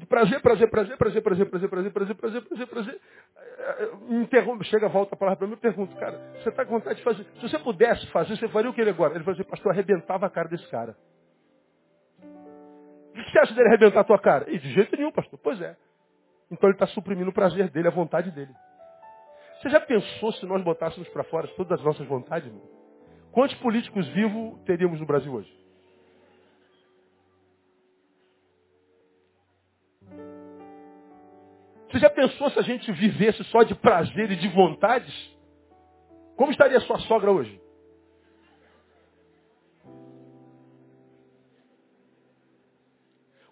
prazer, 0.07 0.41
prazer, 0.41 0.69
prazer, 0.69 0.97
prazer, 0.97 1.21
prazer, 1.23 1.41
prazer, 1.41 1.69
prazer, 1.69 1.91
prazer, 1.91 2.15
prazer, 2.15 2.41
prazer, 2.41 2.67
prazer. 2.67 3.01
Interrompe, 4.09 4.65
chega, 4.65 4.89
volta 4.89 5.15
a 5.15 5.17
palavra 5.17 5.38
para 5.38 5.47
mim, 5.47 5.53
eu 5.53 5.57
pergunto, 5.57 5.95
cara, 5.95 6.17
você 6.34 6.49
está 6.49 6.65
com 6.65 6.73
vontade 6.73 6.97
de 6.97 7.03
fazer? 7.03 7.23
Se 7.23 7.41
você 7.43 7.57
pudesse 7.59 8.05
fazer, 8.07 8.36
você 8.36 8.49
faria 8.49 8.69
o 8.69 8.73
que 8.73 8.81
ele 8.81 8.89
agora? 8.89 9.15
Ele 9.15 9.23
falou 9.23 9.39
assim, 9.39 9.49
pastor, 9.49 9.71
arrebentava 9.71 10.25
a 10.25 10.29
cara 10.29 10.49
desse 10.49 10.67
cara. 10.69 10.97
O 12.19 13.13
que 13.13 13.31
você 13.31 13.39
acha 13.39 13.53
dele 13.53 13.69
arrebentar 13.69 14.01
a 14.01 14.03
tua 14.03 14.19
cara? 14.19 14.51
E 14.51 14.59
de 14.59 14.73
jeito 14.73 14.97
nenhum, 14.97 15.13
pastor. 15.13 15.39
Pois 15.41 15.61
é. 15.61 15.77
Então 16.51 16.67
ele 16.67 16.75
está 16.75 16.88
suprimindo 16.88 17.29
o 17.29 17.34
prazer 17.34 17.69
dele, 17.69 17.88
a 17.88 17.91
vontade 17.91 18.31
dele. 18.31 18.51
Você 19.61 19.69
já 19.69 19.79
pensou 19.79 20.34
se 20.34 20.45
nós 20.45 20.61
botássemos 20.61 21.07
para 21.07 21.23
fora 21.23 21.47
todas 21.55 21.79
as 21.79 21.86
nossas 21.86 22.05
vontades? 22.05 22.49
Irmão? 22.49 22.67
Quantos 23.31 23.55
políticos 23.59 24.05
vivos 24.09 24.59
teríamos 24.65 24.99
no 24.99 25.05
Brasil 25.05 25.34
hoje? 25.34 25.63
Você 31.93 31.99
já 31.99 32.09
pensou 32.09 32.49
se 32.49 32.57
a 32.57 32.63
gente 32.63 32.91
vivesse 32.91 33.43
só 33.43 33.61
de 33.61 33.75
prazer 33.75 34.31
e 34.31 34.35
de 34.35 34.47
vontades? 34.47 35.13
Como 36.35 36.51
estaria 36.51 36.79
sua 36.79 36.97
sogra 37.01 37.31
hoje? 37.31 37.61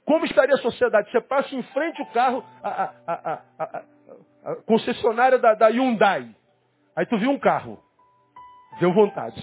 Como 0.03 0.25
estaria 0.25 0.55
a 0.55 0.57
sociedade? 0.57 1.11
Você 1.11 1.21
passa 1.21 1.53
em 1.53 1.61
frente 1.61 2.01
o 2.01 2.05
carro, 2.07 2.43
a, 2.63 2.93
a, 3.05 3.43
a, 3.59 3.83
a 4.43 4.55
concessionária 4.65 5.37
da, 5.37 5.53
da 5.53 5.67
Hyundai. 5.67 6.35
Aí 6.95 7.05
tu 7.05 7.19
viu 7.19 7.29
um 7.29 7.37
carro. 7.37 7.79
Deu 8.79 8.91
vontade. 8.91 9.39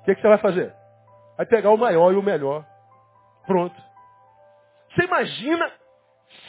O 0.00 0.04
que, 0.04 0.14
que 0.14 0.20
você 0.20 0.28
vai 0.28 0.38
fazer? 0.38 0.72
Vai 1.36 1.44
pegar 1.44 1.72
o 1.72 1.76
maior 1.76 2.12
e 2.12 2.16
o 2.16 2.22
melhor. 2.22 2.64
Pronto. 3.48 3.74
Você 4.90 5.02
imagina 5.02 5.77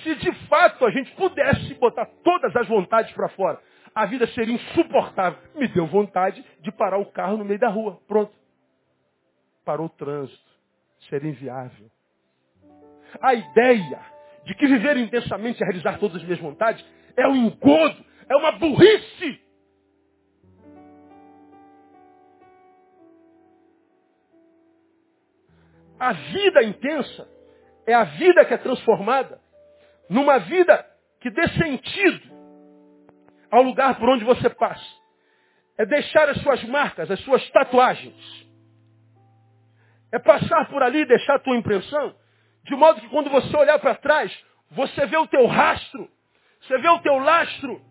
se 0.04 0.16
de 0.16 0.32
fato 0.48 0.86
a 0.86 0.92
gente 0.92 1.12
pudesse 1.16 1.74
botar 1.76 2.06
todas 2.24 2.56
as 2.56 2.68
vontades 2.68 3.12
para 3.14 3.30
fora. 3.30 3.60
A 3.94 4.06
vida 4.06 4.28
seria 4.28 4.54
insuportável. 4.56 5.40
Me 5.56 5.68
deu 5.68 5.86
vontade 5.88 6.44
de 6.62 6.72
parar 6.72 6.98
o 6.98 7.12
carro 7.12 7.38
no 7.38 7.46
meio 7.46 7.60
da 7.60 7.70
rua. 7.70 8.00
Pronto. 8.08 8.34
Parou 9.66 9.88
o 9.88 9.90
trânsito. 9.90 10.50
Seria 11.10 11.30
inviável. 11.30 11.90
A 13.22 13.34
ideia 13.34 14.00
de 14.46 14.54
que 14.56 14.68
viver 14.68 14.98
intensamente 14.98 15.62
e 15.62 15.66
realizar 15.66 15.98
todas 16.00 16.18
as 16.18 16.24
minhas 16.24 16.40
vontades 16.40 16.86
é 17.18 17.28
um 17.28 17.36
engodo, 17.36 18.06
é 18.30 18.36
uma 18.36 18.52
burrice. 18.54 19.42
A 26.00 26.14
vida 26.14 26.64
intensa 26.64 27.28
é 27.86 27.94
a 27.94 28.06
vida 28.06 28.46
que 28.46 28.54
é 28.54 28.58
transformada 28.58 29.42
numa 30.10 30.40
vida 30.40 30.86
que 31.20 31.30
dê 31.30 31.48
sentido 31.50 32.30
ao 33.52 33.62
lugar 33.62 33.98
por 34.00 34.10
onde 34.10 34.24
você 34.24 34.50
passa. 34.50 35.00
É 35.78 35.86
deixar 35.86 36.28
as 36.30 36.42
suas 36.42 36.64
marcas, 36.66 37.10
as 37.10 37.20
suas 37.22 37.48
tatuagens. 37.52 38.48
É 40.12 40.20
passar 40.20 40.68
por 40.70 40.82
ali 40.82 41.02
e 41.02 41.06
deixar 41.06 41.36
a 41.36 41.40
tua 41.40 41.56
impressão, 41.56 42.16
de 42.64 42.76
modo 42.76 43.00
que 43.00 43.10
quando 43.10 43.30
você 43.30 43.56
olhar 43.56 43.80
para 43.80 43.96
trás, 43.96 44.36
você 44.72 45.06
vê 45.06 45.18
o 45.18 45.28
teu 45.28 45.46
rastro, 45.46 46.10
você 46.62 46.78
vê 46.80 46.90
o 46.90 47.00
teu 47.00 47.18
lastro, 47.20 47.82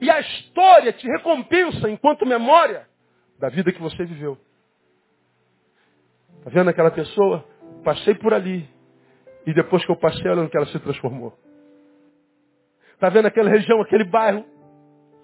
e 0.00 0.10
a 0.10 0.20
história 0.20 0.92
te 0.92 1.06
recompensa 1.08 1.90
enquanto 1.90 2.24
memória 2.24 2.86
da 3.38 3.48
vida 3.48 3.72
que 3.72 3.80
você 3.80 4.04
viveu. 4.04 4.38
Está 6.38 6.50
vendo 6.50 6.70
aquela 6.70 6.90
pessoa? 6.90 7.44
Passei 7.84 8.14
por 8.14 8.32
ali. 8.32 8.68
E 9.48 9.54
depois 9.54 9.82
que 9.82 9.90
eu 9.90 9.96
passei, 9.96 10.30
olha 10.30 10.42
no 10.42 10.50
que 10.50 10.58
ela 10.58 10.66
se 10.66 10.78
transformou. 10.78 11.32
Está 12.92 13.08
vendo 13.08 13.24
aquela 13.24 13.48
região, 13.48 13.80
aquele 13.80 14.04
bairro? 14.04 14.44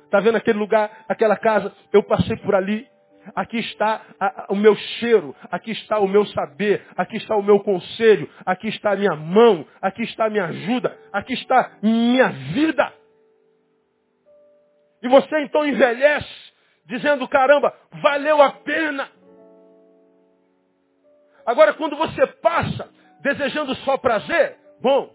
Está 0.06 0.18
vendo 0.18 0.36
aquele 0.36 0.58
lugar, 0.58 1.04
aquela 1.06 1.36
casa? 1.36 1.70
Eu 1.92 2.02
passei 2.02 2.34
por 2.38 2.54
ali. 2.54 2.88
Aqui 3.34 3.58
está 3.58 4.00
a, 4.18 4.26
a, 4.26 4.46
o 4.48 4.56
meu 4.56 4.74
cheiro, 4.76 5.36
aqui 5.50 5.72
está 5.72 5.98
o 5.98 6.08
meu 6.08 6.24
saber, 6.28 6.86
aqui 6.96 7.18
está 7.18 7.36
o 7.36 7.42
meu 7.42 7.60
conselho, 7.60 8.26
aqui 8.46 8.68
está 8.68 8.92
a 8.92 8.96
minha 8.96 9.14
mão, 9.14 9.66
aqui 9.82 10.02
está 10.04 10.24
a 10.24 10.30
minha 10.30 10.46
ajuda, 10.46 10.96
aqui 11.12 11.34
está 11.34 11.72
minha 11.82 12.28
vida. 12.54 12.94
E 15.02 15.08
você 15.08 15.38
então 15.42 15.66
envelhece, 15.66 16.52
dizendo, 16.86 17.28
caramba, 17.28 17.74
valeu 18.00 18.40
a 18.40 18.52
pena. 18.52 19.06
Agora, 21.44 21.74
quando 21.74 21.94
você 21.94 22.26
passa 22.26 22.88
desejando 23.24 23.74
só 23.76 23.96
prazer, 23.96 24.58
bom, 24.82 25.10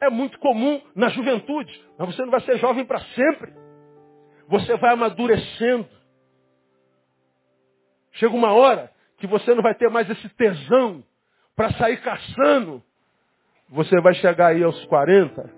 é 0.00 0.10
muito 0.10 0.38
comum 0.38 0.82
na 0.94 1.08
juventude, 1.08 1.82
mas 1.98 2.14
você 2.14 2.22
não 2.22 2.30
vai 2.30 2.42
ser 2.42 2.58
jovem 2.58 2.84
para 2.84 3.00
sempre. 3.00 3.54
Você 4.48 4.76
vai 4.76 4.92
amadurecendo. 4.92 5.88
Chega 8.12 8.34
uma 8.34 8.52
hora 8.52 8.92
que 9.16 9.26
você 9.26 9.54
não 9.54 9.62
vai 9.62 9.74
ter 9.74 9.88
mais 9.88 10.08
esse 10.10 10.28
tesão 10.30 11.02
para 11.56 11.72
sair 11.72 11.96
caçando. 12.02 12.82
Você 13.70 13.98
vai 14.02 14.12
chegar 14.14 14.48
aí 14.48 14.62
aos 14.62 14.84
40, 14.84 15.50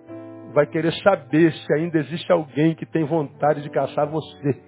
vai 0.55 0.65
querer 0.65 0.93
saber 1.03 1.53
se 1.53 1.75
ainda 1.75 1.99
existe 1.99 2.31
alguém 2.31 2.77
que 2.77 2.87
tem 2.87 3.05
vontade 3.05 3.63
de 3.63 3.71
caçar 3.71 4.09
você. 4.09 4.63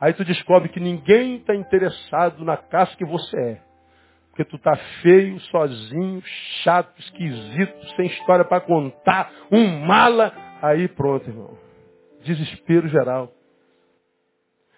Aí 0.00 0.12
tu 0.12 0.24
descobre 0.24 0.68
que 0.68 0.78
ninguém 0.78 1.36
está 1.36 1.54
interessado 1.54 2.44
na 2.44 2.56
caça 2.56 2.96
que 2.96 3.04
você 3.04 3.36
é. 3.36 3.73
Porque 4.34 4.44
tu 4.46 4.58
tá 4.58 4.74
feio, 5.00 5.38
sozinho, 5.42 6.20
chato, 6.64 6.98
esquisito, 6.98 7.94
sem 7.94 8.06
história 8.06 8.44
para 8.44 8.60
contar, 8.60 9.32
um 9.48 9.86
mala. 9.86 10.34
Aí 10.60 10.88
pronto, 10.88 11.30
irmão. 11.30 11.56
Desespero 12.24 12.88
geral. 12.88 13.32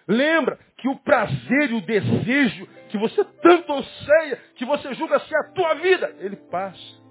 Lembra 0.07 0.59
que 0.77 0.87
o 0.87 0.95
prazer 0.97 1.71
e 1.71 1.73
o 1.73 1.81
desejo 1.81 2.67
que 2.89 2.99
você 2.99 3.25
tanto 3.41 3.73
anseia, 3.73 4.39
que 4.53 4.63
você 4.63 4.93
julga 4.93 5.19
ser 5.21 5.35
a 5.35 5.51
tua 5.51 5.73
vida, 5.73 6.15
ele 6.19 6.35
passa. 6.35 7.01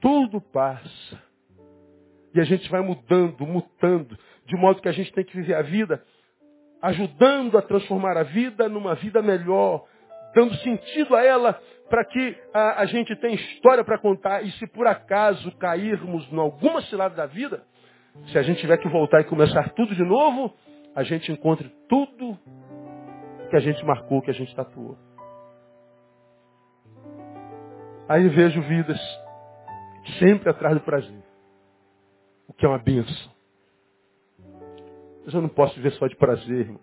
Tudo 0.00 0.40
passa. 0.40 1.22
E 2.34 2.40
a 2.40 2.44
gente 2.44 2.66
vai 2.70 2.80
mudando, 2.80 3.46
mutando, 3.46 4.18
de 4.46 4.56
modo 4.56 4.80
que 4.80 4.88
a 4.88 4.92
gente 4.92 5.12
tem 5.12 5.22
que 5.22 5.36
viver 5.36 5.54
a 5.54 5.60
vida 5.60 6.02
ajudando 6.80 7.58
a 7.58 7.62
transformar 7.62 8.16
a 8.16 8.22
vida 8.22 8.68
numa 8.68 8.94
vida 8.94 9.20
melhor, 9.20 9.84
dando 10.36 10.54
sentido 10.56 11.16
a 11.16 11.24
ela 11.24 11.58
para 11.88 12.04
que 12.04 12.36
a, 12.52 12.82
a, 12.82 12.86
gente 12.86 13.16
tenha 13.16 13.34
história 13.34 13.82
para 13.82 13.98
contar. 13.98 14.44
E 14.44 14.52
se 14.52 14.66
por 14.66 14.86
acaso 14.86 15.50
cairmos 15.56 16.30
em 16.30 16.38
alguma 16.38 16.82
cilada 16.82 17.14
da 17.14 17.24
vida, 17.24 17.64
se 18.30 18.38
a 18.38 18.42
gente 18.42 18.60
tiver 18.60 18.76
que 18.76 18.88
voltar 18.88 19.22
e 19.22 19.24
começar 19.24 19.70
tudo 19.70 19.94
de 19.94 20.04
novo, 20.04 20.54
a 20.94 21.02
gente 21.02 21.32
encontre 21.32 21.70
tudo 21.88 22.38
que 23.48 23.56
a 23.56 23.60
gente 23.60 23.82
marcou, 23.84 24.20
que 24.20 24.30
a 24.30 24.34
gente 24.34 24.54
tatuou. 24.54 24.98
Aí 28.06 28.28
vejo 28.28 28.60
vidas 28.60 29.00
sempre 30.18 30.50
atrás 30.50 30.74
do 30.74 30.82
prazer. 30.82 31.24
O 32.46 32.52
que 32.52 32.66
é 32.66 32.68
uma 32.68 32.78
benção. 32.78 33.32
Mas 35.24 35.34
eu 35.34 35.40
não 35.40 35.48
posso 35.48 35.74
viver 35.76 35.92
só 35.92 36.06
de 36.06 36.14
prazer, 36.14 36.60
irmão. 36.60 36.80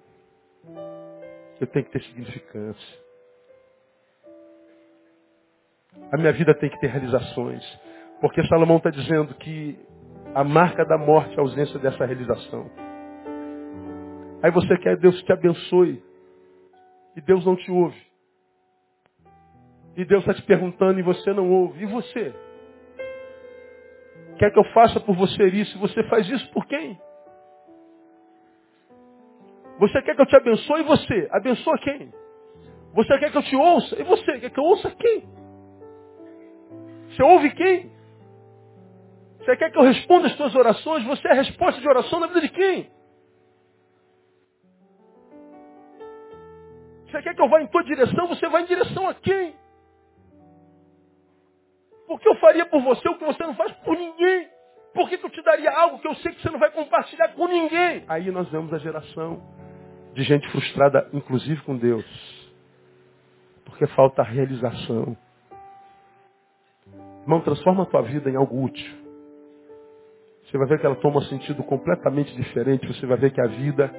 Eu 1.62 1.68
tenho 1.68 1.86
que 1.86 1.91
ter 1.91 2.01
significância. 2.04 3.03
A 6.12 6.18
minha 6.18 6.32
vida 6.34 6.54
tem 6.56 6.70
que 6.70 6.80
ter 6.80 6.88
realizações. 6.88 7.64
Porque 8.22 8.46
Salomão 8.48 8.78
está 8.78 8.89
dizendo 8.89 9.34
que 9.36 9.78
a 10.34 10.44
marca 10.44 10.86
da 10.86 10.98
morte 10.98 11.36
é 11.36 11.38
a 11.38 11.41
ausência 11.41 11.80
dessa 11.80 12.06
realização. 12.06 12.70
Aí 14.41 14.52
você 14.52 14.78
quer 14.78 14.98
Deus 14.98 15.22
te 15.24 15.34
abençoe. 15.34 16.04
E 17.16 17.22
Deus 17.22 17.46
não 17.46 17.56
te 17.56 17.72
ouve. 17.72 18.02
E 19.96 20.04
Deus 20.06 20.22
está 20.22 20.34
te 20.34 20.41
perguntando 20.44 21.00
e 21.00 21.04
você 21.04 21.32
não 21.34 21.52
ouve. 21.52 21.84
E 21.84 21.86
você? 21.86 22.34
Quer 24.38 24.52
que 24.52 24.60
eu 24.60 24.64
faça 24.74 25.00
por 25.00 25.16
você 25.16 25.46
isso? 25.48 25.78
E 25.78 25.80
você 25.80 26.04
faz 26.10 26.28
isso 26.28 26.52
por 26.52 26.66
quem? 26.66 27.00
Você 29.80 30.02
quer 30.02 30.16
que 30.16 30.22
eu 30.22 30.26
te 30.26 30.36
abençoe 30.36 30.82
e 30.82 30.84
você? 30.84 31.28
Abençoa 31.32 31.78
quem? 31.80 32.12
Você 32.94 33.20
quer 33.20 33.32
que 33.32 33.38
eu 33.38 33.44
te 33.44 33.56
ouça? 33.56 34.00
E 34.00 34.04
você? 34.04 34.39
Quer 34.39 34.50
que 34.50 34.60
eu 34.60 34.64
ouça 34.64 34.89
quem? 34.91 35.43
Você 37.14 37.24
ouve 37.24 37.51
quem? 37.51 37.91
Você 39.39 39.57
quer 39.57 39.72
que 39.72 39.78
eu 39.78 39.84
responda 39.84 40.28
as 40.28 40.36
suas 40.36 40.55
orações? 40.55 41.03
Você 41.05 41.28
é 41.28 41.32
a 41.32 41.36
resposta 41.36 41.80
de 41.80 41.88
oração 41.88 42.20
na 42.20 42.28
vida 42.28 42.41
de 42.41 42.49
quem? 42.49 42.89
Você 47.05 47.22
quer 47.22 47.36
que 47.36 47.41
eu 47.41 47.49
vá 47.49 47.61
em 47.61 47.68
tua 47.68 47.84
direção? 47.84 48.28
Você 48.28 48.47
vai 48.47 48.64
em 48.64 48.66
direção 48.66 49.07
a 49.07 49.14
quem? 49.14 49.53
Porque 52.07 52.28
eu 52.28 52.36
faria 52.36 52.66
por 52.66 52.82
você 52.82 53.07
o 53.09 53.18
que 53.18 53.26
você 53.26 53.43
não 53.43 53.55
faz 53.55 53.72
por 53.84 53.97
ninguém. 53.97 54.49
Por 54.93 55.09
que, 55.09 55.18
que 55.18 55.26
eu 55.26 55.30
te 55.30 55.41
daria 55.41 55.72
algo 55.72 55.99
que 55.99 56.07
eu 56.07 56.16
sei 56.16 56.32
que 56.32 56.41
você 56.41 56.49
não 56.49 56.59
vai 56.59 56.72
compartilhar 56.72 57.30
com 57.30 57.47
ninguém? 57.47 58.05
Aí 58.07 58.32
nós 58.32 58.47
vemos 58.49 58.74
a 58.74 58.78
geração 58.78 59.41
de 60.14 60.24
gente 60.24 60.47
frustrada, 60.51 61.09
inclusive 61.11 61.61
com 61.61 61.76
Deus. 61.76 62.05
Porque 63.66 63.88
falta 63.88 64.24
realização. 64.24 65.18
Irmão, 67.24 67.41
transforma 67.41 67.84
a 67.84 67.86
tua 67.86 68.01
vida 68.01 68.30
em 68.30 68.36
algo 68.36 68.63
útil. 68.63 69.03
Você 70.45 70.57
vai 70.57 70.67
ver 70.67 70.80
que 70.80 70.86
ela 70.86 70.95
toma 70.95 71.19
um 71.19 71.24
sentido 71.24 71.63
completamente 71.63 72.36
diferente. 72.36 72.86
Você 72.88 73.05
vai 73.05 73.17
ver 73.17 73.32
que 73.32 73.41
a 73.41 73.47
vida 73.47 73.91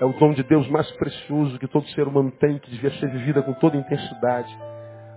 é 0.00 0.04
o 0.04 0.12
dom 0.14 0.32
de 0.32 0.42
Deus 0.42 0.66
mais 0.68 0.90
precioso 0.92 1.58
que 1.58 1.68
todo 1.68 1.86
ser 1.90 2.08
humano 2.08 2.30
tem, 2.32 2.58
que 2.58 2.70
devia 2.70 2.90
ser 2.98 3.10
vivida 3.10 3.42
com 3.42 3.52
toda 3.54 3.76
intensidade. 3.76 4.52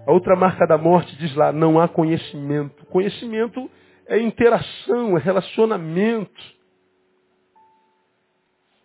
A 0.05 0.11
outra 0.11 0.35
marca 0.35 0.67
da 0.67 0.77
morte 0.77 1.15
diz 1.15 1.33
lá, 1.35 1.51
não 1.53 1.79
há 1.79 1.87
conhecimento. 1.87 2.85
Conhecimento 2.87 3.69
é 4.05 4.19
interação, 4.19 5.17
é 5.17 5.21
relacionamento. 5.21 6.41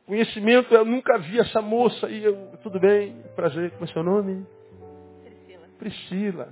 Conhecimento, 0.06 0.72
eu 0.72 0.84
nunca 0.84 1.18
vi 1.18 1.38
essa 1.38 1.60
moça 1.60 2.08
e 2.08 2.24
eu, 2.24 2.56
tudo 2.62 2.80
bem, 2.80 3.20
prazer, 3.34 3.72
como 3.72 3.84
é 3.84 3.88
seu 3.88 4.02
nome? 4.02 4.46
Priscila. 5.22 5.68
Priscila. 5.78 6.48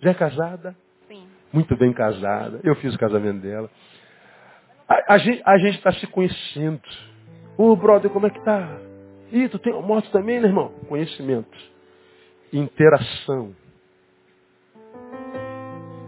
Já 0.00 0.10
é 0.10 0.14
casada? 0.14 0.76
Muito 1.52 1.76
bem 1.76 1.92
casada. 1.92 2.60
Eu 2.64 2.74
fiz 2.76 2.94
o 2.94 2.98
casamento 2.98 3.40
dela. 3.40 3.70
A, 4.88 5.14
a 5.14 5.18
gente 5.18 5.76
está 5.76 5.92
se 5.92 6.06
conhecendo. 6.06 6.82
Ô, 7.56 7.70
oh, 7.70 7.76
brother, 7.76 8.10
como 8.10 8.26
é 8.26 8.30
que 8.30 8.40
tá? 8.44 8.78
Ih, 9.30 9.48
tu 9.48 9.58
tem 9.58 9.72
moto 9.82 10.10
também, 10.10 10.40
né, 10.40 10.48
irmão? 10.48 10.70
Conhecimento. 10.88 11.56
Interação. 12.52 13.54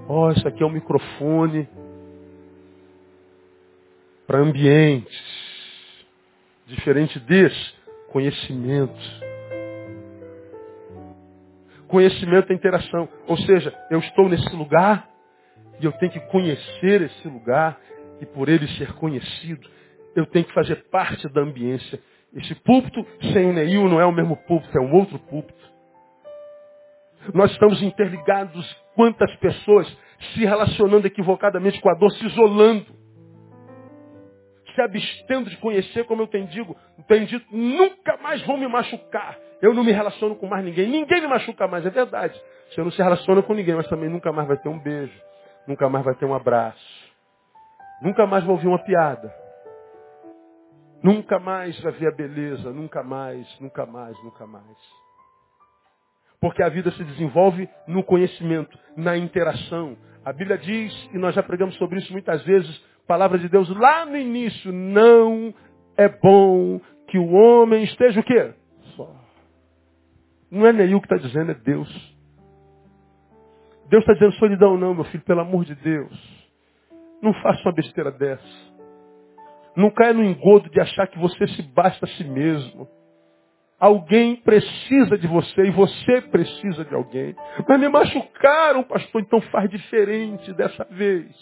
Ó, 0.09 0.29
oh, 0.29 0.31
isso 0.33 0.47
aqui 0.47 0.63
é 0.63 0.67
um 0.67 0.71
microfone 0.71 1.69
para 4.27 4.39
ambientes 4.39 5.45
Diferente 6.67 7.21
desse, 7.21 7.75
conhecimento. 8.11 8.95
Conhecimento 11.87 12.51
é 12.51 12.55
interação. 12.55 13.09
Ou 13.27 13.37
seja, 13.37 13.73
eu 13.91 13.99
estou 13.99 14.29
nesse 14.29 14.55
lugar 14.57 15.09
e 15.81 15.85
eu 15.85 15.93
tenho 15.93 16.13
que 16.13 16.21
conhecer 16.21 17.03
esse 17.03 17.29
lugar 17.29 17.79
e 18.21 18.27
por 18.27 18.49
ele 18.49 18.67
ser 18.77 18.93
conhecido, 18.95 19.69
eu 20.15 20.27
tenho 20.27 20.45
que 20.45 20.55
fazer 20.55 20.77
parte 20.91 21.29
da 21.29 21.41
ambiência. 21.41 22.01
Esse 22.35 22.55
púlpito 22.57 23.05
sem 23.33 23.47
o 23.47 23.53
Neil 23.53 23.89
não 23.89 24.01
é 24.01 24.07
o 24.07 24.13
mesmo 24.13 24.37
púlpito, 24.37 24.77
é 24.77 24.81
um 24.81 24.95
outro 24.95 25.19
púlpito. 25.19 25.73
Nós 27.33 27.51
estamos 27.53 27.83
interligados, 27.83 28.77
quantas 28.95 29.35
pessoas 29.37 29.87
se 30.35 30.41
relacionando 30.41 31.07
equivocadamente 31.07 31.81
com 31.81 31.91
a 31.91 31.95
dor, 31.95 32.11
se 32.13 32.27
isolando 32.27 33.05
se 34.75 34.81
abstendo 34.81 35.49
de 35.49 35.57
conhecer, 35.59 36.05
como 36.05 36.23
eu 36.23 36.27
tenho, 36.27 36.47
digo, 36.49 36.77
tenho 37.07 37.27
dito, 37.27 37.47
nunca 37.51 38.17
mais 38.17 38.43
vão 38.43 38.57
me 38.57 38.67
machucar. 38.67 39.39
Eu 39.63 39.73
não 39.73 39.85
me 39.85 39.93
relaciono 39.93 40.35
com 40.35 40.47
mais 40.47 40.65
ninguém. 40.65 40.89
Ninguém 40.89 41.21
me 41.21 41.29
machuca 41.29 41.67
mais, 41.69 41.87
é 41.87 41.91
verdade. 41.91 42.39
Você 42.71 42.83
não 42.83 42.91
se 42.91 42.99
relaciona 43.03 43.43
com 43.43 43.55
ninguém, 43.55 43.75
mas 43.75 43.89
também 43.89 44.11
nunca 44.11 44.33
mais 44.33 44.49
vai 44.49 44.57
ter 44.59 44.69
um 44.69 44.79
beijo. 44.79 45.13
Nunca 45.67 45.89
mais 45.89 46.05
vai 46.05 46.15
ter 46.15 46.27
um 46.27 46.35
abraço. 46.35 47.15
Nunca 48.03 48.27
mais 48.27 48.45
vai 48.45 48.53
ouvir 48.53 48.69
uma 48.69 48.79
piada. 48.79 49.35
Nunca 51.03 51.39
mais 51.39 51.79
vai 51.81 51.93
ver 51.93 52.09
a 52.09 52.15
beleza. 52.15 52.71
Nunca 52.71 53.03
mais, 53.03 53.61
nunca 53.61 53.87
mais, 53.87 54.17
nunca 54.23 54.47
mais. 54.47 55.05
Porque 56.41 56.63
a 56.63 56.69
vida 56.69 56.91
se 56.91 57.03
desenvolve 57.05 57.69
no 57.87 58.03
conhecimento, 58.03 58.79
na 58.97 59.17
interação. 59.17 59.97
A 60.25 60.33
Bíblia 60.33 60.59
diz, 60.59 60.93
e 61.13 61.19
nós 61.19 61.35
já 61.35 61.43
pregamos 61.43 61.75
sobre 61.77 61.99
isso 61.99 62.13
muitas 62.13 62.43
vezes, 62.45 62.85
palavra 63.07 63.39
de 63.39 63.49
Deus 63.49 63.69
lá 63.71 64.05
no 64.05 64.17
início, 64.17 64.73
não 64.73 65.55
é 65.97 66.09
bom 66.09 66.81
que 67.09 67.19
o 67.19 67.33
homem 67.33 67.85
esteja 67.85 68.21
o 68.21 68.25
quê? 68.25 68.53
Só. 68.97 69.11
Não 70.51 70.67
é 70.67 70.73
Neil 70.73 71.01
que 71.01 71.07
está 71.07 71.17
dizendo, 71.17 71.53
é 71.53 71.55
Deus. 71.55 72.14
Deus 73.89 74.03
está 74.03 74.15
dizendo 74.15 74.33
solidão 74.35 74.77
não, 74.77 74.95
meu 74.95 75.05
filho, 75.05 75.23
pelo 75.25 75.41
amor 75.41 75.65
de 75.65 75.75
Deus. 75.75 76.13
Não 77.23 77.33
faça 77.35 77.63
uma 77.63 77.73
besteira 77.73 78.11
dessa. 78.11 78.75
Não 79.77 79.91
caia 79.91 80.13
no 80.13 80.23
engodo 80.23 80.71
de 80.71 80.81
achar 80.81 81.07
que 81.07 81.19
você 81.19 81.47
se 81.49 81.63
basta 81.63 82.07
a 82.07 82.09
si 82.09 82.25
mesmo. 82.25 82.89
Alguém 83.79 84.37
precisa 84.37 85.19
de 85.19 85.27
você 85.27 85.67
e 85.67 85.71
você 85.71 86.21
precisa 86.23 86.85
de 86.85 86.95
alguém. 86.95 87.35
Mas 87.69 87.81
me 87.81 87.89
machucaram, 87.89 88.83
pastor, 88.85 89.21
então 89.21 89.41
faz 89.43 89.69
diferente 89.69 90.53
dessa 90.53 90.85
vez. 90.91 91.35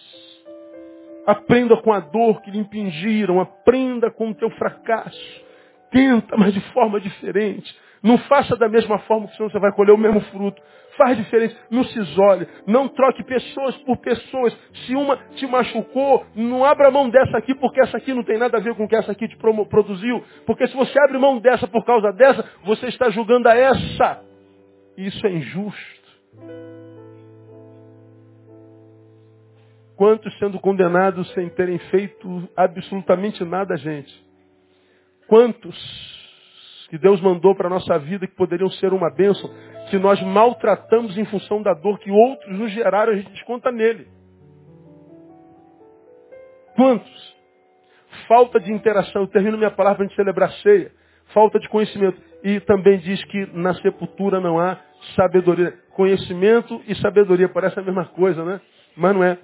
Aprenda 1.26 1.76
com 1.76 1.92
a 1.92 2.00
dor 2.00 2.40
que 2.42 2.50
lhe 2.50 2.58
impingiram, 2.58 3.38
aprenda 3.38 4.10
com 4.10 4.30
o 4.30 4.34
teu 4.34 4.50
fracasso. 4.50 5.42
Tenta, 5.90 6.36
mas 6.36 6.54
de 6.54 6.60
forma 6.72 7.00
diferente. 7.00 7.72
Não 8.02 8.18
faça 8.18 8.56
da 8.56 8.68
mesma 8.68 8.98
forma, 9.00 9.28
senão 9.28 9.48
você 9.48 9.58
vai 9.60 9.70
colher 9.72 9.92
o 9.92 9.98
mesmo 9.98 10.20
fruto. 10.22 10.60
Faz 10.96 11.16
diferença. 11.16 11.56
Não 11.70 11.84
se 11.84 11.98
isole. 11.98 12.46
Não 12.66 12.88
troque 12.88 13.24
pessoas 13.24 13.76
por 13.78 13.96
pessoas. 13.98 14.56
Se 14.84 14.94
uma 14.94 15.16
te 15.34 15.46
machucou, 15.46 16.24
não 16.34 16.64
abra 16.64 16.90
mão 16.90 17.08
dessa 17.08 17.38
aqui, 17.38 17.54
porque 17.54 17.80
essa 17.80 17.96
aqui 17.96 18.12
não 18.12 18.22
tem 18.22 18.38
nada 18.38 18.58
a 18.58 18.60
ver 18.60 18.74
com 18.74 18.84
o 18.84 18.88
que 18.88 18.96
essa 18.96 19.12
aqui 19.12 19.26
te 19.26 19.36
produziu. 19.36 20.22
Porque 20.46 20.66
se 20.66 20.76
você 20.76 20.98
abre 21.00 21.18
mão 21.18 21.38
dessa 21.38 21.66
por 21.66 21.84
causa 21.84 22.12
dessa, 22.12 22.44
você 22.64 22.86
está 22.86 23.08
julgando 23.10 23.48
a 23.48 23.56
essa. 23.56 24.22
Isso 24.96 25.26
é 25.26 25.30
injusto. 25.32 26.02
Quantos 29.96 30.36
sendo 30.38 30.58
condenados 30.58 31.30
sem 31.32 31.48
terem 31.50 31.78
feito 31.78 32.48
absolutamente 32.56 33.44
nada, 33.44 33.76
gente? 33.76 34.12
Quantos 35.28 36.12
que 36.90 36.98
Deus 36.98 37.22
mandou 37.22 37.54
para 37.54 37.68
a 37.68 37.70
nossa 37.70 37.98
vida 37.98 38.26
que 38.26 38.34
poderiam 38.34 38.68
ser 38.72 38.92
uma 38.92 39.10
bênção, 39.10 39.48
que 39.92 39.98
nós 39.98 40.18
maltratamos 40.22 41.18
em 41.18 41.24
função 41.26 41.60
da 41.60 41.74
dor 41.74 41.98
que 41.98 42.10
outros 42.10 42.50
nos 42.58 42.72
geraram, 42.72 43.12
a 43.12 43.16
gente 43.16 43.30
desconta 43.30 43.70
nele. 43.70 44.08
Quantos? 46.74 47.36
Falta 48.26 48.58
de 48.58 48.72
interação. 48.72 49.20
Eu 49.20 49.28
termino 49.28 49.58
minha 49.58 49.70
palavra 49.70 49.98
para 49.98 50.06
a 50.06 50.08
gente 50.08 50.16
celebrar 50.16 50.48
a 50.48 50.52
ceia. 50.62 50.90
Falta 51.34 51.60
de 51.60 51.68
conhecimento. 51.68 52.18
E 52.42 52.58
também 52.60 53.00
diz 53.00 53.22
que 53.26 53.50
na 53.52 53.74
sepultura 53.82 54.40
não 54.40 54.58
há 54.58 54.80
sabedoria. 55.14 55.74
Conhecimento 55.90 56.80
e 56.88 56.94
sabedoria 56.94 57.50
parece 57.50 57.78
a 57.78 57.82
mesma 57.82 58.06
coisa, 58.06 58.42
né? 58.46 58.62
Mas 58.96 59.14
não 59.14 59.22
é. 59.22 59.36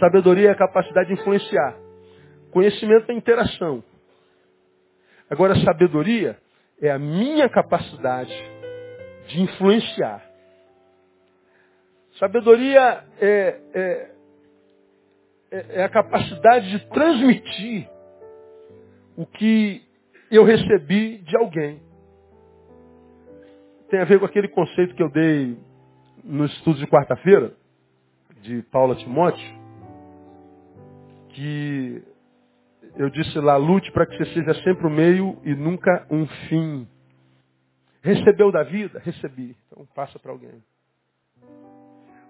Sabedoria 0.00 0.48
é 0.48 0.52
a 0.52 0.56
capacidade 0.56 1.08
de 1.08 1.20
influenciar. 1.20 1.76
Conhecimento 2.50 3.10
é 3.10 3.14
interação. 3.14 3.84
Agora, 5.28 5.54
sabedoria 5.56 6.38
é 6.80 6.90
a 6.90 6.98
minha 6.98 7.46
capacidade 7.50 8.55
de 9.28 9.40
influenciar. 9.40 10.24
Sabedoria 12.18 13.04
é, 13.20 13.60
é, 13.74 14.10
é, 15.50 15.66
é 15.80 15.84
a 15.84 15.88
capacidade 15.88 16.70
de 16.70 16.86
transmitir 16.88 17.88
o 19.16 19.26
que 19.26 19.82
eu 20.30 20.44
recebi 20.44 21.18
de 21.18 21.36
alguém. 21.36 21.80
Tem 23.90 24.00
a 24.00 24.04
ver 24.04 24.18
com 24.18 24.26
aquele 24.26 24.48
conceito 24.48 24.94
que 24.94 25.02
eu 25.02 25.10
dei 25.10 25.56
no 26.24 26.44
estudo 26.46 26.78
de 26.78 26.86
quarta-feira, 26.86 27.52
de 28.42 28.62
Paula 28.62 28.96
Timóteo, 28.96 29.56
que 31.30 32.02
eu 32.96 33.10
disse 33.10 33.38
lá, 33.38 33.56
lute 33.56 33.92
para 33.92 34.06
que 34.06 34.16
você 34.16 34.24
seja 34.32 34.54
sempre 34.62 34.86
o 34.86 34.90
meio 34.90 35.38
e 35.44 35.54
nunca 35.54 36.06
um 36.10 36.26
fim. 36.48 36.88
Recebeu 38.02 38.52
da 38.52 38.62
vida? 38.62 38.98
Recebi. 39.00 39.56
Então 39.66 39.86
passa 39.94 40.18
para 40.18 40.32
alguém. 40.32 40.62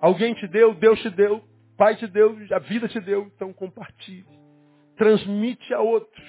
Alguém 0.00 0.34
te 0.34 0.46
deu, 0.46 0.74
Deus 0.74 1.00
te 1.00 1.10
deu, 1.10 1.42
Pai 1.76 1.94
te 1.96 2.06
deu, 2.06 2.36
a 2.50 2.58
vida 2.58 2.88
te 2.88 2.98
deu, 3.00 3.30
então 3.34 3.52
compartilhe. 3.52 4.26
Transmite 4.96 5.74
a 5.74 5.80
outros. 5.80 6.26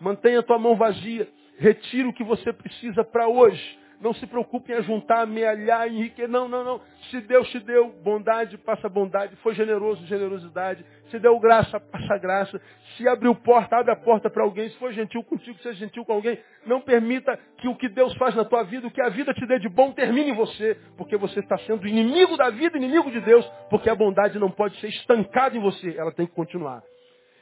Mantenha 0.00 0.40
a 0.40 0.42
tua 0.42 0.58
mão 0.58 0.76
vazia. 0.76 1.28
Retira 1.58 2.08
o 2.08 2.12
que 2.12 2.24
você 2.24 2.52
precisa 2.52 3.04
para 3.04 3.28
hoje. 3.28 3.78
Não 4.00 4.14
se 4.14 4.26
preocupe 4.28 4.70
em 4.70 4.76
ajuntar, 4.76 5.22
amealhar, 5.22 5.88
enriquecer. 5.88 6.28
Não, 6.28 6.48
não, 6.48 6.62
não. 6.62 6.80
Se 7.10 7.20
Deus 7.22 7.48
te 7.50 7.58
deu 7.58 7.90
bondade, 8.04 8.56
passa 8.56 8.88
bondade. 8.88 9.34
Foi 9.36 9.54
generoso, 9.54 10.06
generosidade. 10.06 10.84
Se 11.10 11.18
deu 11.18 11.38
graça, 11.40 11.80
passa 11.80 12.16
graça. 12.18 12.60
Se 12.96 13.08
abriu 13.08 13.34
porta, 13.34 13.76
abre 13.76 13.92
a 13.92 13.96
porta 13.96 14.30
para 14.30 14.44
alguém. 14.44 14.68
Se 14.70 14.78
foi 14.78 14.92
gentil 14.92 15.24
contigo, 15.24 15.58
seja 15.58 15.78
gentil 15.78 16.04
com 16.04 16.12
alguém. 16.12 16.38
Não 16.64 16.80
permita 16.80 17.36
que 17.56 17.66
o 17.66 17.74
que 17.74 17.88
Deus 17.88 18.14
faz 18.16 18.36
na 18.36 18.44
tua 18.44 18.62
vida, 18.62 18.86
o 18.86 18.90
que 18.90 19.02
a 19.02 19.08
vida 19.08 19.34
te 19.34 19.44
dê 19.46 19.58
de 19.58 19.68
bom, 19.68 19.90
termine 19.90 20.30
em 20.30 20.34
você. 20.34 20.76
Porque 20.96 21.16
você 21.16 21.40
está 21.40 21.58
sendo 21.58 21.86
inimigo 21.86 22.36
da 22.36 22.50
vida, 22.50 22.76
inimigo 22.76 23.10
de 23.10 23.20
Deus. 23.20 23.44
Porque 23.68 23.90
a 23.90 23.96
bondade 23.96 24.38
não 24.38 24.50
pode 24.50 24.78
ser 24.80 24.88
estancada 24.88 25.56
em 25.56 25.60
você. 25.60 25.96
Ela 25.98 26.12
tem 26.12 26.26
que 26.26 26.34
continuar. 26.34 26.82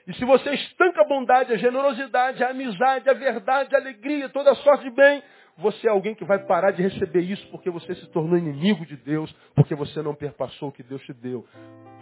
E 0.07 0.15
se 0.15 0.25
você 0.25 0.55
estanca 0.55 1.03
a 1.03 1.05
bondade, 1.05 1.53
a 1.53 1.57
generosidade, 1.57 2.43
a 2.43 2.51
amizade, 2.51 3.11
a 3.11 3.13
verdade, 3.13 3.75
a 3.75 3.79
alegria, 3.79 4.29
toda 4.29 4.55
sorte 4.55 4.85
de 4.85 4.91
bem, 4.91 5.21
você 5.59 5.87
é 5.89 5.91
alguém 5.91 6.15
que 6.15 6.25
vai 6.25 6.39
parar 6.45 6.71
de 6.71 6.83
receber 6.83 7.21
isso 7.21 7.47
porque 7.51 7.71
você 7.71 7.95
se 7.95 8.07
tornou 8.09 8.37
inimigo 8.37 8.85
de 8.85 8.97
Deus, 8.97 9.35
porque 9.55 9.75
você 9.75 10.03
não 10.03 10.15
perpassou 10.15 10.69
o 10.69 10.73
que 10.73 10.83
Deus 10.83 11.01
te 11.03 11.15
deu. 11.15 11.47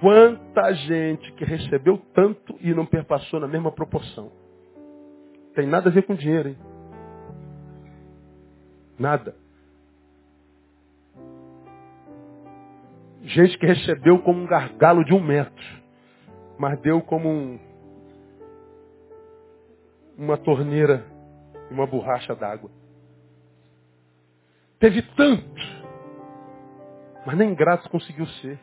Quanta 0.00 0.72
gente 0.74 1.32
que 1.34 1.44
recebeu 1.44 1.98
tanto 2.12 2.56
e 2.60 2.74
não 2.74 2.84
perpassou 2.84 3.38
na 3.38 3.46
mesma 3.46 3.70
proporção. 3.70 4.32
Tem 5.54 5.66
nada 5.66 5.88
a 5.88 5.92
ver 5.92 6.02
com 6.02 6.16
dinheiro, 6.16 6.48
hein? 6.48 6.58
Nada. 8.98 9.36
Gente 13.22 13.56
que 13.56 13.66
recebeu 13.66 14.18
como 14.18 14.40
um 14.40 14.46
gargalo 14.46 15.04
de 15.04 15.14
um 15.14 15.20
metro, 15.20 15.64
mas 16.58 16.78
deu 16.80 17.00
como 17.00 17.28
um, 17.28 17.58
uma 20.18 20.36
torneira 20.36 21.06
e 21.70 21.74
uma 21.74 21.86
borracha 21.86 22.34
d'água. 22.34 22.83
Teve 24.78 25.02
tanto, 25.16 25.60
mas 27.26 27.36
nem 27.36 27.54
grato 27.54 27.88
conseguiu 27.88 28.26
ser. 28.26 28.58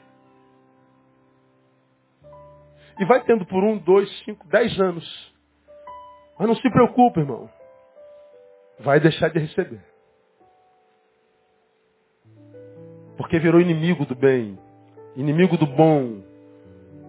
E 2.99 3.05
vai 3.05 3.23
tendo 3.23 3.45
por 3.45 3.63
um, 3.63 3.77
dois, 3.77 4.09
cinco, 4.23 4.47
dez 4.47 4.79
anos. 4.79 5.33
Mas 6.37 6.47
não 6.47 6.55
se 6.55 6.69
preocupe, 6.69 7.19
irmão. 7.19 7.49
Vai 8.79 8.99
deixar 8.99 9.29
de 9.29 9.39
receber. 9.39 9.81
Porque 13.17 13.39
virou 13.39 13.61
inimigo 13.61 14.05
do 14.05 14.15
bem, 14.15 14.57
inimigo 15.15 15.57
do 15.57 15.65
bom, 15.65 16.21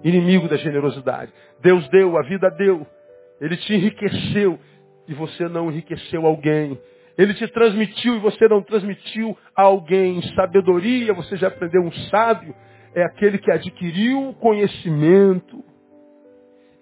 inimigo 0.04 0.48
da 0.48 0.56
generosidade. 0.56 1.32
Deus 1.60 1.88
deu, 1.88 2.18
a 2.18 2.22
vida 2.22 2.50
deu. 2.50 2.86
Ele 3.40 3.56
te 3.56 3.74
enriqueceu 3.74 4.58
e 5.08 5.14
você 5.14 5.48
não 5.48 5.70
enriqueceu 5.70 6.26
alguém. 6.26 6.80
Ele 7.16 7.34
te 7.34 7.46
transmitiu 7.48 8.16
e 8.16 8.20
você 8.20 8.48
não 8.48 8.62
transmitiu 8.62 9.36
a 9.54 9.62
alguém. 9.62 10.22
Sabedoria, 10.34 11.12
você 11.12 11.36
já 11.36 11.48
aprendeu 11.48 11.82
um 11.82 11.92
sábio, 12.10 12.54
é 12.94 13.02
aquele 13.04 13.38
que 13.38 13.50
adquiriu 13.50 14.34
conhecimento 14.40 15.62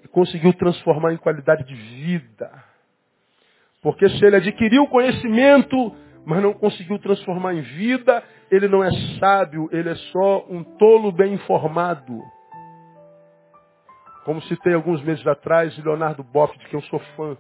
e 0.05 0.09
conseguiu 0.09 0.53
transformar 0.55 1.13
em 1.13 1.17
qualidade 1.17 1.65
de 1.65 1.75
vida. 1.75 2.51
Porque 3.83 4.09
se 4.09 4.25
ele 4.25 4.37
adquiriu 4.37 4.87
conhecimento, 4.87 5.95
mas 6.25 6.43
não 6.43 6.53
conseguiu 6.53 6.99
transformar 6.99 7.55
em 7.55 7.63
vida, 7.63 8.23
ele 8.51 8.69
não 8.69 8.85
é 8.85 8.91
sábio, 9.19 9.69
ele 9.73 9.89
é 9.89 9.95
só 9.95 10.47
um 10.49 10.63
tolo 10.63 11.11
bem 11.11 11.35
informado. 11.35 12.21
Como 14.25 14.43
citei 14.43 14.75
alguns 14.75 15.03
meses 15.03 15.27
atrás, 15.27 15.77
Leonardo 15.79 16.23
Boff, 16.23 16.57
de 16.59 16.67
que 16.67 16.77
eu 16.77 16.83
sou 16.83 16.99
fã. 17.17 17.37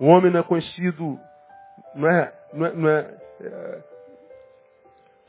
O 0.00 0.06
homem 0.06 0.32
não 0.32 0.40
é 0.40 0.42
conhecido 0.42 1.18
não 1.94 2.08
é, 2.08 2.32
não 2.52 2.66
é, 2.66 2.72
não 2.74 2.88
é, 2.88 3.16
é 3.40 3.82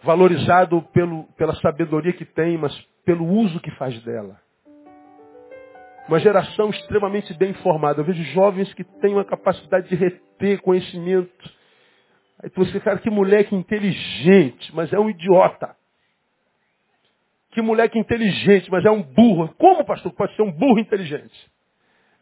valorizado 0.04 0.82
pelo, 0.94 1.24
pela 1.34 1.56
sabedoria 1.56 2.14
que 2.14 2.26
tem, 2.26 2.58
mas 2.58 2.74
pelo 3.06 3.26
uso 3.26 3.60
que 3.60 3.72
faz 3.72 4.02
dela. 4.04 4.40
Uma 6.08 6.20
geração 6.20 6.70
extremamente 6.70 7.34
bem 7.36 7.52
informada. 7.52 8.02
Eu 8.02 8.06
vejo 8.06 8.24
jovens 8.34 8.74
que 8.74 8.84
têm 8.84 9.14
uma 9.14 9.26
capacidade 9.26 9.90
de 9.90 9.96
reter 9.96 10.62
conhecimento. 10.62 11.52
Aí 12.42 12.50
tu 12.50 12.66
você, 12.66 12.80
cara, 12.80 12.98
que 13.00 13.10
moleque 13.10 13.56
inteligente, 13.56 14.74
mas 14.74 14.92
é 14.92 15.00
um 15.00 15.10
idiota. 15.10 15.76
Que 17.52 17.62
moleque 17.62 18.00
inteligente, 18.00 18.72
mas 18.72 18.86
é 18.86 18.92
um 18.92 19.02
burro. 19.02 19.54
Como, 19.58 19.86
pastor, 19.86 20.12
pode 20.14 20.36
ser 20.36 20.42
um 20.42 20.52
burro 20.52 20.80
inteligente? 20.80 21.52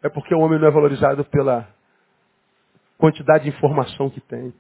É 0.01 0.09
porque 0.09 0.33
o 0.33 0.39
homem 0.39 0.59
não 0.59 0.67
é 0.67 0.71
valorizado 0.71 1.23
pela 1.25 1.67
quantidade 2.97 3.43
de 3.43 3.49
informação 3.49 4.09
que 4.09 4.21
tem. 4.21 4.53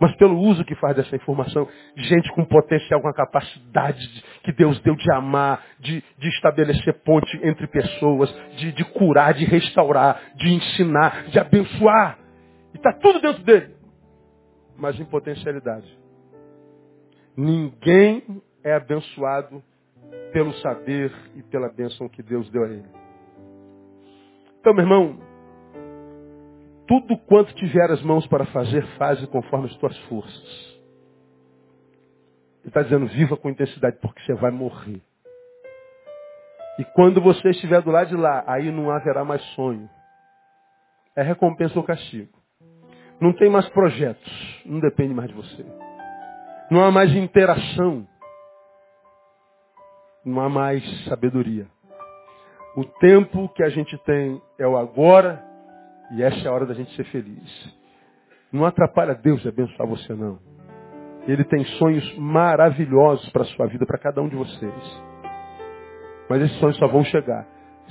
Mas 0.00 0.14
pelo 0.16 0.38
uso 0.38 0.64
que 0.64 0.76
faz 0.76 0.94
dessa 0.94 1.16
informação, 1.16 1.68
gente 1.96 2.30
com 2.32 2.44
potencial, 2.44 3.00
com 3.00 3.08
a 3.08 3.14
capacidade 3.14 3.98
de, 3.98 4.22
que 4.44 4.52
Deus 4.52 4.80
deu 4.80 4.94
de 4.94 5.12
amar, 5.12 5.64
de, 5.80 6.02
de 6.16 6.28
estabelecer 6.28 6.94
ponte 7.02 7.36
entre 7.42 7.66
pessoas, 7.66 8.32
de, 8.56 8.70
de 8.72 8.84
curar, 8.84 9.34
de 9.34 9.44
restaurar, 9.44 10.20
de 10.36 10.54
ensinar, 10.54 11.24
de 11.24 11.38
abençoar. 11.38 12.16
E 12.72 12.76
está 12.76 12.92
tudo 12.92 13.20
dentro 13.20 13.42
dele. 13.42 13.74
Mas 14.76 14.98
em 15.00 15.04
potencialidade. 15.04 15.98
Ninguém 17.36 18.22
é 18.62 18.74
abençoado 18.74 19.62
pelo 20.32 20.52
saber 20.54 21.12
e 21.34 21.42
pela 21.42 21.68
bênção 21.68 22.08
que 22.08 22.22
Deus 22.22 22.48
deu 22.50 22.64
a 22.64 22.68
ele. 22.68 22.88
Então, 24.60 24.72
meu 24.74 24.84
irmão, 24.84 25.18
tudo 26.88 27.18
quanto 27.18 27.54
tiver 27.54 27.90
as 27.90 28.02
mãos 28.02 28.26
para 28.26 28.46
fazer, 28.46 28.82
faze 28.96 29.26
conforme 29.26 29.66
as 29.66 29.76
tuas 29.76 29.96
forças. 30.06 30.78
Ele 32.60 32.68
está 32.68 32.82
dizendo, 32.82 33.06
viva 33.06 33.36
com 33.36 33.50
intensidade, 33.50 33.98
porque 34.00 34.22
você 34.22 34.34
vai 34.34 34.50
morrer. 34.50 35.00
E 36.78 36.84
quando 36.94 37.20
você 37.20 37.50
estiver 37.50 37.82
do 37.82 37.90
lado 37.90 38.08
de 38.08 38.16
lá, 38.16 38.42
aí 38.46 38.72
não 38.72 38.90
haverá 38.90 39.22
mais 39.22 39.42
sonho. 39.54 39.88
É 41.14 41.22
recompensa 41.22 41.78
ou 41.78 41.84
castigo. 41.84 42.38
Não 43.20 43.32
tem 43.34 43.50
mais 43.50 43.68
projetos. 43.70 44.62
Não 44.64 44.80
depende 44.80 45.12
mais 45.12 45.28
de 45.28 45.34
você. 45.34 45.66
Não 46.70 46.84
há 46.84 46.90
mais 46.90 47.12
interação. 47.14 48.06
Não 50.24 50.40
há 50.40 50.48
mais 50.48 50.82
sabedoria. 51.04 51.66
O 52.76 52.84
tempo 52.84 53.48
que 53.50 53.62
a 53.62 53.68
gente 53.68 53.98
tem 54.04 54.40
é 54.58 54.66
o 54.66 54.76
agora 54.76 55.47
e 56.12 56.22
essa 56.22 56.46
é 56.46 56.48
a 56.48 56.52
hora 56.52 56.66
da 56.66 56.74
gente 56.74 56.94
ser 56.94 57.04
feliz. 57.04 57.76
Não 58.52 58.64
atrapalha 58.64 59.14
Deus 59.14 59.40
de 59.42 59.48
abençoar 59.48 59.88
você, 59.88 60.14
não. 60.14 60.38
Ele 61.26 61.44
tem 61.44 61.64
sonhos 61.78 62.16
maravilhosos 62.16 63.28
para 63.30 63.42
a 63.42 63.46
sua 63.46 63.66
vida, 63.66 63.84
para 63.84 63.98
cada 63.98 64.22
um 64.22 64.28
de 64.28 64.36
vocês. 64.36 65.02
Mas 66.28 66.42
esses 66.42 66.58
sonhos 66.58 66.76
só 66.78 66.86
vão 66.86 67.04
chegar 67.04 67.46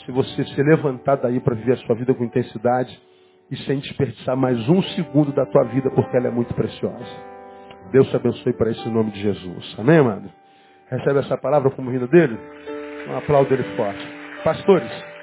se 0.06 0.12
você 0.12 0.44
se 0.44 0.64
levantar 0.64 1.18
daí 1.18 1.40
para 1.40 1.56
viver 1.56 1.74
a 1.74 1.78
sua 1.78 1.96
vida 1.96 2.14
com 2.14 2.24
intensidade 2.24 3.00
e 3.50 3.58
sem 3.58 3.80
desperdiçar 3.80 4.36
mais 4.36 4.58
um 4.70 4.82
segundo 4.82 5.32
da 5.32 5.46
tua 5.46 5.64
vida, 5.66 5.90
porque 5.92 6.16
ela 6.18 6.28
é 6.28 6.32
muito 6.32 6.54
preciosa. 6.54 7.06
Deus 7.92 8.10
te 8.10 8.16
abençoe 8.16 8.54
para 8.54 8.72
esse 8.72 8.88
nome 8.90 9.12
de 9.12 9.22
Jesus. 9.22 9.76
Amém, 9.80 9.98
amado? 9.98 10.30
Recebe 10.90 11.20
essa 11.20 11.38
palavra 11.38 11.72
como 11.72 11.92
vinda 11.92 12.08
dele? 12.08 12.38
Um 13.10 13.18
aplauso 13.18 13.50
dele 13.50 13.64
forte. 13.76 14.06
Pastores. 14.44 15.17